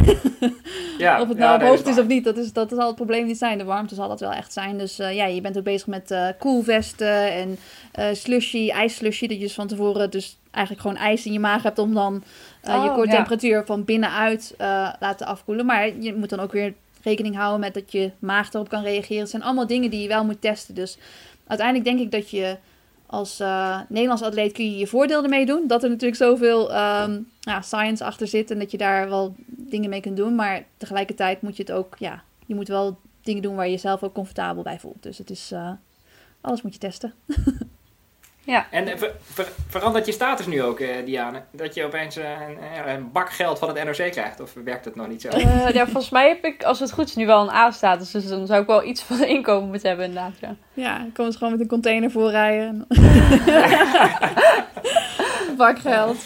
Ja, 0.98 1.20
of 1.20 1.28
het 1.28 1.38
ja, 1.38 1.42
nou 1.44 1.54
op 1.54 1.60
nee, 1.60 1.68
hoogte 1.68 1.90
is 1.90 1.98
of 1.98 2.06
niet, 2.06 2.24
dat, 2.24 2.36
is, 2.36 2.52
dat 2.52 2.68
zal 2.76 2.86
het 2.86 2.94
probleem 2.96 3.26
niet 3.26 3.38
zijn. 3.38 3.58
De 3.58 3.64
warmte 3.64 3.94
zal 3.94 4.08
dat 4.08 4.20
wel 4.20 4.32
echt 4.32 4.52
zijn. 4.52 4.78
Dus 4.78 4.98
eh, 4.98 5.14
ja, 5.14 5.26
je 5.26 5.40
bent 5.40 5.58
ook 5.58 5.64
bezig 5.64 5.86
met 5.86 6.10
eh 6.10 6.28
koelvesten 6.38 7.32
en 7.32 7.58
eh 7.92 8.06
slushy, 8.12 8.70
ijsslushy. 8.70 9.26
Dat 9.26 9.36
je 9.36 9.42
dus 9.42 9.54
van 9.54 9.66
tevoren 9.66 10.10
dus 10.10 10.38
eigenlijk 10.50 10.86
gewoon 10.86 11.02
ijs 11.06 11.26
in 11.26 11.32
je 11.32 11.40
maag 11.40 11.62
hebt 11.62 11.78
om 11.78 11.94
dan 11.94 12.22
eh, 12.62 12.74
je 12.82 12.88
Oh, 12.88 12.94
koortemperatuur 12.94 13.62
van 13.66 13.84
binnenuit 13.84 14.54
eh, 14.58 14.88
laten 15.00 15.26
afkoelen. 15.26 15.66
Maar 15.66 15.88
je 16.00 16.14
moet 16.14 16.30
dan 16.30 16.40
ook 16.40 16.52
weer 16.52 16.74
rekening 17.06 17.36
houden 17.36 17.60
met 17.60 17.74
dat 17.74 17.92
je 17.92 18.10
maag 18.18 18.52
erop 18.52 18.68
kan 18.68 18.82
reageren. 18.82 19.20
Het 19.20 19.30
zijn 19.30 19.42
allemaal 19.42 19.66
dingen 19.66 19.90
die 19.90 20.02
je 20.02 20.08
wel 20.08 20.24
moet 20.24 20.40
testen. 20.40 20.74
Dus 20.74 20.98
uiteindelijk 21.46 21.88
denk 21.88 22.00
ik 22.00 22.10
dat 22.10 22.30
je 22.30 22.56
als 23.06 23.40
eh 23.40 23.80
Nederlands 23.88 24.22
atleet 24.22 24.52
kun 24.52 24.70
je 24.70 24.78
je 24.78 24.86
voordeel 24.86 25.22
ermee 25.22 25.46
doen. 25.46 25.66
Dat 25.66 25.82
er 25.82 25.88
natuurlijk 25.88 26.22
zoveel 26.22 26.72
ehm, 26.72 27.20
ja, 27.40 27.60
science 27.60 28.04
achter 28.04 28.26
zit 28.26 28.50
en 28.50 28.58
dat 28.58 28.70
je 28.70 28.78
daar 28.78 29.08
wel 29.08 29.34
dingen 29.46 29.90
mee 29.90 30.00
kunt 30.00 30.16
doen. 30.16 30.34
Maar 30.34 30.64
tegelijkertijd 30.76 31.42
moet 31.42 31.56
je 31.56 31.62
het 31.62 31.72
ook, 31.72 31.96
ja, 31.98 32.22
je 32.46 32.54
moet 32.54 32.68
wel 32.68 32.98
dingen 33.22 33.42
doen 33.42 33.54
waar 33.54 33.64
je 33.64 33.70
jezelf 33.70 34.02
ook 34.02 34.14
comfortabel 34.14 34.62
bij 34.62 34.78
voelt. 34.78 35.02
Dus 35.02 35.18
het 35.18 35.30
is, 35.30 35.50
eh, 35.52 35.70
alles 36.40 36.62
moet 36.62 36.72
je 36.72 36.78
testen. 36.78 37.14
Ja. 38.46 38.66
En 38.70 38.98
ver- 38.98 39.12
ver- 39.32 39.52
verandert 39.68 40.06
je 40.06 40.12
status 40.12 40.46
nu 40.46 40.62
ook, 40.62 40.80
eh, 40.80 40.88
Diane? 41.04 41.42
Dat 41.50 41.74
je 41.74 41.84
opeens 41.84 42.16
eh, 42.16 42.24
een, 42.48 42.84
eh, 42.86 42.92
een 42.92 43.12
bak 43.12 43.32
geld 43.32 43.58
van 43.58 43.68
het 43.76 43.84
NOC 43.84 44.10
krijgt? 44.10 44.40
Of 44.40 44.52
werkt 44.64 44.84
het 44.84 44.94
nog 44.96 45.08
niet 45.08 45.20
zo? 45.22 45.28
Eh, 45.28 45.68
ja, 45.74 45.84
volgens 45.84 46.10
mij 46.10 46.28
heb 46.28 46.44
ik, 46.44 46.62
als 46.62 46.80
het 46.80 46.92
goed 46.92 47.08
is, 47.08 47.14
nu 47.14 47.26
wel 47.26 47.42
een 47.42 47.54
A-status. 47.54 48.10
Dus 48.10 48.26
dan 48.28 48.46
zou 48.46 48.60
ik 48.60 48.66
wel 48.66 48.84
iets 48.84 49.02
van 49.02 49.24
inkomen 49.36 49.68
moeten 49.68 49.88
hebben, 49.88 50.06
inderdaad. 50.06 50.32
Ja. 50.40 50.54
Ja, 50.72 50.98
dan 50.98 51.12
komen 51.12 51.32
ze 51.32 51.38
gewoon 51.38 51.52
met 51.52 51.62
een 51.62 51.68
container 51.68 52.10
voorrijden. 52.10 52.86
Bakgeld. 55.56 56.16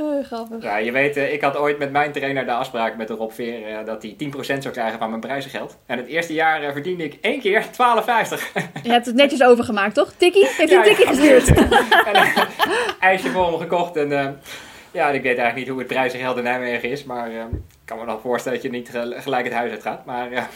Eh, 0.00 0.24
grappig. 0.26 0.62
Ja, 0.62 0.76
je 0.76 0.92
weet, 0.92 1.16
eh, 1.16 1.32
ik 1.32 1.40
had 1.40 1.56
ooit 1.56 1.78
met 1.78 1.92
mijn 1.92 2.12
trainer 2.12 2.44
de 2.44 2.52
afspraak 2.52 2.96
met 2.96 3.08
de 3.08 3.14
Rob 3.14 3.30
Veer 3.30 3.66
eh, 3.66 3.84
dat 3.84 4.02
hij 4.02 4.14
10% 4.18 4.62
zou 4.62 4.70
krijgen 4.74 4.98
van 4.98 5.08
mijn 5.08 5.20
prijzengeld. 5.20 5.76
En 5.86 5.98
het 5.98 6.06
eerste 6.06 6.32
jaar 6.32 6.72
verdiende 6.72 7.04
ik 7.04 7.18
één 7.20 7.40
keer 7.40 7.64
12,50. 7.64 8.52
Je 8.82 8.90
hebt 8.90 9.06
het 9.06 9.14
netjes 9.14 9.42
overgemaakt, 9.42 9.94
toch? 9.94 10.12
Tikkie? 10.16 10.46
Heeft 10.46 10.58
je 10.58 10.68
Ja, 10.68 10.76
een 10.76 10.82
tikkie 10.84 11.04
ja, 11.06 11.10
gestuurd? 11.12 11.58
en, 12.08 12.14
eh, 12.14 12.36
ijsje 13.00 13.28
voor 13.30 13.46
hem 13.50 13.58
gekocht. 13.58 13.96
En 13.96 14.08
ja, 14.92 15.08
ik 15.08 15.22
weet 15.22 15.24
eigenlijk 15.24 15.56
niet 15.56 15.68
hoe 15.68 15.78
het 15.78 15.86
prijzengeld 15.86 16.36
in 16.36 16.42
Nijmegen 16.42 16.90
is. 16.90 17.04
Maar 17.04 17.30
ik 17.30 17.46
kan 17.84 17.98
me 17.98 18.04
nog 18.04 18.20
voorstellen 18.20 18.58
dat 18.62 18.70
je 18.70 18.76
niet 18.76 18.88
gel- 18.88 19.20
gelijk 19.20 19.44
het 19.44 19.52
huis 19.54 19.70
uit 19.70 19.82
gaat. 19.82 20.04
Maar 20.04 20.48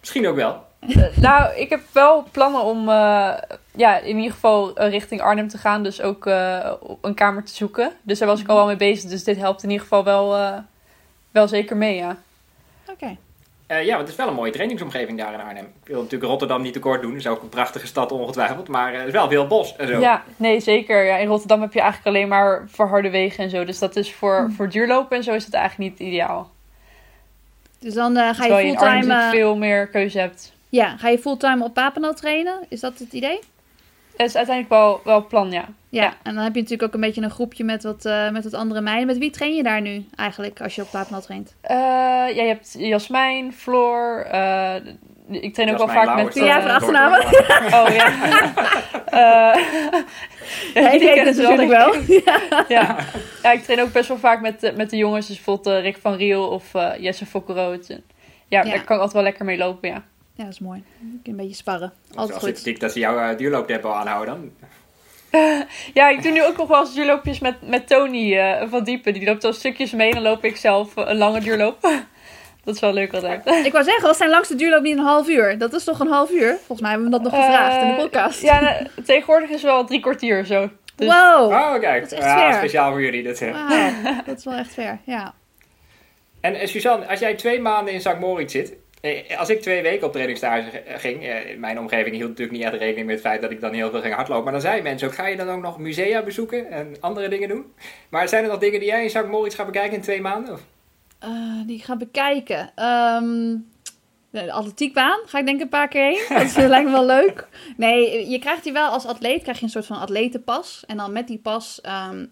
misschien 0.00 0.26
ook 0.28 0.36
wel. 0.36 0.65
Eh, 0.80 1.16
nou, 1.16 1.54
ik 1.56 1.70
heb 1.70 1.80
wel 1.92 2.26
plannen 2.32 2.62
om 2.62 2.88
eh, 2.88 3.32
ja, 3.74 3.98
in 3.98 4.16
ieder 4.16 4.32
geval 4.32 4.76
eh, 4.76 4.90
richting 4.90 5.20
Arnhem 5.20 5.48
te 5.48 5.58
gaan. 5.58 5.82
Dus 5.82 6.00
ook 6.02 6.26
eh, 6.26 6.72
een 7.00 7.14
kamer 7.14 7.44
te 7.44 7.54
zoeken. 7.54 7.92
Dus 8.02 8.18
daar 8.18 8.28
was 8.28 8.40
ik 8.40 8.48
al 8.48 8.56
wel 8.56 8.66
mee 8.66 8.76
bezig. 8.76 9.10
Dus 9.10 9.24
dit 9.24 9.36
helpt 9.36 9.62
in 9.62 9.68
ieder 9.70 9.82
geval 9.82 10.04
wel, 10.04 10.36
eh, 10.36 10.58
wel 11.30 11.48
zeker 11.48 11.76
mee, 11.76 11.94
ja. 11.96 12.16
Oké. 12.90 13.16
Eh, 13.66 13.84
ja, 13.84 13.88
want 13.88 14.00
het 14.00 14.08
is 14.10 14.16
wel 14.16 14.28
een 14.28 14.34
mooie 14.34 14.52
trainingsomgeving 14.52 15.18
daar 15.18 15.32
in 15.32 15.40
Arnhem. 15.40 15.64
Ik 15.64 15.88
wil 15.88 16.02
natuurlijk 16.02 16.30
Rotterdam 16.30 16.62
niet 16.62 16.72
tekort 16.72 17.02
doen. 17.02 17.10
Het 17.10 17.20
is 17.20 17.26
ook 17.26 17.42
een 17.42 17.48
prachtige 17.48 17.86
stad 17.86 18.12
ongetwijfeld. 18.12 18.68
Maar 18.68 18.92
eh, 18.92 19.00
er 19.00 19.06
is 19.06 19.12
wel 19.12 19.28
veel 19.28 19.46
bos 19.46 19.76
en 19.76 19.86
zo. 19.86 19.98
Ja, 20.00 20.22
nee, 20.36 20.60
zeker. 20.60 21.04
Ja, 21.04 21.16
in 21.16 21.28
Rotterdam 21.28 21.60
heb 21.60 21.72
je 21.72 21.80
eigenlijk 21.80 22.16
alleen 22.16 22.28
maar 22.28 22.64
verharde 22.66 23.10
wegen 23.10 23.44
en 23.44 23.50
zo. 23.50 23.64
Dus 23.64 23.78
dat 23.78 23.96
is 23.96 24.14
voor, 24.14 24.50
voor 24.56 24.68
duurlopen 24.68 25.16
en 25.16 25.22
zo 25.22 25.32
is 25.32 25.44
het 25.44 25.54
eigenlijk 25.54 25.90
niet 25.90 26.08
ideaal. 26.08 26.50
Dus 27.78 27.94
dan 27.94 28.16
ga 28.16 28.44
je 28.44 28.54
je 28.54 28.62
in 28.62 28.78
Arnhem 28.78 29.02
fulltime, 29.02 29.30
veel 29.30 29.56
meer 29.56 29.86
keuze 29.86 30.18
hebt. 30.18 30.52
Ja, 30.76 30.96
ga 30.96 31.08
je 31.08 31.18
fulltime 31.18 31.64
op 31.64 31.74
Papendal 31.74 32.14
trainen? 32.14 32.58
Is 32.68 32.80
dat 32.80 32.98
het 32.98 33.12
idee? 33.12 33.38
Dat 34.16 34.26
is 34.28 34.36
uiteindelijk 34.36 34.74
wel, 34.74 35.00
wel 35.04 35.14
het 35.18 35.28
plan, 35.28 35.50
ja. 35.50 35.64
Ja, 35.88 36.02
Ja. 36.02 36.14
en 36.22 36.34
dan 36.34 36.44
heb 36.44 36.54
je 36.54 36.60
natuurlijk 36.60 36.88
ook 36.88 36.94
een 36.94 37.06
beetje 37.06 37.22
een 37.22 37.30
groepje 37.30 37.64
met 37.64 37.82
wat, 37.82 38.04
eh, 38.04 38.30
met 38.30 38.44
wat 38.44 38.54
andere 38.54 38.80
meiden. 38.80 39.06
Met 39.06 39.18
wie 39.18 39.30
train 39.30 39.54
je 39.54 39.62
daar 39.62 39.80
nu 39.80 40.04
eigenlijk 40.14 40.60
als 40.60 40.74
je 40.74 40.82
op 40.82 40.90
Papendal 40.90 41.20
traint? 41.20 41.54
Eh, 41.60 41.76
ja, 41.76 42.26
je 42.26 42.40
hebt 42.42 42.74
Jasmijn, 42.78 43.52
Floor. 43.52 44.20
eh, 44.30 44.74
ik 45.30 45.54
train 45.54 45.70
ook 45.70 45.78
wel 45.78 45.88
vaak 45.88 46.04
Lauwers, 46.04 46.24
met... 46.24 46.32
Kun 46.32 46.44
jij 46.44 46.58
even 46.58 46.70
achternamen? 46.70 47.24
Oh 47.74 47.94
ja. 47.94 48.12
Eh, 49.06 49.22
Ja, 50.74 50.90
ik 50.90 51.00
die 51.00 51.12
kennen 51.12 51.34
ze 51.34 51.42
wel, 51.42 51.56
natuurlijk 51.56 52.06
wel. 52.06 52.22
Ja. 52.68 52.96
ja, 53.42 53.52
ik 53.52 53.62
train 53.64 53.80
ook 53.80 53.92
best 53.92 54.08
wel 54.08 54.18
vaak 54.18 54.40
met, 54.40 54.72
met 54.76 54.90
de 54.90 54.96
jongens. 54.96 55.26
Dus 55.26 55.36
bijvoorbeeld 55.36 55.82
Rick 55.82 55.96
van 56.00 56.14
Riel 56.14 56.48
of 56.48 56.74
eh, 56.74 56.90
Jesse 56.98 57.24
Ja, 57.38 58.00
Ja. 58.48 58.62
daar 58.62 58.72
kan 58.72 58.80
ik 58.80 58.88
altijd 58.88 59.12
wel 59.12 59.22
lekker 59.22 59.44
mee 59.44 59.56
lopen, 59.58 59.88
ja. 59.88 60.02
Ja, 60.36 60.44
dat 60.44 60.52
is 60.52 60.58
mooi. 60.58 60.82
Je 61.22 61.30
een 61.30 61.36
beetje 61.36 61.54
sparren. 61.54 61.92
Wel 62.14 62.28
goed. 62.28 62.42
sympathiek 62.42 62.80
dat 62.80 62.92
ze 62.92 62.98
jouw 62.98 63.30
uh, 63.32 63.38
duurlooptempo 63.38 63.92
aanhouden 63.92 64.34
dan. 64.34 64.50
Ja, 65.94 66.08
ik 66.08 66.22
doe 66.22 66.32
nu 66.32 66.44
ook 66.44 66.56
nog 66.56 66.68
wel 66.68 66.80
eens 66.80 66.94
duurloopjes 66.94 67.38
met, 67.38 67.54
met 67.68 67.88
Tony 67.88 68.36
eh, 68.38 68.68
van 68.68 68.84
Diepen. 68.84 69.12
Die 69.12 69.24
loopt 69.24 69.44
al 69.44 69.52
stukjes 69.52 69.92
mee 69.92 70.08
en 70.08 70.14
dan 70.14 70.22
loop 70.22 70.44
ik 70.44 70.56
zelf 70.56 70.96
eh, 70.96 71.04
een 71.08 71.16
lange 71.16 71.40
duurloop. 71.40 71.80
Dat 72.64 72.74
is 72.74 72.80
wel 72.80 72.92
leuk 72.92 73.14
altijd. 73.14 73.46
Ik 73.66 73.72
wou 73.72 73.84
zeggen, 73.84 74.02
was 74.06 74.16
zijn 74.16 74.30
langste 74.30 74.54
duurloop 74.54 74.82
niet 74.82 74.96
een 74.98 75.04
half 75.04 75.28
uur? 75.28 75.58
Dat 75.58 75.72
is 75.72 75.84
toch 75.84 76.00
een 76.00 76.08
half 76.08 76.30
uur? 76.30 76.56
Volgens 76.56 76.80
mij 76.80 76.90
hebben 76.90 77.10
we 77.10 77.14
dat 77.20 77.22
nog 77.32 77.34
gevraagd 77.44 77.82
in 77.82 77.88
de 77.88 77.94
Eh, 77.94 78.00
podcast. 78.00 78.40
Ja, 78.42 78.60
nou, 78.60 78.86
tegenwoordig 79.04 79.48
is 79.48 79.54
het 79.54 79.64
wel 79.70 79.84
drie 79.84 80.00
kwartier 80.00 80.44
zo. 80.44 80.70
Dus, 80.96 81.08
Wow! 81.08 81.50
Oh, 81.52 81.78
kijk. 81.80 82.02
dat 82.02 82.12
is 82.12 82.18
echt 82.18 82.26
ja, 82.26 82.52
speciaal 82.56 82.90
voor 82.90 83.02
jullie. 83.02 83.22
Dat, 83.22 83.40
eh. 83.40 83.86
Dat 84.26 84.38
is 84.38 84.44
wel 84.44 84.54
echt 84.54 84.72
fair. 84.72 84.98
Ja. 85.04 85.34
En 86.40 86.54
eh, 86.54 86.66
Suzanne, 86.66 87.06
als 87.08 87.18
jij 87.20 87.34
twee 87.34 87.60
maanden 87.60 87.94
in 87.94 88.00
St. 88.00 88.18
Moritz 88.20 88.52
zit. 88.52 88.74
Eh, 89.06 89.38
Als 89.38 89.48
ik 89.48 89.60
twee 89.62 89.82
weken 89.82 90.06
op 90.06 90.12
trainingsstage 90.12 90.70
g- 90.70 91.00
ging, 91.00 91.22
eh, 91.26 91.50
in 91.50 91.60
mijn 91.60 91.78
omgeving 91.78 92.14
hield 92.16 92.28
natuurlijk 92.28 92.56
niet 92.58 92.66
echt 92.66 92.74
rekening 92.74 93.06
met 93.06 93.14
het 93.16 93.24
feit 93.26 93.40
dat 93.42 93.50
ik 93.50 93.60
dan 93.60 93.72
heel 93.72 93.90
veel 93.90 94.00
ging 94.00 94.14
hardlopen. 94.14 94.44
Maar 94.44 94.52
dan 94.52 94.60
zeiden 94.62 94.84
mensen 94.84 95.08
ook, 95.08 95.14
ga 95.14 95.26
je 95.26 95.36
dan 95.36 95.48
ook 95.50 95.62
nog 95.62 95.78
musea 95.78 96.22
bezoeken 96.22 96.70
en 96.70 96.96
andere 97.00 97.28
dingen 97.28 97.48
doen? 97.48 97.64
Maar 98.08 98.28
zijn 98.28 98.44
er 98.44 98.50
nog 98.50 98.58
dingen 98.58 98.80
die 98.80 98.88
jij 98.88 99.02
in 99.02 99.10
St. 99.10 99.26
Moritz 99.26 99.56
gaat 99.56 99.66
bekijken 99.66 99.96
in 99.96 100.02
twee 100.02 100.20
maanden? 100.20 100.52
Of? 100.54 100.60
Eh, 101.18 101.30
die 101.66 101.76
ik 101.76 101.84
ga 101.84 101.96
bekijken. 101.96 102.70
Ehm, 102.74 103.56
de 104.30 104.52
atletiekbaan 104.52 105.18
ga 105.26 105.38
ik 105.38 105.46
denk 105.46 105.60
een 105.60 105.68
paar 105.68 105.88
keer 105.88 106.02
heen. 106.04 106.20
Dat 106.42 106.56
eh, 106.56 106.68
lijkt 106.68 106.86
me 106.86 106.92
wel 106.92 107.06
leuk. 107.06 107.48
Nee, 107.76 108.28
je 108.30 108.38
krijgt 108.38 108.64
hier 108.64 108.72
wel 108.72 108.88
als 108.88 109.06
atleet 109.06 109.42
krijg 109.42 109.58
je 109.58 109.64
een 109.64 109.70
soort 109.70 109.86
van 109.86 109.98
atletenpas. 109.98 110.84
En 110.86 110.96
dan 110.96 111.12
met 111.12 111.26
die 111.26 111.38
pas 111.38 111.80
ehm, 111.80 112.26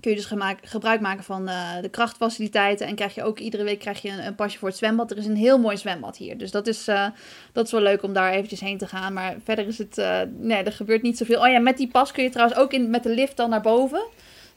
kun 0.00 0.10
je 0.10 0.16
dus 0.16 0.58
gebruik 0.62 1.00
maken 1.00 1.24
van 1.24 1.48
eh, 1.48 1.80
de 1.82 1.88
krachtfaciliteiten. 1.88 2.86
En 2.86 2.94
krijg 2.94 3.14
je 3.14 3.22
ook 3.22 3.38
iedere 3.38 3.64
week 3.64 3.78
krijg 3.78 4.02
je 4.02 4.08
een, 4.08 4.26
een 4.26 4.34
pasje 4.34 4.58
voor 4.58 4.68
het 4.68 4.76
zwembad. 4.76 5.10
Er 5.10 5.16
is 5.16 5.26
een 5.26 5.36
heel 5.36 5.58
mooi 5.58 5.76
zwembad 5.76 6.16
hier. 6.16 6.38
Dus 6.38 6.50
dat 6.50 6.66
is, 6.66 6.88
eh, 6.88 7.06
dat 7.52 7.66
is 7.66 7.72
wel 7.72 7.80
leuk 7.80 8.02
om 8.02 8.12
daar 8.12 8.32
eventjes 8.32 8.60
heen 8.60 8.78
te 8.78 8.86
gaan. 8.86 9.12
Maar 9.12 9.36
verder 9.44 9.66
is 9.66 9.78
het, 9.78 9.98
eh, 9.98 10.20
nee, 10.36 10.62
er 10.62 10.72
gebeurt 10.72 11.02
niet 11.02 11.18
zoveel. 11.18 11.40
Oh 11.40 11.48
ja, 11.48 11.58
met 11.58 11.76
die 11.76 11.88
pas 11.88 12.12
kun 12.12 12.22
je 12.22 12.30
trouwens 12.30 12.58
ook 12.58 12.72
in, 12.72 12.90
met 12.90 13.02
de 13.02 13.14
lift 13.14 13.36
dan 13.36 13.50
naar 13.50 13.60
boven. 13.60 14.02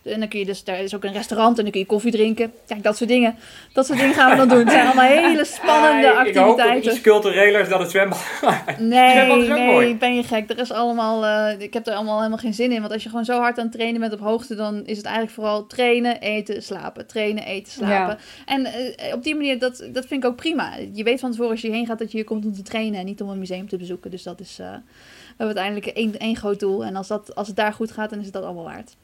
En 0.04 0.20
dan 0.20 0.28
kun 0.30 0.40
je 0.40 0.46
dus, 0.46 0.64
daar 0.64 0.80
is 0.80 0.96
ook 0.96 1.04
een 1.04 1.14
restaurant 1.14 1.58
en 1.58 1.64
dan 1.64 1.72
kun 1.72 1.80
je 1.82 1.86
koffie 1.88 2.12
drinken. 2.12 2.54
Kijk, 2.68 2.84
dat 2.84 2.98
soort 2.98 3.10
dingen. 3.10 3.36
Dat 3.74 3.86
soort 3.86 4.00
dingen 4.00 4.14
gaan 4.14 4.30
we 4.32 4.36
dan 4.38 4.48
doen. 4.48 4.58
Het 4.60 4.70
zijn 4.72 4.86
allemaal 4.86 5.06
hele 5.06 5.46
spannende 5.46 6.12
Ah, 6.14 6.22
ik- 6.22 6.28
Ik 6.28 6.36
hoop 6.36 6.46
op 6.46 6.52
activiteiten. 6.60 6.92
iets 6.92 7.02
culturelers 7.02 7.70
dan 7.70 7.80
het 7.82 7.90
zwembad. 7.92 8.24
Nee, 8.80 9.12
zwembad 9.12 9.48
nee, 9.58 9.66
mooi. 9.72 9.96
ben 9.96 10.16
je 10.16 10.24
gek. 10.24 10.50
Er 10.50 10.60
is 10.60 10.72
allemaal, 10.72 11.26
eh, 11.26 11.60
ik 11.62 11.74
heb 11.74 11.88
er 11.88 11.94
allemaal 11.94 12.18
helemaal 12.18 12.38
geen 12.38 12.54
zin 12.54 12.72
in. 12.72 12.80
Want 12.82 12.94
als 12.94 13.04
je 13.04 13.10
gewoon 13.10 13.26
zo 13.26 13.40
hard 13.40 13.58
aan 13.58 13.64
het 13.64 13.74
trainen 13.74 14.00
bent 14.02 14.14
op 14.14 14.20
hoogte, 14.20 14.56
dan 14.56 14.86
is 14.86 14.98
het 14.98 15.06
eigenlijk 15.06 15.36
vooral 15.36 15.68
trainen, 15.68 16.20
eten, 16.20 16.64
slapen. 16.64 17.08
Trainen, 17.08 17.44
eten, 17.44 17.72
slapen. 17.72 18.18
En 18.46 18.66
eh, 18.66 19.14
op 19.14 19.24
die 19.24 19.36
manier, 19.36 19.60
dat, 19.60 19.78
dat 19.92 20.06
vind 20.06 20.24
ik 20.24 20.30
ook 20.30 20.36
prima. 20.36 20.72
Je 20.94 21.04
weet 21.04 21.20
van 21.20 21.30
tevoren 21.32 21.52
als 21.52 21.62
je 21.62 21.72
heen 21.72 21.86
gaat 21.86 22.00
dat 22.00 22.12
je 22.12 22.18
hier 22.18 22.26
komt 22.26 22.46
om 22.46 22.54
te 22.54 22.62
trainen 22.62 23.00
en 23.00 23.06
niet 23.06 23.22
om 23.22 23.30
een 23.30 23.40
museum 23.40 23.68
te 23.70 23.78
bezoeken. 23.78 24.12
Dus 24.12 24.24
dat 24.24 24.40
is, 24.40 24.58
eh, 24.60 24.66
we 24.68 25.46
hebben 25.46 25.58
uiteindelijk 25.58 25.86
één, 25.86 26.18
één 26.18 26.36
groot 26.36 26.60
doel. 26.60 26.86
En 26.86 26.96
als, 26.96 27.08
dat, 27.08 27.36
als 27.36 27.48
het 27.48 27.56
daar 27.56 27.74
goed 27.74 27.92
gaat, 27.92 28.10
dan 28.10 28.20
is 28.20 28.26
het 28.26 28.34
dat 28.34 28.44
allemaal 28.44 28.64
waard. 28.64 28.96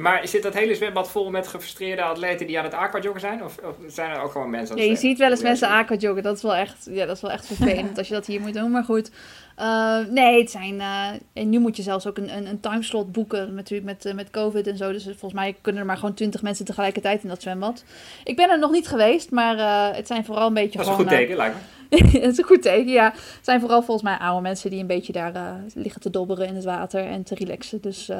Maar 0.00 0.28
zit 0.28 0.42
dat 0.42 0.54
hele 0.54 0.74
zwembad 0.74 1.10
vol 1.10 1.30
met 1.30 1.46
gefrustreerde 1.48 2.02
atleten 2.02 2.46
die 2.46 2.58
aan 2.58 2.64
het 2.64 2.74
aquajoggen 2.74 3.20
zijn? 3.20 3.44
Of, 3.44 3.58
of 3.64 3.76
zijn 3.86 4.10
er 4.10 4.20
ook 4.20 4.32
gewoon 4.32 4.50
mensen 4.50 4.76
aan 4.76 4.82
Ja, 4.82 4.88
het 4.88 4.92
je 4.92 4.98
zwemmen? 4.98 5.10
ziet 5.10 5.18
wel 5.18 5.30
eens 5.30 5.40
Ja, 5.40 5.46
mensen 5.46 5.68
aquajoggen. 5.68 6.22
Dat 6.22 6.36
is 6.36 6.42
wel 6.42 6.54
echt, 6.54 6.88
ja, 6.90 7.06
dat 7.06 7.16
is 7.16 7.22
wel 7.22 7.30
echt 7.30 7.46
vervelend 7.46 7.98
als 7.98 8.08
je 8.08 8.14
dat 8.14 8.26
hier 8.26 8.40
moet 8.40 8.54
doen. 8.54 8.70
Maar 8.70 8.84
goed. 8.84 9.10
Eh, 9.56 9.98
nee, 10.10 10.40
het 10.40 10.50
zijn... 10.50 10.80
eh, 10.80 11.08
en 11.32 11.48
nu 11.50 11.58
moet 11.58 11.76
je 11.76 11.82
zelfs 11.82 12.06
ook 12.06 12.18
een, 12.18 12.36
een, 12.36 12.46
een 12.46 12.60
timeslot 12.60 13.12
boeken. 13.12 13.54
Natuurlijk 13.54 13.90
met, 13.90 14.04
eh, 14.04 14.14
met 14.14 14.30
covid 14.30 14.66
en 14.66 14.76
zo. 14.76 14.92
Dus 14.92 15.02
volgens 15.04 15.32
mij 15.32 15.56
kunnen 15.60 15.80
er 15.80 15.86
maar 15.86 15.96
gewoon 15.96 16.14
twintig 16.14 16.42
mensen 16.42 16.64
tegelijkertijd 16.64 17.22
in 17.22 17.28
dat 17.28 17.42
zwembad. 17.42 17.84
Ik 18.24 18.36
ben 18.36 18.50
er 18.50 18.58
nog 18.58 18.70
niet 18.70 18.88
geweest. 18.88 19.30
Maar 19.30 19.56
het 19.96 20.06
zijn 20.06 20.24
vooral 20.24 20.46
een 20.46 20.54
beetje 20.54 20.78
Dat 20.78 20.86
is 20.86 20.92
een 20.92 20.98
goed 20.98 21.08
teken, 21.08 21.36
lijkt 21.36 21.54
me. 21.54 21.96
het 22.20 22.32
is 22.32 22.38
een 22.38 22.44
goed 22.44 22.62
teken, 22.62 22.92
ja. 22.92 23.10
Het 23.14 23.38
zijn 23.42 23.60
vooral 23.60 23.82
volgens 23.82 24.06
mij 24.06 24.18
oude 24.18 24.42
mensen 24.42 24.70
die 24.70 24.80
een 24.80 24.86
beetje 24.86 25.12
daar 25.12 25.60
liggen 25.74 26.00
te 26.00 26.10
dobberen 26.10 26.46
in 26.46 26.54
het 26.54 26.64
water. 26.64 27.04
En 27.04 27.22
te 27.22 27.34
relaxen. 27.34 27.80
Dus 27.80 28.10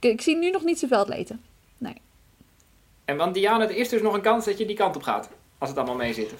ik, 0.00 0.10
ik 0.10 0.20
zie 0.20 0.36
nu 0.36 0.50
nog 0.50 0.64
niet 0.64 0.78
zoveel 0.78 0.98
atleten. 0.98 1.40
En 3.04 3.16
want 3.16 3.34
Diana, 3.34 3.64
er 3.64 3.76
is 3.76 3.88
dus 3.88 4.02
nog 4.02 4.14
een 4.14 4.20
kans 4.20 4.44
dat 4.44 4.58
je 4.58 4.66
die 4.66 4.76
kant 4.76 4.96
op 4.96 5.02
gaat. 5.02 5.28
Als 5.58 5.68
het 5.68 5.78
allemaal 5.78 5.96
mee 5.96 6.12
zit. 6.12 6.34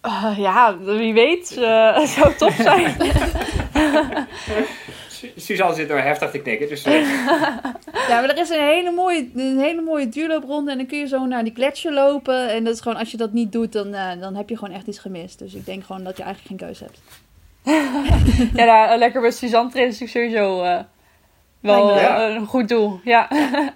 Eh, 0.00 0.34
ja, 0.36 0.78
wie 0.78 1.12
weet. 1.14 1.56
eh, 1.56 1.96
het 2.00 2.08
zou 2.08 2.34
tof 2.34 2.54
zijn. 2.54 2.96
Su- 5.08 5.32
Suzanne 5.36 5.74
zit 5.74 5.90
er 5.90 6.02
heftig 6.02 6.30
te 6.30 6.38
knikken. 6.38 6.68
Dus 6.68 6.82
eh, 6.82 6.92
Ja, 8.08 8.20
maar 8.20 8.28
er 8.28 8.38
is 8.38 8.48
een 8.48 8.64
hele 8.66 8.90
mooie, 8.90 9.28
een 9.34 9.58
hele 9.58 9.80
mooie 9.80 10.08
duurloopronde. 10.08 10.70
En 10.70 10.76
dan 10.76 10.86
kun 10.86 10.98
je 10.98 11.06
zo 11.06 11.24
naar 11.26 11.44
die 11.44 11.54
gletsjer 11.54 11.92
lopen. 11.92 12.48
En 12.50 12.64
dat 12.64 12.74
is 12.74 12.80
gewoon, 12.80 12.98
als 12.98 13.10
je 13.10 13.16
dat 13.16 13.32
niet 13.32 13.52
doet, 13.52 13.72
dan, 13.72 13.94
eh, 13.94 14.20
dan 14.20 14.34
heb 14.34 14.48
je 14.48 14.56
gewoon 14.58 14.74
echt 14.74 14.86
iets 14.86 14.98
gemist. 14.98 15.38
Dus 15.38 15.54
ik 15.54 15.64
denk 15.66 15.84
gewoon 15.84 16.04
dat 16.04 16.16
je 16.16 16.22
eigenlijk 16.22 16.60
geen 16.60 16.68
keuze 16.68 16.84
hebt. 16.84 17.00
ja, 18.58 18.64
nou, 18.64 18.98
lekker 18.98 19.20
bij 19.20 19.30
Suzanne 19.30 19.70
trainen 19.70 19.94
is 19.94 20.00
natuurlijk 20.00 20.32
sowieso 20.34 20.62
eh, 20.62 20.80
wel 21.66 21.96
eh, 21.96 22.34
een 22.34 22.46
goed 22.46 22.68
doel. 22.68 23.00
Ja. 23.04 23.28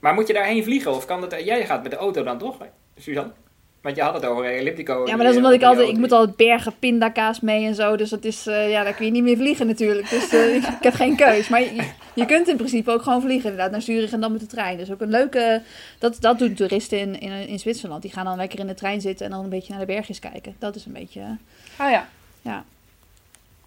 Maar 0.00 0.14
moet 0.14 0.26
je 0.26 0.32
daarheen 0.32 0.64
vliegen? 0.64 0.94
Of 0.94 1.04
kan 1.04 1.20
dat... 1.20 1.44
Jij 1.44 1.66
gaat 1.66 1.82
met 1.82 1.90
de 1.90 1.96
auto 1.96 2.22
dan 2.22 2.38
toch, 2.38 2.56
Suzanne? 2.96 3.32
Want 3.80 3.96
je 3.96 4.02
had 4.02 4.14
het 4.14 4.24
over 4.24 4.44
eh, 4.44 4.58
Elliptico. 4.58 5.06
Ja, 5.06 5.16
maar 5.16 5.24
dat 5.24 5.30
is 5.32 5.36
omdat 5.36 5.52
ik 5.52 5.58
die 5.58 5.68
altijd, 5.68 5.88
ik 5.88 5.96
moet 5.96 6.12
altijd 6.12 6.36
bergen 6.36 6.78
pindakaas 6.78 7.40
mee 7.40 7.66
en 7.66 7.74
zo. 7.74 7.96
Dus 7.96 8.10
dat 8.10 8.24
is, 8.24 8.46
eh, 8.46 8.70
ja, 8.70 8.84
daar 8.84 8.94
kun 8.94 9.04
je 9.04 9.10
niet 9.10 9.22
meer 9.22 9.36
vliegen 9.36 9.66
natuurlijk. 9.66 10.10
Dus 10.10 10.32
eh, 10.32 10.54
ik, 10.54 10.62
ik 10.62 10.82
heb 10.82 10.94
geen 10.94 11.16
keus. 11.16 11.48
Maar 11.48 11.60
je, 11.60 11.90
je 12.14 12.26
kunt 12.26 12.48
in 12.48 12.56
principe 12.56 12.90
ook 12.90 13.02
gewoon 13.02 13.20
vliegen 13.20 13.50
inderdaad 13.50 13.70
naar 13.70 13.82
Zurich 13.82 14.12
en 14.12 14.20
dan 14.20 14.32
met 14.32 14.40
de 14.40 14.46
trein. 14.46 14.78
Dus 14.78 14.92
ook 14.92 15.00
een 15.00 15.10
leuke, 15.10 15.62
dat, 15.98 16.16
dat 16.20 16.38
doen 16.38 16.54
toeristen 16.54 16.98
in, 16.98 17.20
in, 17.20 17.48
in 17.48 17.58
Zwitserland. 17.58 18.02
Die 18.02 18.12
gaan 18.12 18.24
dan 18.24 18.36
lekker 18.36 18.58
in 18.58 18.66
de 18.66 18.74
trein 18.74 19.00
zitten 19.00 19.26
en 19.26 19.32
dan 19.32 19.44
een 19.44 19.50
beetje 19.50 19.72
naar 19.72 19.86
de 19.86 19.92
bergjes 19.92 20.18
kijken. 20.18 20.56
Dat 20.58 20.74
is 20.74 20.86
een 20.86 20.92
beetje, 20.92 21.20
eh, 21.20 21.86
Oh 21.86 21.90
ja. 21.90 22.64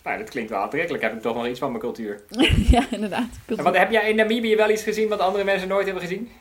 Nou, 0.04 0.18
dat 0.18 0.30
klinkt 0.30 0.50
wel 0.50 0.60
aantrekkelijk. 0.60 1.04
Heb 1.04 1.14
ik 1.14 1.22
toch 1.22 1.36
nog 1.36 1.48
iets 1.48 1.60
van 1.60 1.70
mijn 1.70 1.82
cultuur. 1.82 2.22
ja 2.72 2.84
inderdaad. 2.90 3.28
En 3.58 3.64
wat, 3.64 3.78
heb 3.78 3.92
jij 3.92 4.10
in 4.10 4.16
Namibië 4.16 4.56
wel 4.56 4.70
iets 4.70 4.84
gezien 4.84 5.10
wat 5.10 5.20
andere 5.20 5.44
mensen 5.44 5.68
nooit 5.68 5.86
hebben 5.86 6.04
gezien? 6.04 6.32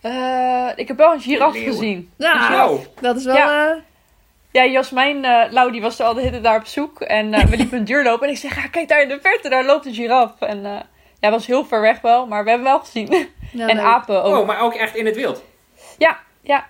Eh, 0.00 0.68
ik 0.76 0.88
heb 0.88 0.96
wel 0.96 1.12
een 1.12 1.20
giraf 1.20 1.56
gezien. 1.56 2.10
Ja, 2.16 2.66
Oh, 2.68 2.80
dat 3.00 3.16
is 3.16 3.24
wel... 3.24 3.34
Ja. 3.36 3.70
eh, 3.70 3.76
Ja, 4.50 4.64
Jasmijn 4.64 5.24
eh 5.24 5.52
Lau, 5.52 5.72
die 5.72 5.80
was 5.80 5.98
er 5.98 6.06
al 6.06 6.14
de 6.14 6.20
hele 6.20 6.30
tijd 6.32 6.42
daar 6.42 6.58
op 6.58 6.66
zoek. 6.66 7.00
En 7.00 7.34
eh, 7.34 7.44
we 7.44 7.56
liepen 7.56 7.78
een 7.78 7.84
duurloop. 7.84 8.22
En 8.22 8.28
ik 8.28 8.36
zeg, 8.36 8.54
ja, 8.62 8.68
kijk 8.68 8.88
daar 8.88 9.02
in 9.02 9.08
de 9.08 9.18
verte, 9.22 9.48
daar 9.48 9.64
loopt 9.64 9.86
een 9.86 9.94
giraf. 9.94 10.40
En 10.40 10.64
eh, 10.66 10.80
Ja, 11.20 11.30
was 11.30 11.46
heel 11.46 11.64
ver 11.64 11.80
weg 11.80 12.00
wel, 12.00 12.26
maar 12.26 12.44
we 12.44 12.48
hebben 12.50 12.68
wel 12.68 12.78
gezien. 12.80 13.08
Ja, 13.52 13.68
en 13.68 13.76
leuk. 13.76 13.84
apen 13.84 14.22
ook. 14.22 14.36
Oh, 14.38 14.46
maar 14.46 14.60
ook 14.60 14.74
echt 14.74 14.96
in 14.96 15.06
het 15.06 15.16
wild. 15.16 15.44
Ja, 15.98 16.18
ja. 16.40 16.66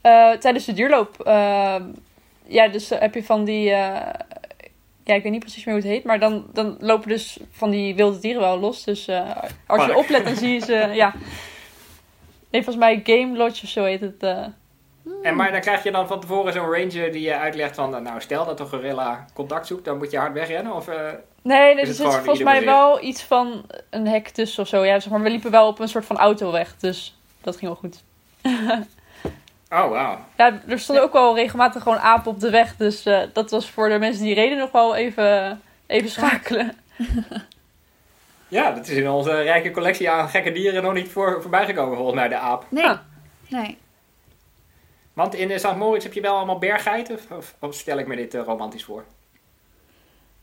Eh, 0.00 0.30
tijdens 0.30 0.64
de 0.64 0.72
duurloop. 0.72 1.20
eh, 1.20 1.74
ja, 2.46 2.68
dus 2.68 2.88
heb 2.88 3.14
je 3.14 3.24
van 3.24 3.44
die... 3.44 3.74
ja, 5.08 5.14
ik 5.14 5.22
weet 5.22 5.32
niet 5.32 5.40
precies 5.40 5.64
meer 5.64 5.74
hoe 5.74 5.82
het 5.84 5.92
heet. 5.92 6.04
Maar 6.04 6.18
dan, 6.18 6.46
dan 6.52 6.76
lopen 6.80 7.08
dus 7.08 7.38
van 7.50 7.70
die 7.70 7.94
wilde 7.94 8.18
dieren 8.18 8.40
wel 8.40 8.58
los. 8.58 8.84
Dus 8.84 9.08
eh, 9.08 9.30
als 9.66 9.84
je 9.84 9.96
oplet, 9.96 10.24
dan 10.24 10.36
zie 10.36 10.52
je 10.52 10.58
ze... 10.60 10.90
ja. 10.92 11.14
Nee, 12.50 12.62
volgens 12.62 12.84
mij 12.84 13.00
Game 13.04 13.36
Lodge 13.36 13.62
of 13.64 13.68
zo 13.70 13.84
heet 13.84 14.00
het. 14.00 14.22
eh. 14.22 14.46
En 15.22 15.36
maar 15.36 15.52
dan 15.52 15.60
krijg 15.60 15.82
je 15.82 15.90
dan 15.90 16.06
van 16.06 16.20
tevoren 16.20 16.52
zo'n 16.52 16.70
ranger 16.72 17.12
die 17.12 17.20
je 17.22 17.36
uitlegt 17.36 17.74
van... 17.74 17.94
eh, 17.94 18.00
Nou, 18.00 18.20
stel 18.20 18.44
dat 18.44 18.60
een 18.60 18.68
gorilla 18.68 19.24
contact 19.34 19.66
zoekt, 19.66 19.84
dan 19.84 19.98
moet 19.98 20.10
je 20.10 20.18
hard 20.18 20.32
wegrennen. 20.32 20.72
Of, 20.74 20.86
Nee, 21.42 21.70
er 21.74 21.86
het 21.86 21.96
zit 21.96 22.06
volgens 22.06 22.42
mij 22.42 22.64
wel 22.64 23.02
iets 23.02 23.22
van 23.22 23.64
een 23.90 24.06
hek 24.06 24.28
tussen 24.28 24.62
of 24.62 24.68
zo. 24.68 24.84
Ja, 24.84 25.00
zeg 25.00 25.12
maar, 25.12 25.22
we 25.22 25.30
liepen 25.30 25.50
wel 25.50 25.66
op 25.68 25.78
een 25.78 25.88
soort 25.88 26.04
van 26.06 26.16
autoweg. 26.16 26.76
Dus 26.76 27.18
dat 27.40 27.56
ging 27.56 27.66
wel 27.70 27.80
goed. 27.80 28.02
oh, 29.70 29.88
wauw. 29.90 30.18
Ja, 30.36 30.60
er 30.68 30.78
stonden 30.78 31.04
ook 31.04 31.12
wel 31.12 31.34
regelmatig 31.34 31.82
gewoon 31.82 31.98
apen 31.98 32.30
op 32.30 32.40
de 32.40 32.50
weg. 32.50 32.76
Dus 32.76 33.06
eh, 33.06 33.22
dat 33.32 33.50
was 33.50 33.70
voor 33.70 33.88
de 33.88 33.98
mensen 33.98 34.24
die 34.24 34.34
reden 34.34 34.58
nog 34.58 34.70
wel 34.70 34.96
even, 34.96 35.60
even 35.86 36.10
schakelen. 36.10 36.76
Ja, 38.50 38.72
dat 38.72 38.88
is 38.88 38.96
in 38.96 39.08
onze 39.08 39.42
rijke 39.42 39.70
collectie 39.70 40.10
aan 40.10 40.28
gekke 40.28 40.52
dieren 40.52 40.82
nog 40.82 40.92
niet 40.92 41.08
voor, 41.08 41.38
voorbij 41.42 41.64
gekomen 41.66 41.96
volgens 41.96 42.16
mij, 42.16 42.28
de 42.28 42.36
aap. 42.36 42.64
Nee, 42.68 42.84
Ah. 42.84 42.98
nee. 43.48 43.78
Want 45.12 45.34
in 45.34 45.50
eh, 45.50 45.58
St. 45.58 45.76
Moritz 45.76 46.04
heb 46.04 46.12
je 46.12 46.20
wel 46.20 46.36
allemaal 46.36 46.58
berggeiten? 46.58 47.14
Of, 47.14 47.30
of, 47.30 47.54
of 47.60 47.74
stel 47.74 47.98
ik 47.98 48.06
me 48.06 48.16
dit 48.16 48.34
eh, 48.34 48.42
romantisch 48.44 48.84
voor? 48.84 49.04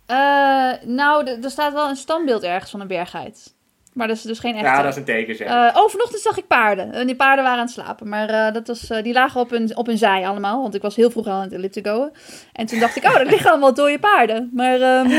Eh, 0.06 0.72
nou, 0.84 1.28
er 1.42 1.50
staat 1.50 1.74
wel 1.74 1.90
een 1.90 1.96
standbeeld 1.96 2.44
ergens 2.44 2.72
van 2.72 2.80
een 2.82 2.88
berggeit. 2.88 3.54
Maar 3.96 4.08
dat 4.08 4.16
is 4.16 4.22
dus 4.22 4.40
geen 4.40 4.54
echte. 4.54 4.66
Ja, 4.66 4.82
dat 4.82 4.92
is 4.92 4.98
een 4.98 5.04
teken 5.04 5.36
zeg. 5.36 5.48
Eh, 5.48 5.54
oh, 5.54 5.90
vanochtend 5.90 6.22
zag 6.22 6.38
ik 6.38 6.48
paarden. 6.48 6.94
En 6.94 7.08
die 7.08 7.16
paarden 7.16 7.44
waren 7.44 7.60
aan 7.60 7.66
het 7.66 7.74
slapen. 7.74 8.10
Maar 8.10 8.30
eh, 8.30 8.54
dat 8.54 8.68
was, 8.68 8.90
eh, 8.90 9.04
die 9.04 9.14
lagen 9.14 9.42
op 9.42 9.52
een, 9.52 9.78
op 9.78 9.88
een 9.88 9.98
zij 9.98 10.28
allemaal. 10.28 10.62
Want 10.62 10.76
ik 10.76 10.82
was 10.82 10.96
heel 10.96 11.12
vroeg 11.12 11.26
al 11.26 11.32
aan 11.32 11.42
het 11.42 11.54
ellipticoen. 11.54 12.12
En 12.54 12.66
toen 12.66 12.80
dacht 12.80 12.96
ik, 12.96 13.04
oh, 13.04 13.20
er 13.20 13.26
liggen 13.26 13.52
allemaal 13.52 13.74
dode 13.74 14.00
paarden. 14.00 14.50
Maar 14.54 14.82
ehm, 14.82 15.10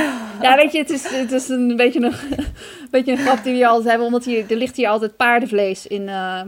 ja, 0.41 0.57
weet 0.57 0.73
je, 0.73 0.79
het 0.79 0.91
is, 0.91 1.09
het 1.09 1.33
is 1.33 1.49
een, 1.49 1.77
beetje 1.77 2.01
een, 2.01 2.12
een 2.37 2.47
beetje 2.91 3.12
een 3.12 3.19
grap 3.19 3.45
die 3.45 3.59
we 3.59 3.67
altijd 3.67 3.89
hebben. 3.89 4.07
Omdat 4.07 4.25
hier, 4.25 4.51
er 4.51 4.57
ligt 4.57 4.77
hier 4.77 4.89
altijd 4.89 5.17
paardenvlees 5.17 5.87
in, 5.87 6.09
eh, 6.09 6.41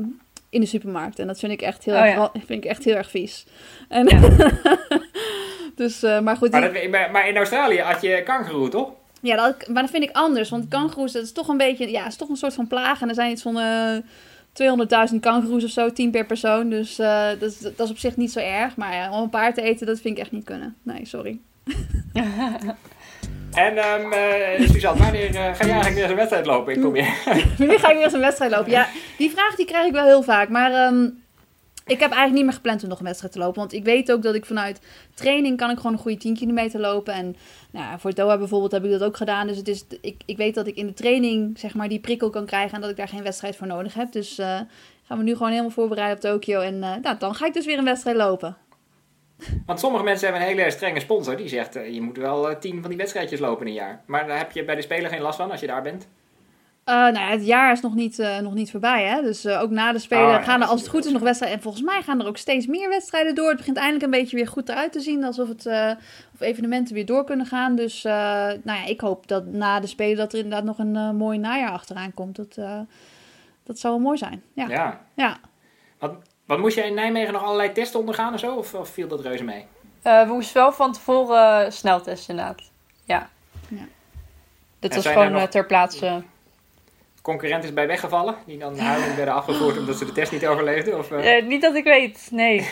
in 0.51 0.61
de 0.61 0.67
supermarkt. 0.67 1.19
En 1.19 1.27
dat 1.27 1.38
vind 1.38 1.53
ik 1.53 1.62
echt 1.62 1.85
heel, 1.85 1.95
Oh, 1.95 2.07
erg, 2.07 2.14
ja. 2.14 2.31
vind 2.33 2.64
ik 2.64 2.71
echt 2.71 2.85
heel 2.85 2.97
erg 2.97 3.11
vies. 3.11 3.47
En, 3.88 4.07
dus, 5.75 6.03
eh, 6.03 6.21
maar 6.21 6.37
goed, 6.37 6.53
dat, 6.53 6.73
maar 7.12 7.29
in 7.29 7.37
Australië 7.37 7.81
had 7.81 8.03
je 8.03 8.23
kangeroe, 8.23 8.69
toch? 8.69 8.91
Ja, 9.20 9.37
dat, 9.37 9.68
maar 9.68 9.83
dat 9.83 9.90
vind 9.90 10.02
ik 10.02 10.16
anders. 10.16 10.50
Want 10.50 10.68
kangoeroes, 10.68 11.12
dat 11.12 11.22
is 11.22 11.33
toch 11.33 11.48
een 11.48 11.57
beetje, 11.57 11.90
ja, 11.90 12.07
is 12.07 12.16
toch 12.16 12.28
een 12.28 12.37
soort 12.37 12.54
van 12.54 12.66
plaag. 12.66 13.00
En 13.00 13.09
er 13.09 13.14
zijn 13.14 13.31
iets 13.31 13.42
van 13.42 13.59
eh 13.59 13.96
200.000 15.12 15.20
kangoeroes 15.20 15.64
of 15.64 15.70
zo, 15.70 15.92
10 15.92 16.11
per 16.11 16.26
persoon. 16.26 16.70
Dus 16.70 16.98
eh, 16.98 17.28
dat, 17.38 17.50
is, 17.50 17.59
dat 17.59 17.81
is 17.81 17.90
op 17.90 17.98
zich 17.98 18.16
niet 18.16 18.33
zo 18.33 18.38
erg. 18.38 18.76
Maar 18.76 18.94
ja, 18.94 19.11
om 19.11 19.22
een 19.22 19.31
paard 19.31 19.54
te 19.54 19.62
eten, 19.62 19.87
dat 19.87 20.00
vind 20.00 20.16
ik 20.16 20.22
echt 20.22 20.33
niet 20.33 20.44
kunnen. 20.44 20.76
Nee, 20.83 21.07
sorry. 21.07 21.38
En 23.52 23.76
ehm 23.76 24.12
eh, 24.12 24.68
Suzanne, 24.68 25.02
wanneer 25.02 25.26
eh, 25.26 25.35
ga 25.35 25.64
je 25.64 25.70
eigenlijk 25.70 25.94
weer 25.94 26.02
eens 26.02 26.11
een 26.11 26.16
wedstrijd 26.16 26.46
lopen? 26.46 26.74
Ik 26.74 26.81
kom 26.81 26.96
je. 26.96 27.14
Wanneer 27.59 27.78
ga 27.78 27.88
ik 27.88 27.94
weer 27.94 28.04
eens 28.04 28.12
een 28.12 28.20
wedstrijd 28.20 28.50
lopen? 28.50 28.70
Ja, 28.70 28.88
die 29.18 29.31
vraag 29.31 29.54
die 29.54 29.66
krijg 29.66 29.87
ik 29.87 29.92
wel 29.92 30.04
heel 30.04 30.22
vaak. 30.22 30.48
Maar 30.48 30.72
ehm, 30.72 31.09
ik 31.88 32.01
heb 32.01 32.11
eigenlijk 32.11 32.35
niet 32.35 32.44
meer 32.44 32.53
gepland 32.53 32.83
om 32.83 32.88
nog 32.88 32.98
een 32.98 33.05
wedstrijd 33.05 33.33
te 33.33 33.38
lopen. 33.38 33.59
Want 33.59 33.72
ik 33.72 33.85
weet 33.85 34.12
ook 34.12 34.22
dat 34.22 34.35
ik 34.35 34.46
vanuit 34.46 34.81
training 35.14 35.57
kan 35.57 35.70
ik 35.70 35.77
gewoon 35.77 35.92
een 35.92 35.98
goede 35.98 36.16
10 36.16 36.35
kilometer 36.35 36.81
lopen. 36.81 37.14
En 37.14 37.37
nou, 37.70 37.98
voor 37.98 38.14
Doha 38.14 38.38
bijvoorbeeld 38.38 38.72
heb 38.72 38.85
ik 38.85 38.90
dat 38.90 39.03
ook 39.03 39.16
gedaan. 39.16 39.46
Dus 39.46 39.57
het 39.57 39.68
is, 39.68 39.85
ik, 40.01 40.22
ik 40.27 40.37
weet 40.37 40.55
dat 40.55 40.66
ik 40.66 40.77
in 40.77 40.87
de 40.87 40.94
training 40.94 41.59
zeg 41.59 41.74
maar 41.74 41.88
die 41.88 42.01
prikkel 42.01 42.31
kan 42.31 42.46
krijgen. 42.46 42.74
En 42.74 42.81
dat 42.81 42.90
ik 42.90 42.96
daar 42.96 43.09
geen 43.09 43.22
wedstrijd 43.22 43.57
voor 43.57 43.66
nodig 43.66 43.94
heb. 43.94 44.12
Dus 44.12 44.38
eh, 44.38 44.61
gaan 45.03 45.18
we 45.18 45.24
nu 45.24 45.33
gewoon 45.33 45.51
helemaal 45.51 45.70
voorbereiden 45.70 46.16
op 46.16 46.22
Tokio. 46.22 46.61
En 46.61 46.83
eh, 46.83 46.94
nou, 47.03 47.18
dan 47.18 47.35
ga 47.35 47.46
ik 47.46 47.55
dus 47.55 47.66
weer 47.66 47.79
een 47.79 47.85
wedstrijd 47.85 48.16
lopen. 48.16 48.57
Want 49.66 49.81
sommige 49.81 50.05
mensen 50.05 50.29
hebben 50.29 50.48
een 50.48 50.57
hele 50.57 50.70
strenge 50.70 51.01
sponsor. 51.01 51.37
Die 51.37 51.48
zegt, 51.48 51.77
eh, 51.77 51.94
je 51.94 52.01
moet 52.01 52.16
wel 52.16 52.59
tien 52.59 52.81
van 52.81 52.88
die 52.88 52.98
wedstrijdjes 52.98 53.40
lopen 53.40 53.66
in 53.66 53.72
een 53.72 53.79
jaar. 53.79 54.03
Maar 54.07 54.27
daar 54.27 54.38
heb 54.38 54.53
je 54.53 54.64
bij 54.64 54.74
de 54.74 54.83
Spelen 54.83 55.11
geen 55.11 55.20
last 55.20 55.38
van 55.38 55.51
als 55.51 55.61
je 55.61 55.66
daar 55.66 55.83
bent. 55.83 56.09
Eh, 56.88 56.94
nou 56.94 57.14
ja, 57.18 57.29
het 57.29 57.46
jaar 57.46 57.72
is 57.72 57.81
nog 57.81 57.94
niet, 57.94 58.18
eh, 58.18 58.38
nog 58.38 58.55
niet 58.55 58.70
voorbij. 58.70 59.05
Hè? 59.05 59.22
Dus 59.22 59.44
eh, 59.44 59.61
ook 59.62 59.70
na 59.70 59.92
de 59.92 59.98
Spelen 59.98 60.24
Oh, 60.24 60.31
ja, 60.31 60.42
gaan 60.42 60.62
er, 60.62 60.68
als 60.68 60.81
het 60.81 60.90
goed 60.90 61.05
is, 61.05 61.12
nog 61.12 61.22
wedstrijden. 61.22 61.57
En 61.59 61.62
volgens 61.62 61.85
mij 61.85 62.03
gaan 62.03 62.20
er 62.20 62.27
ook 62.27 62.37
steeds 62.37 62.66
meer 62.66 62.88
wedstrijden 62.88 63.35
door. 63.35 63.48
Het 63.48 63.57
begint 63.57 63.77
eindelijk 63.77 64.05
een 64.05 64.11
beetje 64.20 64.37
weer 64.37 64.46
goed 64.48 64.68
eruit 64.68 64.92
te 64.92 65.01
zien. 65.01 65.24
Alsof 65.24 65.48
het, 65.48 65.66
eh, 65.66 65.90
of 66.35 66.40
evenementen 66.40 66.94
weer 66.94 67.07
door 67.07 67.24
kunnen 67.24 67.46
gaan. 67.46 67.74
Dus 67.74 68.05
eh, 68.05 68.12
nou 68.12 68.79
ja, 68.79 68.85
ik 68.85 69.01
hoop 69.01 69.27
dat 69.29 69.46
na 69.46 69.81
de 69.81 69.87
Spelen 69.87 70.16
dat 70.16 70.33
er 70.33 70.38
inderdaad 70.38 70.64
nog 70.64 70.79
een 70.79 71.16
mooi 71.16 71.38
najaar 71.38 71.70
achteraan 71.70 72.14
komt. 72.14 72.37
Dat, 72.37 72.57
eh, 72.57 72.81
dat 73.64 73.79
zou 73.79 73.94
wel 73.94 74.03
mooi 74.03 74.18
zijn. 74.18 74.42
Ja. 74.53 74.68
ja. 74.68 75.01
Ja. 75.14 75.37
Wat 76.46 76.59
moest 76.59 76.77
je 76.77 76.85
in 76.85 76.94
Nijmegen 76.94 77.33
nog 77.33 77.42
allerlei 77.44 77.72
testen 77.72 78.01
ondergaan 78.01 78.35
of 78.35 78.40
zo? 78.40 78.55
Of, 78.55 78.74
of 78.74 78.88
viel 78.88 79.09
dat 79.09 79.20
reuze 79.20 79.44
mee? 79.44 79.66
Eh, 80.03 80.27
we 80.27 80.33
moesten 80.33 80.55
wel 80.62 80.72
van 80.72 80.92
tevoren 80.92 81.64
uh, 81.64 81.70
sneltesten 81.70 82.31
inderdaad. 82.31 82.62
Ja. 83.05 83.29
Ja. 83.68 83.85
Dat 84.79 84.90
En 84.90 84.96
was 84.96 85.07
gewoon 85.07 85.33
nog- 85.33 85.48
ter 85.48 85.66
plaatse. 85.66 86.22
Concurrent 87.29 87.64
is 87.64 87.73
bij 87.73 87.87
weggevallen, 87.87 88.35
die 88.47 88.59
dan 88.59 88.79
huilend 88.79 89.14
werden 89.17 89.35
afgevoerd 89.35 89.79
omdat 89.79 89.97
ze 89.97 90.05
de 90.05 90.12
test 90.12 90.33
niet 90.33 90.47
overleefden? 90.47 90.99
Of, 90.99 91.11
eh? 91.11 91.37
Eh, 91.37 91.47
niet 91.47 91.62
dat 91.62 91.75
ik 91.75 91.85
weet, 91.85 92.29
nee. 92.31 92.69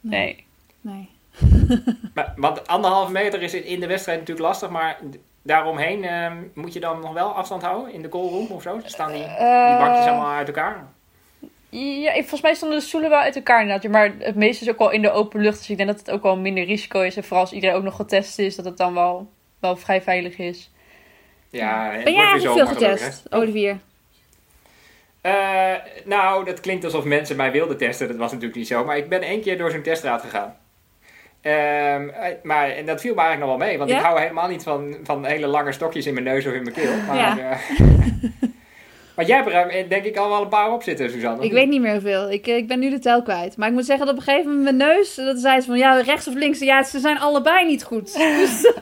Nee. 0.00 0.44
Nee. 0.80 1.08
Maar, 2.14 2.32
want 2.36 2.66
anderhalve 2.66 3.12
meter 3.12 3.42
is 3.42 3.54
in 3.54 3.80
de 3.80 3.86
wedstrijd 3.86 4.18
natuurlijk 4.18 4.46
lastig, 4.46 4.70
maar 4.70 4.98
daaromheen 5.42 6.04
ehm, 6.04 6.36
moet 6.54 6.72
je 6.72 6.80
dan 6.80 7.00
nog 7.00 7.12
wel 7.12 7.28
afstand 7.34 7.62
houden 7.62 7.92
in 7.92 8.02
de 8.02 8.08
callroom 8.08 8.46
of 8.46 8.62
zo? 8.62 8.80
Staan 8.84 9.12
die, 9.12 9.18
die 9.22 9.28
Eh, 9.30 9.78
bankjes 9.78 10.06
allemaal 10.06 10.30
uit 10.36 10.46
elkaar? 10.46 10.86
Ja, 11.68 12.10
ik- 12.12 12.20
volgens 12.20 12.40
mij 12.42 12.54
stonden 12.54 12.78
de 12.78 12.84
stoelen 12.84 13.10
wel 13.10 13.18
uit 13.18 13.36
elkaar 13.36 13.60
inderdaad. 13.62 13.90
Maar 13.90 14.12
het 14.18 14.34
meeste 14.34 14.64
is 14.64 14.70
ook 14.70 14.78
wel 14.78 14.90
in 14.90 15.02
de 15.02 15.10
open 15.10 15.40
lucht. 15.40 15.58
Dus 15.58 15.70
ik 15.70 15.76
denk 15.76 15.88
dat 15.88 15.98
het 15.98 16.10
ook 16.10 16.22
wel 16.22 16.36
minder 16.36 16.64
risico 16.64 17.00
is. 17.00 17.16
En 17.16 17.24
vooral 17.24 17.40
als 17.40 17.52
iedereen 17.52 17.76
ook 17.76 17.82
nog 17.82 17.96
getest 17.96 18.38
is, 18.38 18.56
dat 18.56 18.64
het 18.64 18.76
dan 18.76 18.94
wel, 18.94 19.30
wel 19.60 19.76
vrij 19.76 20.02
veilig 20.02 20.38
is. 20.38 20.70
Ja, 21.50 21.88
Ben 21.88 21.90
jij 21.90 22.02
wordt 22.02 22.04
weer 22.04 22.16
eigenlijk 22.24 22.78
veel 22.78 22.88
getest, 22.88 23.32
Olivier? 23.32 23.78
Eh, 25.20 25.72
nou, 26.04 26.44
dat 26.44 26.60
klinkt 26.60 26.84
alsof 26.84 27.04
mensen 27.04 27.36
mij 27.36 27.52
wilden 27.52 27.76
testen. 27.76 28.08
Dat 28.08 28.16
was 28.16 28.30
natuurlijk 28.32 28.58
niet 28.58 28.66
zo. 28.68 28.84
Maar 28.84 28.96
ik 28.96 29.08
ben 29.08 29.22
één 29.22 29.40
keer 29.40 29.58
door 29.58 29.70
zo'n 29.70 29.82
testraad 29.82 30.20
gegaan. 30.20 30.56
Ehm, 31.40 32.08
eh, 32.08 32.34
maar 32.42 32.68
en 32.70 32.86
dat 32.86 33.00
viel 33.00 33.14
me 33.14 33.20
eigenlijk 33.20 33.50
nog 33.50 33.58
wel 33.58 33.68
mee. 33.68 33.78
Want 33.78 33.90
Ja? 33.90 33.96
ik 33.98 34.04
hou 34.04 34.20
helemaal 34.20 34.48
niet 34.48 34.62
van, 34.62 34.96
van 35.02 35.24
hele 35.24 35.46
lange 35.46 35.72
stokjes 35.72 36.06
in 36.06 36.12
mijn 36.14 36.24
neus 36.26 36.46
of 36.46 36.52
in 36.52 36.62
mijn 36.62 36.74
keel. 36.74 36.96
Maar, 37.06 37.16
Ja. 37.16 37.38
eh, 37.50 37.58
maar 39.20 39.28
jij 39.28 39.38
hebt 39.38 39.50
er 39.50 39.68
eh, 39.68 39.88
denk 39.88 40.04
ik 40.04 40.16
al 40.16 40.28
wel 40.28 40.42
een 40.42 40.48
paar 40.48 40.72
op 40.72 40.82
zitten, 40.82 41.10
Suzanne. 41.10 41.44
Ik 41.44 41.52
weet 41.52 41.68
niet 41.68 41.80
meer 41.80 41.92
hoeveel. 41.92 42.30
Ik, 42.30 42.46
eh, 42.46 42.56
ik 42.56 42.66
ben 42.68 42.78
nu 42.78 42.90
de 42.90 42.98
tel 42.98 43.22
kwijt. 43.22 43.56
Maar 43.56 43.68
ik 43.68 43.74
moet 43.74 43.84
zeggen 43.84 44.06
dat 44.06 44.14
op 44.14 44.20
een 44.20 44.26
gegeven 44.26 44.56
moment 44.56 44.76
mijn 44.76 44.90
neus... 44.90 45.14
Dat 45.14 45.38
zei 45.38 45.60
ze 45.60 45.66
van, 45.66 45.78
ja, 45.78 46.00
rechts 46.00 46.28
of 46.28 46.34
links. 46.34 46.58
Ja, 46.58 46.82
ze 46.82 46.98
zijn 46.98 47.18
allebei 47.18 47.66
niet 47.66 47.84
goed. 47.84 48.14
Dus 48.40 48.72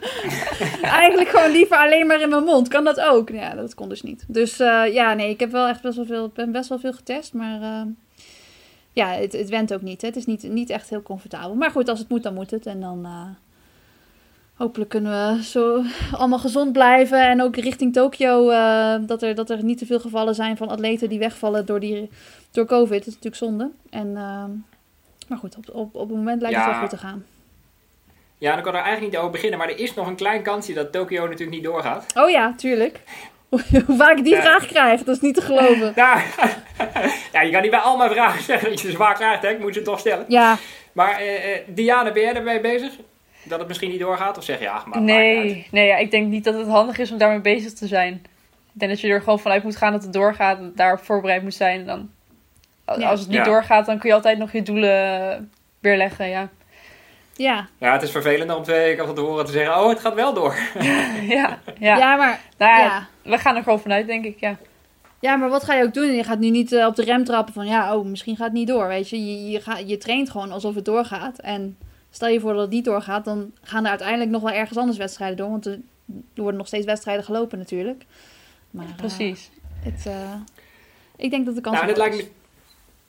eigenlijk 0.82 1.28
gewoon 1.28 1.50
liever 1.50 1.76
alleen 1.76 2.06
maar 2.06 2.20
in 2.20 2.28
mijn 2.28 2.44
mond. 2.44 2.68
Kan 2.68 2.84
dat 2.84 3.00
ook? 3.00 3.30
Ja, 3.30 3.54
dat 3.54 3.74
kon 3.74 3.88
dus 3.88 4.02
niet. 4.02 4.24
Dus 4.28 4.60
eh, 4.60 4.92
ja, 4.92 5.14
nee, 5.14 5.30
ik 5.30 5.40
heb 5.40 5.50
wel 5.50 5.66
echt 5.66 5.82
best 5.82 5.96
wel 5.96 6.06
veel, 6.06 6.30
ben 6.34 6.52
best 6.52 6.68
wel 6.68 6.78
veel 6.78 6.92
getest. 6.92 7.32
Maar 7.32 7.62
eh, 7.62 7.82
ja, 8.92 9.08
het, 9.08 9.32
het 9.32 9.48
went 9.48 9.74
ook 9.74 9.82
niet. 9.82 10.00
Hè. 10.00 10.08
Het 10.08 10.16
is 10.16 10.26
niet, 10.26 10.42
niet 10.42 10.70
echt 10.70 10.90
heel 10.90 11.02
comfortabel. 11.02 11.54
Maar 11.54 11.70
goed, 11.70 11.88
als 11.88 11.98
het 11.98 12.08
moet, 12.08 12.22
dan 12.22 12.34
moet 12.34 12.50
het. 12.50 12.66
En 12.66 12.80
dan... 12.80 13.04
eh, 13.04 13.47
Hopelijk 14.58 14.90
kunnen 14.90 15.36
we 15.36 15.42
zo 15.44 15.82
allemaal 16.12 16.38
gezond 16.38 16.72
blijven. 16.72 17.28
En 17.28 17.42
ook 17.42 17.56
richting 17.56 17.92
Tokio. 17.92 18.48
eh, 18.50 18.94
dat, 19.00 19.22
er, 19.22 19.34
dat 19.34 19.50
er 19.50 19.64
niet 19.64 19.78
te 19.78 19.86
veel 19.86 20.00
gevallen 20.00 20.34
zijn 20.34 20.56
van 20.56 20.68
atleten 20.68 21.08
die 21.08 21.18
wegvallen 21.18 21.66
door, 21.66 21.80
die, 21.80 22.10
door 22.50 22.64
COVID. 22.66 22.98
Dat 22.98 23.06
is 23.06 23.14
natuurlijk 23.14 23.36
zonde. 23.36 23.70
En, 23.90 24.06
ehm, 24.16 24.50
maar 25.28 25.38
goed, 25.38 25.56
op, 25.56 25.68
op, 25.74 25.94
op 25.94 26.08
het 26.08 26.16
moment 26.16 26.40
lijkt 26.42 26.56
het 26.56 26.66
wel 26.66 26.74
goed 26.80 26.90
te 26.90 26.96
gaan. 26.96 27.24
Ja, 28.38 28.54
dan 28.54 28.62
kan 28.62 28.74
er 28.74 28.80
eigenlijk 28.82 29.10
niet 29.10 29.20
over 29.20 29.32
beginnen. 29.32 29.58
Maar 29.58 29.68
er 29.68 29.78
is 29.78 29.94
nog 29.94 30.06
een 30.06 30.16
klein 30.16 30.42
kansje 30.42 30.72
dat 30.72 30.92
Tokio 30.92 31.22
natuurlijk 31.22 31.50
niet 31.50 31.64
doorgaat. 31.64 32.06
Oh 32.14 32.30
ja, 32.30 32.54
tuurlijk. 32.56 33.00
Hoe 33.86 33.96
vaak 33.96 34.16
ik 34.18 34.24
die 34.24 34.34
Ja. 34.34 34.40
vraag 34.40 34.66
krijg, 34.66 35.02
dat 35.02 35.14
is 35.16 35.22
niet 35.22 35.34
te 35.34 35.40
geloven. 35.42 35.92
Nou, 35.96 36.20
ja, 37.32 37.40
je 37.42 37.50
kan 37.52 37.62
niet 37.62 37.70
bij 37.70 37.80
al 37.80 37.96
mijn 37.96 38.10
vragen 38.10 38.42
zeggen 38.42 38.70
dat 38.70 38.80
je 38.80 38.86
ze 38.86 38.92
zwaar 38.92 39.14
krijgt. 39.14 39.42
Hè? 39.42 39.48
Ik 39.48 39.58
moet 39.60 39.74
ze 39.74 39.82
toch 39.82 39.98
stellen. 39.98 40.24
Ja, 40.28 40.56
Maar 40.92 41.18
eh, 41.18 41.52
eh, 41.54 41.60
Diane, 41.66 42.12
ben 42.12 42.22
jij 42.22 42.34
ermee 42.34 42.60
bezig? 42.60 42.92
Dat 43.42 43.58
het 43.58 43.68
misschien 43.68 43.90
niet 43.90 44.00
doorgaat? 44.00 44.38
Of 44.38 44.44
zeg 44.44 44.58
je, 44.58 44.64
ja, 44.64 44.82
maar 44.86 45.00
nee, 45.00 45.66
nee 45.70 45.86
ja, 45.86 45.96
ik 45.96 46.10
denk 46.10 46.26
niet 46.28 46.44
dat 46.44 46.54
het 46.54 46.66
handig 46.68 46.98
is 46.98 47.10
om 47.12 47.18
daarmee 47.18 47.40
bezig 47.40 47.72
te 47.72 47.86
zijn. 47.86 48.12
Ik 48.72 48.84
denk 48.84 48.90
dat 48.90 49.00
je 49.00 49.08
er 49.08 49.20
gewoon 49.22 49.40
vanuit 49.40 49.62
moet 49.62 49.76
gaan 49.76 49.92
dat 49.92 50.02
het 50.02 50.12
doorgaat. 50.12 50.60
Dat 50.60 50.76
daarop 50.76 51.04
voorbereid 51.04 51.42
moet 51.42 51.54
zijn. 51.54 51.80
En 51.80 51.86
dan, 51.86 52.10
als 52.84 52.98
Ja. 52.98 53.10
het 53.10 53.26
niet 53.26 53.36
Ja. 53.36 53.42
doorgaat, 53.44 53.86
dan 53.86 53.98
kun 53.98 54.08
je 54.08 54.14
altijd 54.14 54.38
nog 54.38 54.52
je 54.52 54.62
doelen 54.62 55.50
weerleggen. 55.80 56.28
Ja, 56.28 56.48
ja. 57.36 57.68
Ja, 57.78 57.92
het 57.92 58.02
is 58.02 58.10
vervelender 58.10 58.56
om 58.56 58.62
twee 58.62 58.78
weken 58.84 59.06
van 59.06 59.14
tevoren 59.14 59.44
te 59.44 59.52
zeggen, 59.52 59.80
oh, 59.82 59.88
het 59.88 60.00
gaat 60.00 60.14
wel 60.14 60.34
door. 60.34 60.54
ja, 61.28 61.58
Ja, 61.78 61.96
ja. 61.96 62.16
maar, 62.16 62.40
Nou 62.58 62.80
ja, 62.80 63.06
we 63.22 63.38
gaan 63.38 63.56
er 63.56 63.62
gewoon 63.62 63.80
vanuit, 63.80 64.06
denk 64.06 64.24
ik. 64.24 64.40
Ja. 64.40 64.56
ja, 65.20 65.36
maar 65.36 65.48
wat 65.48 65.64
ga 65.64 65.74
je 65.74 65.84
ook 65.84 65.94
doen? 65.94 66.12
Je 66.14 66.24
gaat 66.24 66.38
nu 66.38 66.50
niet 66.50 66.72
eh, 66.72 66.86
op 66.86 66.96
de 66.96 67.04
rem 67.04 67.24
trappen 67.24 67.54
van 67.54 67.66
ja, 67.66 67.96
oh, 67.96 68.06
misschien 68.06 68.36
gaat 68.36 68.46
het 68.46 68.54
niet 68.54 68.68
door. 68.68 68.88
Weet 68.88 69.08
je, 69.08 69.24
je, 69.26 69.50
je, 69.50 69.60
gaat, 69.60 69.88
je 69.88 69.98
traint 69.98 70.30
gewoon 70.30 70.52
alsof 70.52 70.74
het 70.74 70.84
doorgaat. 70.84 71.38
En 71.38 71.76
stel 72.10 72.28
je 72.28 72.40
voor 72.40 72.52
dat 72.52 72.62
het 72.62 72.70
niet 72.70 72.84
doorgaat, 72.84 73.24
dan 73.24 73.52
gaan 73.62 73.84
er 73.84 73.90
uiteindelijk 73.90 74.30
nog 74.30 74.42
wel 74.42 74.52
ergens 74.52 74.78
anders 74.78 74.98
wedstrijden 74.98 75.36
door. 75.36 75.50
Want 75.50 75.66
er, 75.66 75.78
worden 76.34 76.56
nog 76.56 76.66
steeds 76.66 76.86
wedstrijden 76.86 77.24
gelopen 77.24 77.58
natuurlijk. 77.58 78.04
Maar, 78.70 78.86
eh, 78.86 78.96
Precies. 78.96 79.50
het, 79.80 80.06
eh, 80.06 80.34
ik 81.16 81.30
denk 81.30 81.46
dat 81.46 81.54
de 81.54 81.60
kans 81.60 81.76
Nou, 81.76 81.88
en 81.88 81.94
het 81.94 82.02
lijkt 82.02 82.16
me 82.16 82.30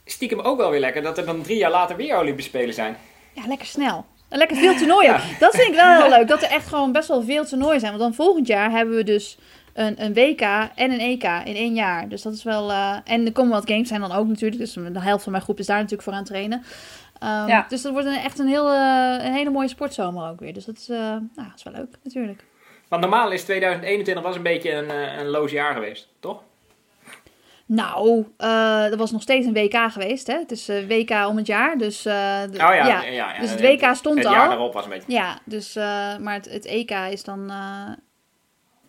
stiekem 0.05 0.39
ook 0.39 0.57
wel 0.57 0.69
weer 0.71 0.79
lekker 0.79 1.01
dat 1.01 1.17
er 1.17 1.25
dan 1.25 1.41
drie 1.41 1.57
jaar 1.57 1.71
later 1.71 1.95
weer 1.95 2.17
Olympische 2.17 2.49
Spelen 2.49 2.73
zijn. 2.73 2.97
Ja, 3.33 3.47
lekker 3.47 3.67
snel. 3.67 4.05
En 4.27 4.37
lekker 4.37 4.57
veel 4.57 4.75
toernooien. 4.75 5.11
Ja. 5.19 5.21
Dat 5.39 5.55
vind 5.55 5.67
ik 5.67 5.75
wel 5.75 6.01
heel 6.01 6.09
leuk. 6.09 6.27
Dat 6.27 6.41
er 6.41 6.49
echt 6.49 6.67
gewoon 6.67 6.91
best 6.91 7.07
wel 7.07 7.23
veel 7.23 7.45
toernooien 7.45 7.79
zijn. 7.79 7.91
Want 7.91 8.03
dan 8.03 8.13
volgend 8.25 8.47
jaar 8.47 8.71
hebben 8.71 8.95
we 8.95 9.03
dus 9.03 9.37
een, 9.73 10.03
een 10.03 10.13
WK 10.13 10.41
en 10.75 10.91
een 10.91 10.99
EK 10.99 11.23
in 11.23 11.55
één 11.55 11.73
jaar. 11.73 12.09
Dus 12.09 12.21
dat 12.21 12.33
is 12.33 12.43
wel... 12.43 12.71
eh, 12.71 12.95
en 13.03 13.25
de 13.25 13.31
Commonwealth 13.31 13.69
Games 13.69 13.87
zijn 13.87 14.01
dan 14.01 14.11
ook 14.11 14.27
natuurlijk. 14.27 14.61
Dus 14.61 14.73
de 14.73 15.01
helft 15.01 15.23
van 15.23 15.31
mijn 15.31 15.43
groep 15.43 15.59
is 15.59 15.65
daar 15.65 15.75
natuurlijk 15.75 16.03
voor 16.03 16.13
aan 16.13 16.19
het 16.19 16.27
trainen. 16.27 16.63
Ehm, 17.19 17.47
Ja. 17.47 17.65
Dus 17.69 17.81
dat 17.81 17.91
wordt 17.91 18.07
een, 18.07 18.13
echt 18.17 18.39
een, 18.39 18.47
heel, 18.47 18.73
een 18.73 19.33
hele 19.33 19.49
mooie 19.49 19.67
sportzomer 19.67 20.29
ook 20.29 20.39
weer. 20.39 20.53
Dus 20.53 20.65
dat 20.65 20.77
is, 20.77 20.89
eh, 20.89 20.97
nou, 20.97 21.21
dat 21.35 21.51
is 21.55 21.63
wel 21.63 21.73
leuk 21.73 21.95
natuurlijk. 22.03 22.43
Want 22.87 23.01
normaal 23.01 23.31
is 23.31 23.43
2021 23.43 24.23
was 24.23 24.35
een 24.35 24.43
beetje 24.43 24.71
een, 24.73 24.89
eh, 24.89 25.17
een 25.19 25.27
loos 25.27 25.51
jaar 25.51 25.73
geweest, 25.73 26.07
toch? 26.19 26.41
Nou, 27.65 28.25
eh 28.37 28.91
er 28.91 28.97
was 28.97 29.11
nog 29.11 29.21
steeds 29.21 29.45
een 29.45 29.53
WK 29.53 29.91
geweest. 29.91 30.27
Hè? 30.27 30.33
Het 30.37 30.51
is 30.51 30.67
WK 30.67 31.09
om 31.27 31.37
het 31.37 31.47
jaar. 31.47 31.77
Dus, 31.77 32.05
Oh 32.05 32.11
ja, 32.53 33.03
ja. 33.03 33.39
dus 33.39 33.51
het 33.51 33.61
WK 33.61 33.95
stond 33.95 34.17
het 34.17 34.27
al. 34.27 34.33
jaar 34.33 34.47
daarop 34.49 34.73
was 34.73 34.83
een 34.83 34.89
beetje. 34.89 35.11
Ja, 35.11 35.39
dus, 35.45 35.73
maar 36.19 36.33
het, 36.33 36.49
het 36.49 36.65
EK 36.65 36.91
is 36.91 37.23
dan. 37.23 37.51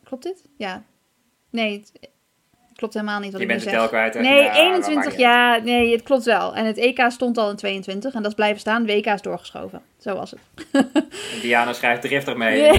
klopt 0.05 0.23
dit? 0.23 0.45
Ja. 0.57 0.83
Nee, 1.51 1.79
het 1.79 2.11
klopt 2.81 2.95
helemaal 2.95 3.21
niet 3.21 3.33
wat 3.33 3.41
Je 3.41 3.47
ik 3.47 3.53
bent 3.53 3.63
zeg. 3.63 3.89
kwijt. 3.89 4.15
Nee, 4.15 4.25
Ja, 4.25 4.31
maar 4.35 4.45
maakt 4.45 4.57
21 4.59 4.95
niet 4.97 5.05
uit. 5.07 5.19
jaar. 5.19 5.63
Nee, 5.63 5.93
het 5.93 6.03
klopt 6.03 6.25
wel. 6.25 6.55
En 6.55 6.65
het 6.65 6.77
EK 6.77 7.05
stond 7.09 7.39
al 7.39 7.51
in 7.51 7.57
22 7.57 8.15
en 8.15 8.23
dat 8.23 8.31
is 8.31 8.37
blijven 8.37 8.61
staan. 8.61 8.87
WK 8.87 9.07
is 9.07 9.23
doorgeschoven. 9.23 9.83
Zo 9.99 10.15
was 10.15 10.31
het. 10.31 10.41
Diana 11.43 11.73
schrijft 11.73 12.03
driftig 12.03 12.37
mee. 12.37 12.57
Ja. 12.63 12.73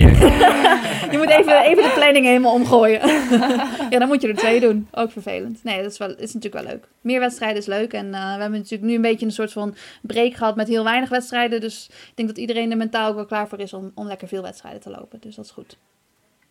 Je 1.12 1.18
moet 1.18 1.30
even, 1.30 1.62
even 1.62 1.84
de 1.84 1.91
planning 1.95 2.26
helemaal 2.26 2.54
omgooien. 2.54 3.08
ja, 3.89 3.99
dan 3.99 4.08
moet 4.08 4.22
je 4.22 4.28
er 4.28 4.36
twee 4.36 4.60
doen. 4.60 4.88
Ook 4.91 5.12
vervelend. 5.12 5.64
Nee, 5.64 5.82
dat 5.82 5.91
is, 5.91 5.97
wel, 5.97 6.10
is 6.10 6.34
natuurlijk 6.34 6.64
wel 6.64 6.74
leuk. 6.74 6.88
Meer 7.02 7.20
wedstrijden 7.20 7.58
is 7.58 7.66
leuk. 7.66 7.93
En 7.93 8.14
eh, 8.14 8.22
we 8.36 8.41
hebben 8.41 8.60
natuurlijk 8.60 8.89
nu 8.89 8.95
een 8.95 9.02
beetje 9.02 9.26
een 9.26 9.32
soort 9.32 9.52
van 9.52 9.76
break 10.02 10.34
gehad 10.34 10.56
met 10.56 10.68
heel 10.68 10.84
weinig 10.84 11.10
wedstrijden. 11.10 11.62
Dus 11.62 11.88
ik 11.89 12.16
denk 12.16 12.28
dat 12.30 12.38
iedereen 12.38 12.72
er 12.72 12.78
mentaal 12.78 13.10
ook 13.10 13.16
wel 13.16 13.26
klaar 13.26 13.47
voor 13.47 13.60
is 13.60 13.74
om, 13.74 13.91
om 13.95 14.08
lekker 14.08 14.28
veel 14.28 14.41
wedstrijden 14.41 14.82
te 14.82 14.89
lopen. 14.89 15.20
Dus 15.20 15.36
dat 15.36 15.45
is 15.45 15.52
goed. 15.52 15.78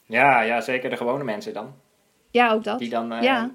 Ja, 0.06 0.42
ja, 0.42 0.60
zeker 0.60 0.90
de 0.90 0.96
gewone 0.96 1.24
mensen 1.24 1.52
dan. 1.52 1.74
Ja, 2.30 2.52
ook 2.52 2.64
dat. 2.64 2.78
Die 2.78 2.88
dan, 2.90 3.12
eh, 3.12 3.22
Ja. 3.22 3.50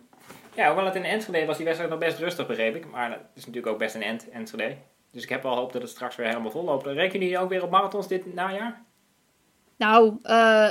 ja, 0.55 0.67
hoewel 0.67 0.85
het 0.85 0.95
in 0.95 1.03
Enschede 1.03 1.45
was 1.45 1.55
die 1.55 1.65
wedstrijd 1.65 1.91
nog 1.91 2.01
best 2.01 2.19
rustig, 2.19 2.47
begreep 2.47 2.75
ik. 2.75 2.91
Maar 2.91 3.09
het 3.11 3.19
is 3.33 3.45
natuurlijk 3.45 3.73
ook 3.73 3.79
best 3.79 3.95
een 3.95 4.03
end, 4.03 4.29
Enschede. 4.29 4.75
Dus 5.11 5.23
ik 5.23 5.29
heb 5.29 5.43
wel 5.43 5.55
hoop 5.55 5.73
dat 5.73 5.81
het 5.81 5.91
straks 5.91 6.15
weer 6.15 6.27
helemaal 6.27 6.51
vol 6.51 6.63
loopt. 6.63 6.85
Rekenen 6.85 7.21
jullie 7.27 7.39
ook 7.39 7.49
weer 7.49 7.63
op 7.63 7.69
marathons 7.71 8.07
dit 8.07 8.33
najaar? 8.33 8.81
Nou, 9.77 10.13
eh, 10.23 10.69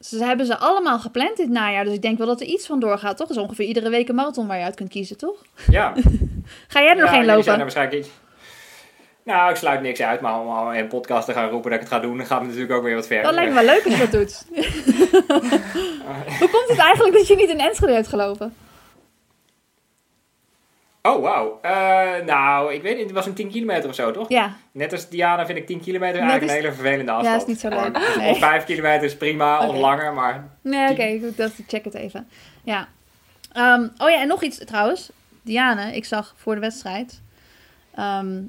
ze 0.00 0.24
hebben 0.24 0.46
ze 0.46 0.56
allemaal 0.58 0.98
gepland 0.98 1.36
dit 1.36 1.48
najaar. 1.48 1.84
Dus 1.84 1.94
ik 1.94 2.02
denk 2.02 2.18
wel 2.18 2.26
dat 2.26 2.40
er 2.40 2.46
iets 2.46 2.66
van 2.66 2.80
doorgaat, 2.80 3.16
toch? 3.16 3.28
Er 3.28 3.34
is 3.36 3.42
ongeveer 3.42 3.66
iedere 3.66 3.88
week 3.90 4.08
een 4.08 4.14
marathon 4.14 4.46
waar 4.46 4.58
je 4.58 4.64
uit 4.64 4.74
kunt 4.74 4.88
kiezen, 4.88 5.16
toch? 5.16 5.42
Ja. 5.70 5.92
Ga 6.68 6.80
jij 6.80 6.90
er 6.90 6.96
nog 6.96 7.10
geen 7.10 7.24
jullie 7.24 7.24
zijn 7.24 7.28
er 7.28 7.36
lopen? 7.36 7.58
waarschijnlijk 7.58 7.98
iets. 8.04 8.10
Nou, 9.24 9.50
ik 9.50 9.56
sluit 9.56 9.80
niks 9.80 10.00
uit, 10.00 10.20
maar 10.20 10.40
om 10.40 10.48
al 10.48 10.72
in 10.72 10.78
een 10.80 10.88
podcast 10.88 11.26
te 11.26 11.32
gaan 11.32 11.48
roepen 11.50 11.70
dat 11.70 11.80
ik 11.80 11.86
het 11.86 11.94
ga 11.94 12.00
doen, 12.00 12.16
dan 12.16 12.26
gaat 12.26 12.38
het 12.38 12.46
natuurlijk 12.48 12.74
ook 12.74 12.82
weer 12.84 12.94
wat 12.94 13.06
verder. 13.06 13.24
Dat 13.24 13.34
lijkt 13.34 13.48
me 13.52 13.56
wel 13.64 13.74
leuk 13.74 13.84
als 13.84 13.94
je 13.94 14.00
dat 14.00 14.12
doet. 14.12 14.44
Hoe 16.38 16.48
komt 16.50 16.68
het 16.68 16.78
eigenlijk 16.78 17.14
dat 17.16 17.26
je 17.26 17.36
niet 17.36 17.48
in 17.50 17.60
Enschede 17.60 17.92
hebt 17.92 18.08
gelopen? 18.08 18.54
Oh, 21.02 21.22
wauw. 21.22 21.58
Eh, 21.62 22.24
nou, 22.26 22.74
ik 22.74 22.82
weet 22.82 22.96
niet, 22.96 23.04
het 23.04 23.14
was 23.14 23.26
een 23.26 23.34
10 23.34 23.50
kilometer 23.50 23.88
of 23.88 23.94
zo, 23.94 24.10
toch? 24.10 24.28
Ja, 24.28 24.54
Net 24.72 24.92
als 24.92 25.08
Diana 25.08 25.46
vind 25.46 25.58
ik 25.58 25.66
10 25.66 25.80
kilometer 25.80 26.20
Net 26.20 26.30
eigenlijk 26.30 26.50
is- 26.52 26.56
een 26.58 26.62
hele 26.64 26.74
vervelende 26.82 27.12
Ja, 27.12 27.18
afstand. 27.18 27.40
is 27.42 27.46
niet 27.48 27.60
zo 27.60 27.68
leuk. 27.68 28.16
Nee. 28.16 28.30
Of 28.30 28.38
5 28.38 28.64
kilometer 28.64 29.02
is 29.04 29.16
prima, 29.16 29.66
of 29.68 29.76
langer, 29.76 30.12
maar... 30.12 30.48
nee, 30.60 30.90
oké, 30.90 31.18
goed, 31.26 31.36
dat 31.36 31.52
check 31.66 31.84
het 31.84 31.94
even. 31.94 32.28
Ja. 32.62 32.88
Ehm, 33.52 33.82
oh 33.98 34.10
ja, 34.10 34.20
en 34.20 34.28
nog 34.28 34.42
iets 34.42 34.64
trouwens. 34.64 35.10
Diane, 35.42 35.94
ik 35.96 36.04
zag 36.04 36.34
voor 36.36 36.54
de 36.54 36.60
wedstrijd 36.60 37.20
ehm, 37.94 38.42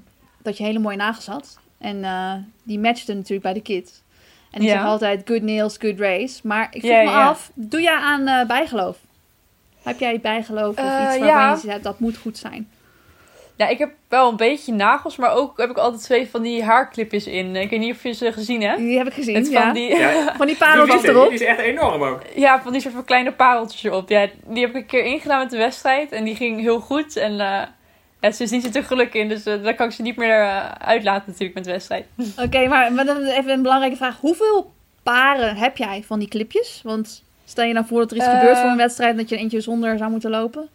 dat 0.46 0.58
je 0.58 0.64
hele 0.64 0.80
mooie 0.80 0.96
nagels 0.98 1.26
had. 1.28 1.60
En 1.78 2.04
eh, 2.04 2.34
die 2.64 2.80
matchte 2.80 3.14
natuurlijk 3.14 3.42
bij 3.44 3.54
de 3.54 3.62
kids. 3.62 4.02
En 4.52 4.62
ik 4.62 4.68
Ja. 4.68 4.74
zeg 4.74 4.86
altijd 4.86 5.22
good 5.26 5.42
nails, 5.42 5.78
good 5.80 6.00
race. 6.00 6.40
Maar 6.44 6.68
ik 6.72 6.80
vroeg 6.82 6.92
Ja, 6.94 6.98
me 7.04 7.10
ja. 7.10 7.28
af, 7.28 7.52
doe 7.54 7.82
jij 7.82 7.96
aan 7.96 8.28
eh, 8.28 8.46
bijgeloof? 8.48 8.98
Heb 9.84 10.00
jij 10.00 10.20
bijgeloof 10.20 10.70
of 10.70 10.76
Eh, 10.78 10.86
iets 10.86 10.94
waarvan 10.96 11.28
ja. 11.28 11.52
je 11.52 11.58
zegt 11.60 11.84
dat 11.84 12.00
moet 12.00 12.18
goed 12.18 12.38
zijn? 12.38 12.70
Ja, 13.58 13.68
ik 13.68 13.78
heb 13.78 13.92
wel 14.08 14.30
een 14.30 14.36
beetje 14.36 14.74
nagels, 14.74 15.16
maar 15.16 15.32
ook 15.34 15.58
heb 15.58 15.70
ik 15.70 15.78
altijd 15.78 16.04
twee 16.04 16.28
van 16.30 16.42
die 16.42 16.64
haarclipjes 16.64 17.28
in. 17.28 17.56
Ik 17.56 17.70
weet 17.70 17.80
niet 17.80 17.94
of 17.96 18.04
je 18.04 18.12
ze 18.12 18.32
gezien 18.34 18.62
hebt. 18.62 18.78
Die 18.78 18.98
heb 18.98 19.08
ik 19.08 19.14
gezien, 19.14 19.34
Met 19.34 19.50
ja. 19.50 19.62
van 19.64 19.74
die, 19.74 19.96
Ja, 19.98 20.34
Van 20.38 20.48
die 20.48 20.58
pareltjes 20.58 21.02
is, 21.04 21.10
erop. 21.10 21.26
die 21.30 21.34
is 21.40 21.46
echt 21.46 21.60
enorm 21.60 22.04
ook. 22.04 22.22
ja, 22.36 22.62
van 22.62 22.72
die 22.72 22.82
soort 22.82 22.94
van 22.94 23.04
kleine 23.06 23.32
pareltjes 23.32 23.84
erop. 23.84 24.10
Ja, 24.10 24.28
die 24.48 24.62
heb 24.66 24.70
ik 24.70 24.76
een 24.76 24.86
keer 24.86 25.04
ingedaan 25.06 25.40
met 25.40 25.50
de 25.50 25.58
wedstrijd 25.58 26.12
en 26.12 26.24
die 26.24 26.36
ging 26.36 26.60
heel 26.62 26.80
goed. 26.80 27.16
En 27.18 27.40
eh 27.40 27.62
ja, 28.26 28.32
sindsdien 28.32 28.62
zit 28.62 28.76
er 28.76 28.84
geluk 28.84 29.14
in, 29.14 29.30
dus 29.30 29.46
eh, 29.46 29.64
dan 29.64 29.76
kan 29.76 29.88
ik 29.88 29.94
ze 29.94 30.02
niet 30.02 30.16
meer 30.16 30.40
eh, 30.40 30.72
uitlaten 30.72 31.24
natuurlijk 31.26 31.54
met 31.54 31.64
de 31.64 31.72
wedstrijd. 31.72 32.06
Oké, 32.46 32.68
maar, 32.68 32.92
even 33.08 33.50
een 33.50 33.62
belangrijke 33.62 33.98
vraag. 33.98 34.18
Hoeveel 34.20 34.74
paren 35.04 35.56
heb 35.56 35.78
jij 35.78 36.04
van 36.06 36.20
die 36.20 36.28
clipjes? 36.28 36.80
Want 36.84 37.24
stel 37.46 37.66
je 37.66 37.74
nou 37.74 37.86
voor 37.86 38.00
dat 38.00 38.12
er 38.12 38.18
iets 38.18 38.26
Eh. 38.26 38.40
gebeurt 38.40 38.58
voor 38.58 38.70
een 38.70 38.78
wedstrijd... 38.78 39.12
en 39.12 39.18
dat 39.18 39.30
je 39.30 39.36
er 39.36 39.42
eentje 39.42 39.62
zonder 39.62 39.98
zou 39.98 40.12
moeten 40.12 40.30
lopen? 40.30 40.70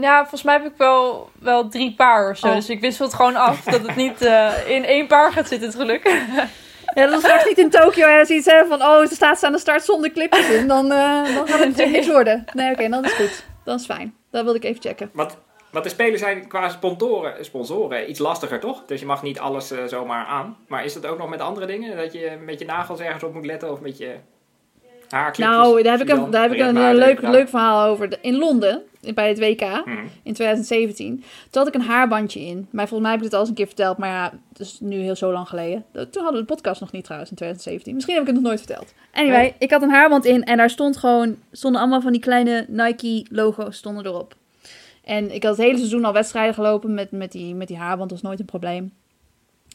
Ja, 0.00 0.18
volgens 0.18 0.42
mij 0.42 0.54
heb 0.54 0.64
ik 0.64 0.76
wel, 0.76 1.30
wel 1.40 1.68
drie 1.68 1.94
paar 1.94 2.30
of 2.30 2.38
zo. 2.38 2.46
Oh. 2.46 2.54
Dus 2.54 2.68
ik 2.68 2.80
wissel 2.80 3.04
het 3.06 3.14
gewoon 3.14 3.36
af 3.36 3.64
dat 3.64 3.86
het 3.86 3.96
niet 3.96 4.22
eh, 4.22 4.52
in 4.66 4.84
één 4.84 5.06
paar 5.06 5.32
gaat 5.32 5.48
zitten, 5.48 5.68
het 5.68 5.76
geluk. 5.76 6.10
Ja, 6.94 7.06
dat 7.06 7.12
is 7.12 7.18
straks 7.18 7.44
niet 7.44 7.58
in 7.58 7.70
Tokio 7.70 8.08
je 8.08 8.34
iets 8.34 8.46
hebt 8.46 8.68
van... 8.68 8.82
oh, 8.82 9.06
ze 9.06 9.14
staat 9.14 9.38
ze 9.38 9.46
aan 9.46 9.52
de 9.52 9.58
start 9.58 9.84
zonder 9.84 10.10
clipjes 10.10 10.48
in. 10.48 10.68
Dan, 10.68 10.92
eh, 10.92 11.34
dan 11.34 11.48
gaat 11.48 11.58
het 11.58 11.68
natuurlijk 11.68 11.90
niks 11.90 12.06
worden. 12.06 12.44
Nee, 12.52 12.72
oké, 12.72 12.88
dan 12.88 13.04
is 13.04 13.12
goed. 13.12 13.44
Dan 13.64 13.76
is 13.76 13.84
fijn. 13.84 14.14
Dat 14.30 14.44
wilde 14.44 14.58
ik 14.58 14.64
even 14.64 14.82
checken. 14.82 15.10
Want, 15.12 15.36
want 15.70 15.84
de 15.84 15.90
spelen 15.90 16.18
zijn 16.18 16.48
qua 16.48 16.68
sponsoren, 16.68 17.44
sponsoren 17.44 18.10
iets 18.10 18.18
lastiger, 18.18 18.60
toch? 18.60 18.84
Dus 18.86 19.00
je 19.00 19.06
mag 19.06 19.22
niet 19.22 19.38
alles 19.38 19.70
eh, 19.70 19.84
zomaar 19.84 20.26
aan. 20.26 20.56
Maar 20.66 20.84
is 20.84 20.94
dat 20.94 21.06
ook 21.06 21.18
nog 21.18 21.28
met 21.28 21.40
andere 21.40 21.66
dingen? 21.66 21.96
Dat 21.96 22.12
je 22.12 22.38
met 22.44 22.58
je 22.58 22.64
nagels 22.64 23.00
ergens 23.00 23.22
op 23.22 23.34
moet 23.34 23.46
letten 23.46 23.72
of 23.72 23.80
met 23.80 23.98
je 23.98 24.14
haarklipjes? 25.08 25.56
Nou, 25.56 25.82
daar 25.82 25.98
heb 25.98 26.08
ik 26.08 26.14
een, 26.16 26.30
daar 26.30 26.42
heb 26.42 26.52
ik 26.52 26.60
een 26.60 26.94
leuk, 26.94 27.20
leuk 27.20 27.48
verhaal 27.48 27.88
over. 27.88 28.18
In 28.20 28.38
Londen, 28.38 28.82
bij 29.14 29.28
het 29.28 29.38
WK... 29.38 29.60
gedaan. 29.60 29.82
Hm. 29.82 29.90
in 30.22 30.34
2017. 30.34 31.24
Toen 31.50 31.62
had 31.62 31.66
ik 31.66 31.74
een 31.74 31.88
haarbandje 31.88 32.40
in. 32.40 32.68
Maar 32.70 32.88
volgens 32.88 33.00
mij 33.00 33.10
heb 33.10 33.18
ik 33.18 33.24
dit 33.24 33.34
al 33.34 33.40
eens 33.40 33.48
een 33.48 33.54
keer 33.54 33.66
verteld. 33.66 33.98
Maar 33.98 34.08
ja, 34.08 34.32
het 34.48 34.60
is 34.60 34.78
nu 34.80 34.96
heel 34.96 35.16
zo 35.16 35.32
lang 35.32 35.48
geleden. 35.48 35.84
Toen 35.92 36.22
hadden 36.22 36.32
we 36.32 36.46
de 36.46 36.54
podcast 36.54 36.80
nog 36.80 36.92
niet 36.92 37.04
trouwens 37.04 37.30
in 37.30 37.36
2017. 37.36 37.94
Misschien 37.94 38.14
heb 38.14 38.22
ik 38.22 38.30
het 38.32 38.42
nog 38.42 38.48
nooit 38.48 38.64
verteld. 38.64 38.94
Anyway, 39.12 39.40
Nee. 39.40 39.54
ik 39.58 39.70
had 39.70 39.82
een 39.82 39.90
haarband 39.90 40.24
in. 40.24 40.44
En 40.44 40.56
daar 40.56 40.70
stond 40.70 40.96
gewoon, 40.96 41.36
stonden 41.52 41.80
allemaal 41.80 42.00
van 42.00 42.12
die 42.12 42.20
kleine 42.20 42.64
Nike 42.68 43.26
logo's 43.30 43.76
stonden 43.76 44.06
erop. 44.06 44.34
En 45.08 45.34
ik 45.34 45.42
had 45.42 45.56
het 45.56 45.66
hele 45.66 45.78
seizoen 45.78 46.04
al 46.04 46.12
wedstrijden 46.12 46.54
gelopen 46.54 46.94
met, 46.94 47.10
met, 47.10 47.32
die, 47.32 47.54
met 47.54 47.68
die 47.68 47.76
haarband. 47.76 48.10
Dat 48.10 48.20
was 48.20 48.28
nooit 48.28 48.40
een 48.40 48.46
probleem. 48.46 48.92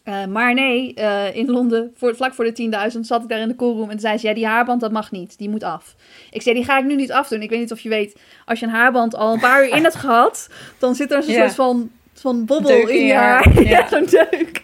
Eh, 0.04 0.26
maar 0.26 0.54
nee, 0.54 0.94
eh, 0.94 1.36
in 1.36 1.50
Londen, 1.52 1.92
voor, 1.96 2.16
vlak 2.16 2.34
voor 2.34 2.46
de 2.46 2.92
10.000, 2.94 3.00
zat 3.00 3.24
ik 3.24 3.30
daar 3.30 3.40
in 3.40 3.48
de 3.48 3.56
coolroom. 3.56 3.84
En 3.84 3.90
toen 3.90 4.00
zei 4.00 4.18
ze, 4.18 4.28
ja, 4.28 4.34
die 4.34 4.46
haarband, 4.46 4.82
dat 4.82 4.92
mag 4.92 5.12
niet. 5.12 5.38
Die 5.38 5.50
moet 5.50 5.64
af. 5.64 5.96
Ik 6.32 6.42
zei, 6.42 6.56
die 6.56 6.64
ga 6.64 6.78
ik 6.80 6.86
nu 6.86 6.96
niet 6.96 7.12
afdoen. 7.12 7.42
Ik 7.42 7.50
weet 7.50 7.60
niet 7.60 7.72
of 7.72 7.80
je 7.80 7.90
weet, 7.90 8.20
als 8.46 8.60
je 8.60 8.66
een 8.66 8.72
haarband 8.72 9.16
al 9.16 9.34
een 9.34 9.40
paar 9.40 9.64
uur 9.66 9.76
in 9.76 9.84
hebt 9.84 9.96
gehad, 10.06 10.50
dan 10.80 10.96
zit 10.96 11.12
er 11.12 11.30
Ja. 11.30 11.40
soort 11.40 11.56
van, 11.56 11.90
van 12.14 12.46
bobbel 12.46 12.72
Deuk 12.72 12.88
in 12.88 13.06
je 13.06 13.14
haar. 13.14 13.54
Ja, 13.64 13.70
Ja. 13.70 13.88
zo'n 13.88 14.06
deuk. 14.06 14.62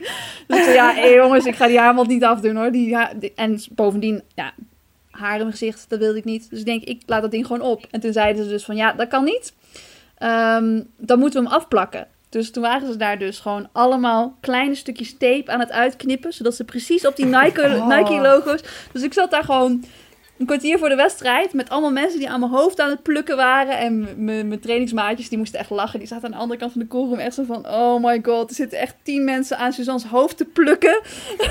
Dus 0.47 0.57
ik 0.57 0.63
zei, 0.63 0.73
ja, 0.73 0.93
hé, 0.93 1.07
jongens, 1.07 1.45
ik 1.45 1.55
ga 1.55 1.67
die 1.67 1.79
haarband 1.79 2.07
niet 2.07 2.23
afdoen 2.23 2.55
hoor. 2.55 2.71
Die- 2.71 2.95
en 3.35 3.59
bovendien, 3.71 4.21
ja, 4.35 4.53
haar 5.09 5.33
in 5.33 5.39
mijn 5.39 5.51
gezicht, 5.51 5.85
dat 5.89 5.99
wilde 5.99 6.17
ik 6.17 6.25
niet. 6.25 6.49
Dus 6.49 6.59
ik 6.59 6.65
denk, 6.65 6.83
ik 6.83 7.01
laat 7.05 7.21
dat 7.21 7.31
ding 7.31 7.45
gewoon 7.45 7.61
op. 7.67 7.87
En 7.91 7.99
toen 7.99 8.13
zeiden 8.13 8.43
ze 8.43 8.49
dus 8.49 8.65
van, 8.65 8.75
ja, 8.75 8.93
dat 8.93 9.07
kan 9.07 9.23
niet. 9.23 9.53
Ehm, 10.19 10.81
dan 10.97 11.19
moeten 11.19 11.43
we 11.43 11.47
hem 11.47 11.57
afplakken. 11.57 12.07
Dus 12.29 12.51
toen 12.51 12.63
waren 12.63 12.91
ze 12.91 12.97
daar 12.97 13.19
dus 13.19 13.39
gewoon 13.39 13.69
allemaal 13.71 14.37
kleine 14.39 14.75
stukjes 14.75 15.17
tape 15.17 15.51
aan 15.51 15.59
het 15.59 15.71
uitknippen. 15.71 16.33
Zodat 16.33 16.55
ze 16.55 16.63
precies 16.63 17.07
op 17.07 17.15
die 17.15 17.25
Nike, 17.35 17.61
Oh. 17.61 17.87
Nike. 17.87 18.59
Dus 18.91 19.03
ik 19.03 19.13
zat 19.13 19.31
daar 19.31 19.43
gewoon 19.43 19.83
een 20.37 20.45
kwartier 20.45 20.77
voor 20.77 20.89
de 20.89 20.95
wedstrijd. 20.95 21.53
Met 21.53 21.69
allemaal 21.69 21.91
mensen 21.91 22.19
die 22.19 22.29
aan 22.29 22.39
mijn 22.39 22.51
hoofd 22.51 22.79
aan 22.79 22.89
het 22.89 23.03
plukken 23.03 23.35
waren. 23.35 23.77
En 23.77 24.07
mijn 24.25 24.59
trainingsmaatjes 24.59 25.29
die 25.29 25.37
moesten 25.37 25.59
echt 25.59 25.69
lachen. 25.69 25.99
Die 25.99 26.07
zaten 26.07 26.25
aan 26.25 26.31
de 26.31 26.37
andere 26.37 26.59
kant 26.59 26.71
van 26.71 26.81
de 26.81 26.87
koolroom 26.87 27.19
echt 27.19 27.33
zo 27.33 27.43
van... 27.43 27.67
Oh 27.67 28.03
my 28.03 28.19
god, 28.23 28.49
er 28.49 28.55
zitten 28.55 28.79
echt 28.79 28.95
tien 29.03 29.23
mensen 29.23 29.57
aan 29.57 29.73
Suzanne's 29.73 30.03
hoofd 30.03 30.37
te 30.37 30.45
plukken. 30.45 31.01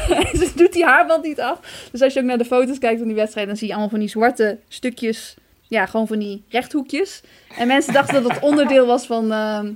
en 0.09 0.39
ze 0.39 0.53
doet 0.55 0.73
die 0.73 0.85
haarband 0.85 1.25
niet 1.25 1.41
af. 1.41 1.89
Dus 1.93 2.03
als 2.03 2.13
je 2.13 2.21
ook 2.21 2.27
naar 2.27 2.39
de 2.39 2.45
foto's 2.45 2.79
kijkt 2.79 2.99
van 2.99 3.07
die 3.07 3.17
wedstrijd... 3.17 3.47
dan 3.47 3.57
zie 3.57 3.67
je 3.67 3.73
allemaal 3.73 3.91
van 3.91 4.01
die 4.01 4.09
zwarte 4.09 4.59
stukjes... 4.69 5.37
Ja, 5.69 5.87
gewoon 5.87 6.07
van 6.07 6.19
die 6.19 6.43
rechthoekjes. 6.49 7.23
En 7.59 7.67
mensen 7.67 7.93
dachten 7.93 8.23
dat 8.23 8.33
het 8.33 8.43
onderdeel 8.43 8.87
was 8.87 9.07
van, 9.07 9.33
ehm, 9.33 9.73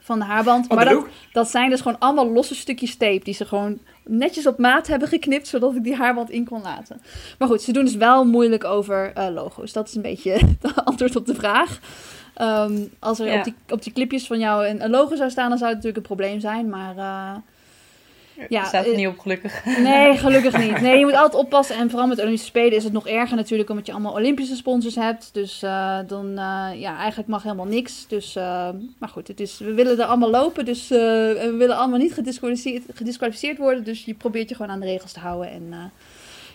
van 0.00 0.18
de 0.18 0.24
haarband. 0.24 0.66
Van 0.66 0.76
Maar 0.76 0.84
de 0.88 0.90
dat, 0.94 1.06
dat 1.32 1.50
zijn 1.50 1.70
dus 1.70 1.80
gewoon 1.80 1.98
allemaal 1.98 2.30
losse 2.30 2.54
stukjes 2.54 2.96
tape 2.96 3.24
die 3.24 3.34
ze 3.34 3.44
gewoon 3.44 3.78
netjes 4.04 4.46
op 4.46 4.58
maat 4.58 4.86
hebben 4.86 5.08
geknipt, 5.08 5.48
zodat 5.48 5.74
ik 5.74 5.84
die 5.84 5.94
haarband 5.94 6.30
in 6.30 6.44
kon 6.44 6.62
laten. 6.62 7.00
Maar 7.38 7.48
goed, 7.48 7.62
ze 7.62 7.72
doen 7.72 7.84
dus 7.84 7.96
wel 7.96 8.24
moeilijk 8.24 8.64
over 8.64 9.12
eh, 9.14 9.28
logo's. 9.34 9.72
Dat 9.72 9.88
is 9.88 9.94
een 9.94 10.02
beetje 10.02 10.30
het 10.60 10.84
antwoord 10.84 11.16
op 11.16 11.26
de 11.26 11.34
vraag. 11.34 11.78
Ehm, 12.34 12.78
als 12.98 13.18
er 13.18 13.26
Ja. 13.26 13.38
op, 13.38 13.44
die, 13.44 13.54
op 13.68 13.82
die 13.82 13.92
clipjes 13.92 14.26
van 14.26 14.38
jou 14.38 14.66
een, 14.66 14.84
een 14.84 14.90
logo 14.90 15.16
zou 15.16 15.30
staan, 15.30 15.48
dan 15.48 15.58
zou 15.58 15.70
het 15.70 15.82
natuurlijk 15.82 16.08
een 16.08 16.16
probleem 16.16 16.40
zijn. 16.40 16.68
Maar 16.68 16.96
eh, 16.96 17.36
Ja, 18.48 18.64
staat 18.64 18.84
er 18.84 18.90
eh, 18.90 18.96
niet 18.96 19.06
op, 19.06 19.18
gelukkig. 19.18 19.64
Nee, 19.64 20.16
gelukkig 20.26 20.58
niet. 20.58 20.80
Nee, 20.80 20.98
je 20.98 21.04
moet 21.04 21.14
altijd 21.14 21.42
oppassen. 21.42 21.76
En 21.76 21.90
vooral 21.90 22.08
met 22.08 22.18
Olympische 22.18 22.46
Spelen 22.46 22.72
is 22.72 22.84
het 22.84 22.92
nog 22.92 23.06
erger 23.06 23.36
natuurlijk, 23.36 23.70
omdat 23.70 23.86
je 23.86 23.92
allemaal 23.92 24.12
Olympische 24.12 24.56
sponsors 24.56 24.94
hebt. 24.94 25.30
Dus 25.32 25.62
eh, 25.62 25.98
dan, 26.06 26.28
eh, 26.28 26.68
ja, 26.80 26.96
eigenlijk 26.98 27.28
mag 27.28 27.42
helemaal 27.42 27.66
niks. 27.66 28.06
Dus, 28.08 28.34
maar 28.98 29.08
goed, 29.08 29.28
het 29.28 29.40
is, 29.40 29.58
we 29.58 29.74
willen 29.74 29.98
er 29.98 30.04
allemaal 30.04 30.30
lopen. 30.30 30.64
Dus 30.64 30.88
we 30.88 31.54
willen 31.58 31.76
allemaal 31.76 31.98
niet 31.98 32.14
gedisqualificeerd, 32.14 32.82
gedisqualificeerd 32.94 33.58
worden. 33.58 33.84
Dus 33.84 34.04
je 34.04 34.14
probeert 34.14 34.48
je 34.48 34.54
gewoon 34.54 34.70
aan 34.70 34.80
de 34.80 34.86
regels 34.86 35.12
te 35.12 35.20
houden. 35.20 35.50
En 35.50 35.92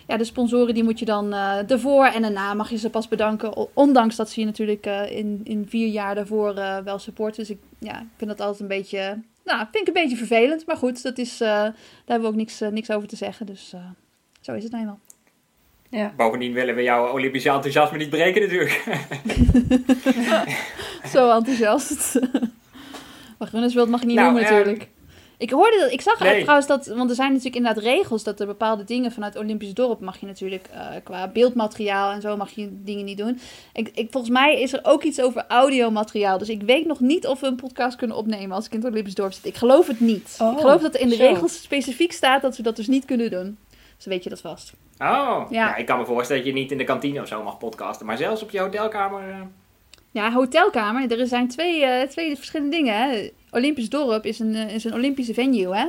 ja, 0.06 0.16
de 0.16 0.24
sponsoren 0.24 0.74
die 0.74 0.84
moet 0.84 0.98
je 0.98 1.04
dan 1.04 1.32
eh 1.32 1.70
ervoor 1.70 2.04
en 2.06 2.22
daarna 2.22 2.54
mag 2.54 2.70
je 2.70 2.78
ze 2.78 2.90
pas 2.90 3.08
bedanken. 3.08 3.76
Ondanks 3.76 4.16
dat 4.16 4.30
ze 4.30 4.40
je 4.40 4.46
natuurlijk 4.46 4.86
eh, 4.86 5.16
in, 5.16 5.40
in 5.44 5.66
vier 5.68 5.88
jaar 5.88 6.14
daarvoor 6.14 6.54
eh, 6.54 6.78
wel 6.78 6.98
supporten. 6.98 7.40
Dus 7.40 7.50
ik 7.50 7.58
ja, 7.82 8.00
ik 8.00 8.06
vind 8.16 8.30
dat 8.30 8.40
altijd 8.40 8.60
een 8.60 8.76
beetje... 8.76 9.18
Nou, 9.44 9.66
vind 9.72 9.88
ik 9.88 9.96
een 9.96 10.02
beetje 10.02 10.16
vervelend. 10.16 10.66
Maar 10.66 10.76
goed, 10.76 11.02
dat 11.02 11.18
is, 11.18 11.40
eh, 11.40 11.48
daar 11.48 11.74
hebben 12.04 12.28
we 12.28 12.34
ook 12.34 12.40
niks, 12.40 12.60
niks 12.60 12.90
over 12.90 13.08
te 13.08 13.16
zeggen. 13.16 13.46
Dus 13.46 13.72
eh, 13.72 13.80
zo 14.40 14.52
is 14.52 14.62
het 14.62 14.72
nou 14.72 14.84
eenmaal. 14.84 15.00
Ja. 15.88 16.12
Bovendien 16.16 16.52
willen 16.52 16.74
we 16.74 16.82
jouw 16.82 17.12
Olympische 17.12 17.50
enthousiasme 17.50 17.98
niet 17.98 18.10
breken 18.10 18.42
natuurlijk. 18.42 18.84
Zo 21.12 21.30
enthousiast. 21.30 22.18
Wat 23.38 23.48
Gunners 23.48 23.74
wilt 23.74 23.88
mag 23.88 24.00
je 24.00 24.06
niet 24.06 24.16
Nou, 24.16 24.32
noemen 24.32 24.48
ehm, 24.48 24.58
natuurlijk. 24.58 24.88
Ik 25.42 25.50
hoorde 25.50 25.78
dat, 25.78 25.92
ik 25.92 26.00
zag 26.00 26.18
Nee. 26.18 26.40
trouwens 26.40 26.66
dat, 26.68 26.86
want 26.86 27.10
er 27.10 27.16
zijn 27.16 27.28
natuurlijk 27.28 27.56
inderdaad 27.56 27.82
regels 27.82 28.22
dat 28.22 28.40
er 28.40 28.46
bepaalde 28.46 28.84
dingen 28.84 29.12
vanuit 29.12 29.36
Olympisch 29.36 29.74
dorp 29.74 30.00
mag 30.00 30.20
je 30.20 30.26
natuurlijk 30.26 30.68
eh, 30.72 30.86
qua 31.04 31.28
beeldmateriaal 31.28 32.10
en 32.12 32.20
zo 32.20 32.36
mag 32.36 32.50
je 32.50 32.68
dingen 32.84 33.04
niet 33.04 33.18
doen. 33.18 33.40
Ik, 33.72 33.90
ik, 33.94 34.08
volgens 34.10 34.32
mij 34.32 34.60
is 34.60 34.72
er 34.72 34.80
ook 34.82 35.02
iets 35.02 35.20
over 35.20 35.44
audiomateriaal, 35.48 36.38
dus 36.38 36.48
ik 36.48 36.62
weet 36.62 36.86
nog 36.86 37.00
niet 37.00 37.26
of 37.26 37.40
we 37.40 37.46
een 37.46 37.56
podcast 37.56 37.96
kunnen 37.96 38.16
opnemen 38.16 38.56
als 38.56 38.66
ik 38.66 38.72
in 38.72 38.78
het 38.80 38.90
Olympisch 38.90 39.14
dorp 39.14 39.32
zit. 39.32 39.44
Ik 39.46 39.56
geloof 39.56 39.86
het 39.86 40.00
niet. 40.00 40.38
Oh, 40.40 40.52
ik 40.52 40.58
geloof 40.58 40.80
dat 40.82 40.94
er 40.94 41.00
in 41.00 41.08
de 41.08 41.14
zo. 41.16 41.22
regels 41.22 41.62
specifiek 41.62 42.12
staat 42.12 42.42
dat 42.42 42.56
we 42.56 42.62
dat 42.62 42.76
dus 42.76 42.86
niet 42.86 43.04
kunnen 43.04 43.30
doen. 43.30 43.58
Dus 43.96 44.06
weet 44.06 44.24
je 44.24 44.30
dat 44.30 44.40
vast. 44.40 44.72
Oh, 44.98 45.06
ja. 45.08 45.46
Ja. 45.50 45.76
ik 45.76 45.86
kan 45.86 45.98
me 45.98 46.04
voorstellen 46.04 46.42
dat 46.44 46.52
je 46.52 46.58
niet 46.58 46.70
in 46.70 46.78
de 46.78 46.84
kantine 46.84 47.20
of 47.20 47.28
zo 47.28 47.42
mag 47.42 47.58
podcasten. 47.58 48.06
Maar 48.06 48.16
zelfs 48.16 48.42
op 48.42 48.50
je 48.50 48.60
hotelkamer... 48.60 49.30
eh, 49.30 49.36
Ja, 50.12 50.32
hotelkamer. 50.32 51.20
Er 51.20 51.26
zijn 51.26 51.48
twee, 51.48 51.84
eh, 51.84 52.08
twee 52.08 52.36
verschillende 52.36 52.76
dingen. 52.76 52.94
Hè. 52.94 53.30
Olympisch 53.50 53.88
dorp 53.88 54.24
is 54.24 54.38
een, 54.38 54.54
eh, 54.54 54.74
is 54.74 54.84
een 54.84 54.94
Olympische 54.94 55.34
venue. 55.34 55.76
Hè? 55.76 55.86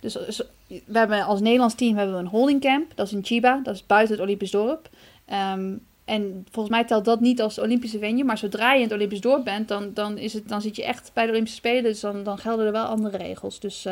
Dus 0.00 0.18
eh, 0.18 0.46
we 0.66 0.98
hebben 0.98 1.24
als 1.24 1.40
Nederlands 1.40 1.74
team 1.74 1.96
hebben 1.96 2.14
we 2.14 2.20
een 2.20 2.26
holding 2.26 2.60
camp. 2.60 2.92
Dat 2.94 3.06
is 3.06 3.12
in 3.12 3.24
Chiba. 3.24 3.60
Dat 3.62 3.74
is 3.74 3.86
buiten 3.86 4.14
het 4.14 4.24
Olympisch 4.24 4.50
dorp. 4.50 4.88
Ehm, 5.26 5.72
en 6.04 6.46
volgens 6.50 6.74
mij 6.74 6.84
telt 6.84 7.04
dat 7.04 7.20
niet 7.20 7.40
als 7.40 7.58
Olympische 7.58 7.98
venue. 7.98 8.24
Maar 8.24 8.38
zodra 8.38 8.72
je 8.72 8.76
in 8.76 8.84
het 8.84 8.92
Olympisch 8.92 9.20
dorp 9.20 9.44
bent, 9.44 9.68
dan, 9.68 9.90
dan, 9.94 10.18
is 10.18 10.32
het, 10.32 10.48
dan 10.48 10.60
zit 10.60 10.76
je 10.76 10.84
echt 10.84 11.10
bij 11.14 11.24
de 11.24 11.30
Olympische 11.30 11.58
Spelen. 11.58 11.82
Dus 11.82 12.00
dan, 12.00 12.22
dan 12.22 12.38
gelden 12.38 12.66
er 12.66 12.72
wel 12.72 12.84
andere 12.84 13.16
regels. 13.16 13.60
Dus 13.60 13.86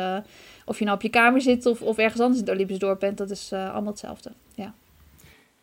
of 0.65 0.79
je 0.79 0.85
nou 0.85 0.97
op 0.97 1.03
je 1.03 1.09
kamer 1.09 1.41
zit 1.41 1.65
of, 1.65 1.81
of 1.81 1.97
ergens 1.97 2.21
anders 2.21 2.39
in 2.39 2.45
het 2.45 2.55
Olympisch 2.55 2.79
dorp 2.79 2.99
bent, 2.99 3.17
dat 3.17 3.29
is 3.29 3.53
allemaal 3.53 3.91
hetzelfde. 3.91 4.31
Ja. 4.55 4.73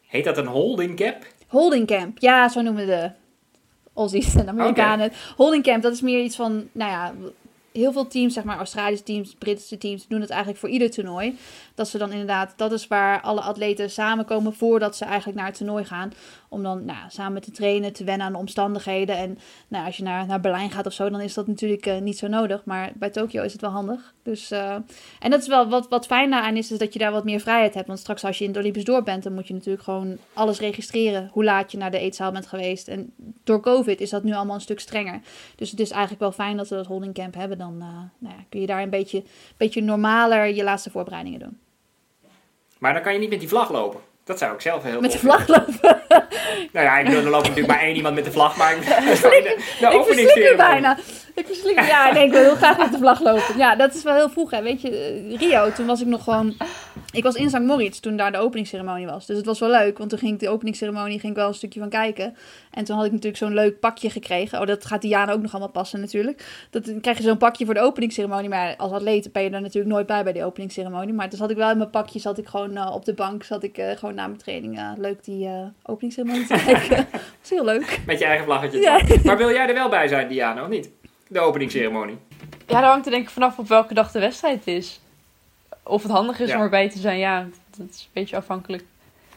heet 0.07 0.25
dat 0.25 0.39
een 0.39 0.47
holding 0.47 0.97
cap? 0.97 1.27
Holding 1.47 1.87
camp, 1.87 2.19
ja, 2.19 2.49
zo 2.49 2.61
noemen 2.61 2.87
de 2.87 3.11
Aussies 3.95 4.35
en 4.35 4.49
Amerikanen. 4.49 5.13
Holding 5.37 5.63
camp, 5.65 5.83
dat 5.83 5.93
is 5.93 6.01
meer 6.01 6.23
iets 6.23 6.37
van, 6.37 6.69
nou 6.73 6.91
ja, 6.91 7.15
heel 7.73 7.93
veel 7.93 8.07
teams, 8.07 8.35
zeg 8.35 8.45
maar 8.45 8.57
Australische 8.57 9.05
teams, 9.05 9.35
Britse 9.39 9.79
teams, 9.79 10.07
doen 10.09 10.21
het 10.21 10.31
eigenlijk 10.31 10.61
voor 10.61 10.69
ieder 10.69 10.91
toernooi. 10.91 11.39
Dat 11.75 11.89
ze 11.89 11.99
dan 11.99 12.11
inderdaad, 12.11 12.53
dat 12.57 12.73
is 12.73 12.87
waar 12.87 13.21
alle 13.21 13.41
atleten 13.41 13.91
samenkomen 13.91 14.55
voordat 14.55 14.97
ze 14.97 15.05
eigenlijk 15.05 15.39
naar 15.39 15.47
het 15.47 15.57
toernooi 15.57 15.85
gaan. 15.85 16.13
Om 16.49 16.63
dan 16.63 16.85
nou, 16.85 16.99
samen 17.09 17.43
te 17.43 17.51
trainen, 17.51 17.93
te 17.93 18.05
wennen 18.05 18.27
aan 18.27 18.33
de 18.33 18.39
omstandigheden. 18.39 19.17
En 19.17 19.39
nou, 19.69 19.87
als 19.87 19.97
je 19.97 20.03
naar, 20.03 20.27
naar 20.27 20.41
Berlijn 20.41 20.71
gaat 20.71 20.87
of 20.87 20.93
zo, 20.93 21.11
dan 21.11 21.21
is 21.21 21.35
dat 21.35 21.47
natuurlijk 21.47 21.87
eh, 21.87 21.99
niet 21.99 22.19
zo 22.19 22.27
nodig. 22.27 22.65
Maar 22.65 22.93
bij 22.95 23.11
Tokio 23.11 23.43
is 23.43 23.53
het 23.53 23.61
wel 23.61 23.71
handig. 23.71 24.15
Dus, 24.23 24.51
eh, 24.51 24.75
en 25.21 25.31
dat 25.31 25.41
is 25.41 25.49
wel 25.49 25.69
wat, 25.69 25.89
wat 25.89 26.07
fijn 26.07 26.31
daaraan 26.31 26.57
is, 26.57 26.71
is 26.73 26.79
dat 26.79 26.93
je 26.93 26.99
daar 26.99 27.13
wat 27.13 27.25
meer 27.25 27.41
vrijheid 27.41 27.75
hebt. 27.75 27.87
Want 27.87 27.99
straks 27.99 28.25
als 28.25 28.39
je 28.39 28.45
in 28.45 28.51
het 28.51 28.59
Olympisch 28.59 28.85
dorp 28.85 29.05
bent, 29.05 29.23
dan 29.23 29.35
moet 29.35 29.49
je 29.49 29.55
natuurlijk 29.55 29.85
gewoon 29.85 30.19
alles 30.33 30.59
registreren. 30.59 31.29
Hoe 31.33 31.45
laat 31.45 31.73
je 31.73 31.79
naar 31.79 31.91
de 31.91 31.99
eetzaal 31.99 32.33
bent 32.33 32.47
geweest. 32.47 32.89
En 32.89 33.13
door 33.45 33.61
COVID 33.61 34.01
is 34.01 34.11
dat 34.11 34.23
nu 34.23 34.35
allemaal 34.35 34.55
een 34.55 34.61
stuk 34.61 34.81
strenger. 34.81 35.21
Dus 35.57 35.71
het 35.71 35.81
is 35.81 35.91
eigenlijk 35.91 36.21
wel 36.21 36.33
fijn 36.33 36.57
dat 36.57 36.69
we 36.69 36.75
dat 36.75 36.87
holding 36.87 37.15
camp 37.15 37.35
hebben. 37.35 37.59
Dan 37.59 37.75
eh, 37.81 37.89
nou 38.19 38.35
ja, 38.35 38.45
kun 38.49 38.61
je 38.61 38.67
daar 38.67 38.83
een 38.83 38.91
beetje, 38.91 39.23
beetje 39.57 39.83
normaler 39.83 40.55
je 40.55 40.65
laatste 40.65 40.91
voorbereidingen 40.91 41.39
doen. 41.39 41.59
Maar 42.85 42.93
dan 42.93 43.03
kan 43.03 43.13
je 43.13 43.19
niet 43.19 43.31
met 43.31 43.41
die 43.41 43.49
vlag 43.49 43.71
lopen. 43.71 44.01
Dat 44.25 44.39
zou 44.39 44.55
ik 44.55 44.61
zelf 44.61 44.83
heel 44.83 45.01
Met 45.01 45.13
de 45.13 45.19
vlag 45.19 45.49
lopen. 45.49 46.03
Nou 46.73 46.87
ja, 46.87 46.99
ik 46.99 47.05
bedoel, 47.05 47.25
er 47.25 47.31
loopt 47.31 47.49
natuurlijk 47.49 47.75
maar 47.75 47.83
één 47.83 47.97
iemand 47.97 48.15
met 48.15 48.25
de 48.25 48.33
vlag, 48.33 48.57
maar... 48.57 48.75
de, 48.75 48.85
de 49.81 49.87
ik 49.97 50.05
verslik 50.05 50.35
je 50.35 50.55
bijna. 50.57 50.99
Ik 51.41 51.47
verslik 51.47 51.81
je. 51.81 51.87
Ja, 51.87 52.13
nee, 52.13 52.25
ik 52.25 52.33
wil 52.33 52.43
heel 52.43 52.55
graag 52.55 52.79
met 52.79 52.93
de 52.93 52.99
vlag 52.99 53.21
lopen. 53.21 53.57
Ja, 53.57 53.77
dat 53.77 53.95
is 53.95 54.03
wel 54.03 54.15
heel 54.15 54.29
vroeg, 54.29 54.51
hè. 54.51 54.63
Weet 54.63 54.81
je, 54.81 54.91
eh, 54.91 55.39
Rio, 55.39 55.73
toen 55.73 55.87
was 55.87 56.01
ik 56.01 56.07
nog 56.07 56.25
gewoon... 56.25 56.57
Ik 57.13 57.23
was 57.23 57.35
in 57.35 57.51
St. 57.51 57.59
Moritz 57.59 57.99
toen 57.99 58.17
daar 58.17 58.33
de 58.33 58.39
openingsceremonie 58.39 59.07
was. 59.07 59.27
Dus 59.27 59.37
het 59.37 59.47
was 59.47 59.59
wel 59.59 59.71
leuk, 59.71 59.99
want 59.99 60.11
toen 60.11 60.19
ging 60.19 60.33
ik 60.33 60.41
de 60.41 60.49
openingsceremonie 60.49 61.21
ging 61.21 61.33
ik 61.33 61.39
wel 61.39 61.49
een 61.49 61.55
stukje 61.55 61.81
van 61.81 61.89
kijken. 61.89 62.37
En 62.71 62.85
toen 62.85 62.97
had 62.97 63.05
ik 63.05 63.11
natuurlijk 63.11 63.43
zo'n 63.43 63.55
leuk 63.55 63.81
pakje 63.81 64.11
gekregen. 64.11 64.61
Oh, 64.61 64.67
dat 64.67 64.85
gaat 64.85 65.03
Diana 65.03 65.33
ook 65.33 65.43
nog 65.43 65.51
allemaal 65.51 65.71
passen 65.71 66.01
natuurlijk. 66.01 66.67
Dat, 66.71 66.85
dan 66.85 67.01
krijg 67.01 67.17
je 67.17 67.23
zo'n 67.23 67.37
pakje 67.37 67.65
voor 67.65 67.75
de 67.75 67.81
openingsceremonie. 67.81 68.49
Maar 68.49 68.77
als 68.77 68.93
atleet 68.93 69.33
ben 69.33 69.43
je 69.43 69.51
er 69.51 69.61
natuurlijk 69.61 69.95
nooit 69.95 70.07
bij 70.07 70.25
bij 70.25 70.33
die 70.33 70.45
openingsceremonie. 70.45 71.15
Maar 71.15 71.29
toen 71.29 71.39
zat 71.39 71.51
ik 71.51 71.57
wel 71.57 71.71
in 71.71 71.79
mijn 71.79 71.91
pakje, 71.91 72.19
zat 72.19 72.39
ik 72.39 72.47
gewoon 72.47 72.77
eh, 72.77 72.95
op 72.95 73.05
de 73.05 73.15
bank, 73.15 73.45
zat 73.45 73.63
ik 73.63 73.79
eh, 73.79 73.97
gewoon 73.97 74.15
na 74.15 74.27
mijn 74.27 74.39
training 74.39 74.81
leuk 74.97 75.25
die 75.25 75.49
openingsceremonie 75.83 76.47
te 76.47 76.63
kijken. 76.67 76.97
dat 77.13 77.21
was 77.41 77.51
heel 77.51 77.65
leuk. 77.65 78.01
Met 78.07 78.19
je 78.19 78.25
eigen 78.25 78.45
vlaggetje. 78.45 78.81
Ja. 78.81 79.01
Maar 79.25 79.37
wil 79.37 79.51
jij 79.51 79.69
er 79.69 79.75
wel 79.75 79.89
bij 79.89 80.09
zijn, 80.09 80.29
Diana, 80.29 80.63
of 80.63 80.69
niet? 80.69 80.91
De 81.35 81.41
openingsceremonie. 81.41 82.19
Ja, 82.67 82.81
daar 82.81 82.91
hangt 82.91 83.05
er 83.07 83.11
denk 83.13 83.25
ik 83.25 83.31
vanaf 83.31 83.59
op 83.59 83.69
welke 83.69 83.95
dag 83.95 84.11
de 84.11 84.19
wedstrijd 84.21 84.67
is. 84.67 85.01
Of 85.83 86.03
het 86.03 86.13
handig 86.13 86.41
is 86.41 86.49
Ja. 86.49 86.57
om 86.57 86.63
erbij 86.63 86.91
te 86.91 86.99
zijn, 86.99 87.19
ja, 87.19 87.47
dat 87.77 87.89
is 87.91 88.01
een 88.03 88.11
beetje 88.13 88.37
afhankelijk. 88.37 88.85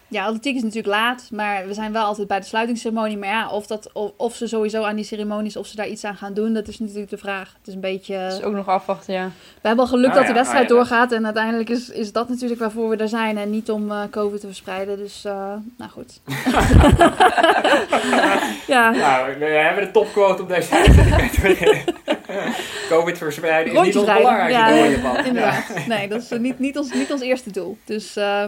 Ja, 0.10 0.26
atletiek 0.26 0.55
is 0.55 0.62
natuurlijk 0.62 0.93
laat, 0.93 1.30
maar 1.32 1.68
we 1.68 1.74
zijn 1.74 1.91
wel 1.91 2.03
altijd 2.03 2.28
bij 2.28 2.39
de 2.39 2.45
sluitingsceremonie. 2.45 3.18
Maar 3.18 3.30
ja, 3.30 3.49
of, 3.49 3.68
dat, 3.68 3.89
of, 3.93 4.12
of 4.18 4.36
ze 4.36 4.47
sowieso 4.47 4.84
aan 4.84 4.95
die 4.95 5.05
ceremonies, 5.05 5.58
of 5.58 5.68
ze 5.68 5.76
daar 5.76 5.88
iets 5.88 6.03
aan 6.03 6.16
gaan 6.16 6.34
doen, 6.34 6.53
dat 6.53 6.68
is 6.68 6.80
natuurlijk 6.80 7.10
de 7.10 7.18
vraag. 7.18 7.53
Het 7.58 7.68
is 7.68 7.74
een 7.74 7.80
beetje... 7.80 8.18
Dat 8.18 8.39
is 8.39 8.43
ook 8.43 8.53
nog 8.53 8.68
afwachten, 8.68 9.14
ja. 9.14 9.26
We 9.62 9.68
hebben 9.68 9.86
al 9.86 9.91
geluk 9.91 10.10
Ah, 10.10 10.16
dat 10.16 10.28
de 10.28 10.34
wedstrijd 10.34 10.70
ja. 10.70 10.76
doorgaat 10.76 11.12
en 11.12 11.26
uiteindelijk 11.26 11.70
is, 11.70 11.89
is 11.89 12.12
dat 12.12 12.30
natuurlijk 12.30 12.60
waarvoor 12.60 12.89
we 12.89 12.95
er 12.95 13.10
zijn 13.10 13.38
en 13.38 13.49
niet 13.49 13.72
om 13.72 13.91
eh, 13.91 14.01
COVID 14.12 14.39
te 14.39 14.47
verspreiden. 14.47 14.97
Dus, 14.97 15.26
eh, 15.26 15.53
nou 15.78 15.91
goed. 15.91 16.20
ja, 18.68 18.91
Nou, 18.91 19.39
we 19.39 19.45
hebben 19.45 19.86
de 19.86 19.91
topquote 19.91 20.41
op 20.41 20.49
deze. 20.49 20.76
Covid 22.89 23.18
verspreiden 23.18 23.74
is 23.74 23.82
niet 23.82 23.97
ons 23.97 24.05
belangrijkste 24.05 24.60
Ja, 24.60 24.68
doel 24.68 25.18
in 25.18 25.26
inderdaad. 25.26 25.86
Nee, 25.88 26.08
dat 26.08 26.22
is 26.22 26.30
niet, 26.30 26.60
niet, 26.60 26.78
ons, 26.78 26.93
niet 26.93 27.12
ons 27.12 27.22
eerste 27.22 27.51
doel. 27.51 27.78
Dus, 27.86 28.16
eh, 28.16 28.43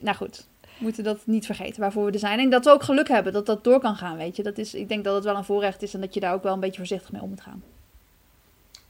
nou 0.00 0.16
goed. 0.16 0.46
We 0.78 0.84
moeten 0.84 1.04
dat 1.04 1.18
niet 1.24 1.46
vergeten 1.46 1.80
waarvoor 1.80 2.04
we 2.04 2.12
er 2.12 2.18
zijn. 2.18 2.38
En 2.38 2.50
dat 2.50 2.64
we 2.64 2.70
ook 2.70 2.82
geluk 2.82 3.08
hebben 3.08 3.32
dat 3.32 3.46
dat 3.46 3.64
door 3.64 3.80
kan 3.80 3.96
gaan, 3.96 4.16
weet 4.16 4.36
je. 4.36 4.42
Dat 4.42 4.58
is, 4.58 4.74
ik 4.74 4.88
denk 4.88 5.04
dat 5.04 5.14
het 5.14 5.24
wel 5.24 5.36
een 5.36 5.44
voorrecht 5.44 5.82
is 5.82 5.94
en 5.94 6.00
dat 6.00 6.14
je 6.14 6.20
daar 6.20 6.34
ook 6.34 6.42
wel 6.42 6.52
een 6.52 6.60
beetje 6.60 6.78
voorzichtig 6.78 7.12
mee 7.12 7.22
om 7.22 7.28
moet 7.28 7.40
gaan. 7.40 7.62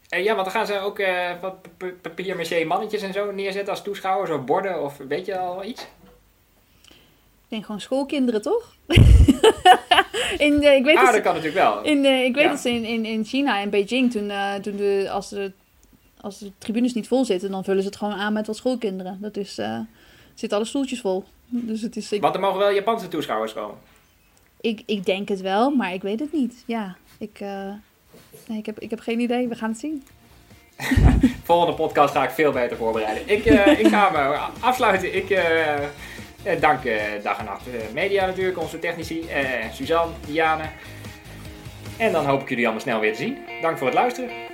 Eh, 0.09 0.25
ja, 0.25 0.33
want 0.33 0.45
dan 0.45 0.55
gaan 0.55 0.67
ze 0.67 0.79
ook 0.79 0.99
eh, 0.99 1.31
wat 1.41 1.55
papier 2.01 2.67
mannetjes 2.67 3.03
en 3.03 3.13
zo 3.13 3.33
neerzetten 3.33 3.73
als 3.73 3.83
toeschouwers 3.83 4.31
of 4.31 4.45
borden 4.45 4.83
of 4.83 4.97
weet 4.97 5.27
je 5.27 5.39
al 5.39 5.65
iets? 5.65 5.83
Ik 7.49 7.55
denk 7.55 7.65
gewoon 7.65 7.81
schoolkinderen, 7.81 8.43
toch? 8.43 8.75
in, 10.39 10.59
de, 10.61 10.75
ik 10.77 10.85
weet 10.85 10.97
ah, 10.97 11.05
dat 11.05 11.13
dat 11.13 11.23
kan 11.23 11.35
natuurlijk 11.35 11.65
wel. 11.65 11.83
In, 11.83 12.05
eh, 12.05 12.25
ik 12.25 12.35
weet 12.35 12.45
Ja. 12.45 12.51
dat 12.51 12.61
ze 12.61 12.71
in, 12.71 12.85
in, 12.85 13.05
in 13.05 13.25
China 13.25 13.61
en 13.61 13.71
Beijing, 13.71 14.11
toen, 14.11 14.31
eh, 14.31 14.55
toen 14.55 14.77
de, 14.77 15.09
als, 15.11 15.29
de, 15.29 15.53
als 16.21 16.39
de 16.39 16.53
tribunes 16.59 16.95
niet 16.95 17.09
vol 17.09 17.25
zitten, 17.25 17.51
dan 17.51 17.65
vullen 17.65 17.83
ze 17.83 17.89
het 17.89 17.97
gewoon 17.97 18.15
aan 18.15 18.33
met 18.33 18.47
wat 18.47 18.57
schoolkinderen. 18.57 19.19
Dat 19.21 19.37
is, 19.37 19.59
eh 19.59 19.81
zitten 20.35 20.59
alle 20.59 20.67
stoeltjes 20.67 21.01
vol. 21.01 21.25
Dus 21.49 21.83
het 21.83 21.97
is, 21.97 22.13
ik, 22.13 22.21
Want 22.21 22.35
er 22.35 22.41
mogen 22.41 22.59
wel 22.59 22.73
Japanse 22.73 23.09
toeschouwers 23.09 23.53
komen. 23.53 23.77
ik, 24.61 24.83
ik 24.87 25.05
denk 25.05 25.29
het 25.29 25.41
wel, 25.41 25.71
maar 25.71 25.93
ik 25.93 26.03
weet 26.03 26.21
het 26.21 26.33
niet. 26.33 26.63
Ja, 26.67 26.97
ik, 27.19 27.41
eh, 27.41 27.73
nee, 28.47 28.59
ik, 28.59 28.67
heb, 28.67 28.79
ik 28.79 28.91
heb 28.91 29.01
geen 29.01 29.21
idee. 29.21 29.49
We 29.49 29.55
gaan 29.55 29.71
het 29.71 29.79
zien. 29.79 30.03
Volgende 31.45 31.75
podcast 31.75 32.15
ga 32.15 32.25
ik 32.25 32.31
veel 32.31 32.53
beter 32.53 32.77
voorbereiden. 32.77 33.29
Ik, 33.29 33.45
eh, 33.45 33.79
ik 33.79 33.87
ga 33.87 34.11
me 34.11 34.39
afsluiten. 34.61 35.17
Ik 35.17 35.31
eh, 35.31 36.61
dank 36.61 36.83
Dag 37.23 37.39
en 37.39 37.45
Nacht 37.45 37.67
Media 37.95 38.27
natuurlijk, 38.27 38.59
onze 38.59 38.79
technici, 38.79 39.25
Suzanne, 39.73 40.13
Diane. 40.27 40.65
En 41.97 42.13
dan 42.13 42.27
hoop 42.27 42.41
ik 42.41 42.49
jullie 42.49 42.65
allemaal 42.65 42.83
snel 42.83 43.01
weer 43.01 43.13
te 43.13 43.23
zien. 43.23 43.39
Dank 43.61 43.79
voor 43.79 43.87
het 43.87 43.97
luisteren. 43.97 44.48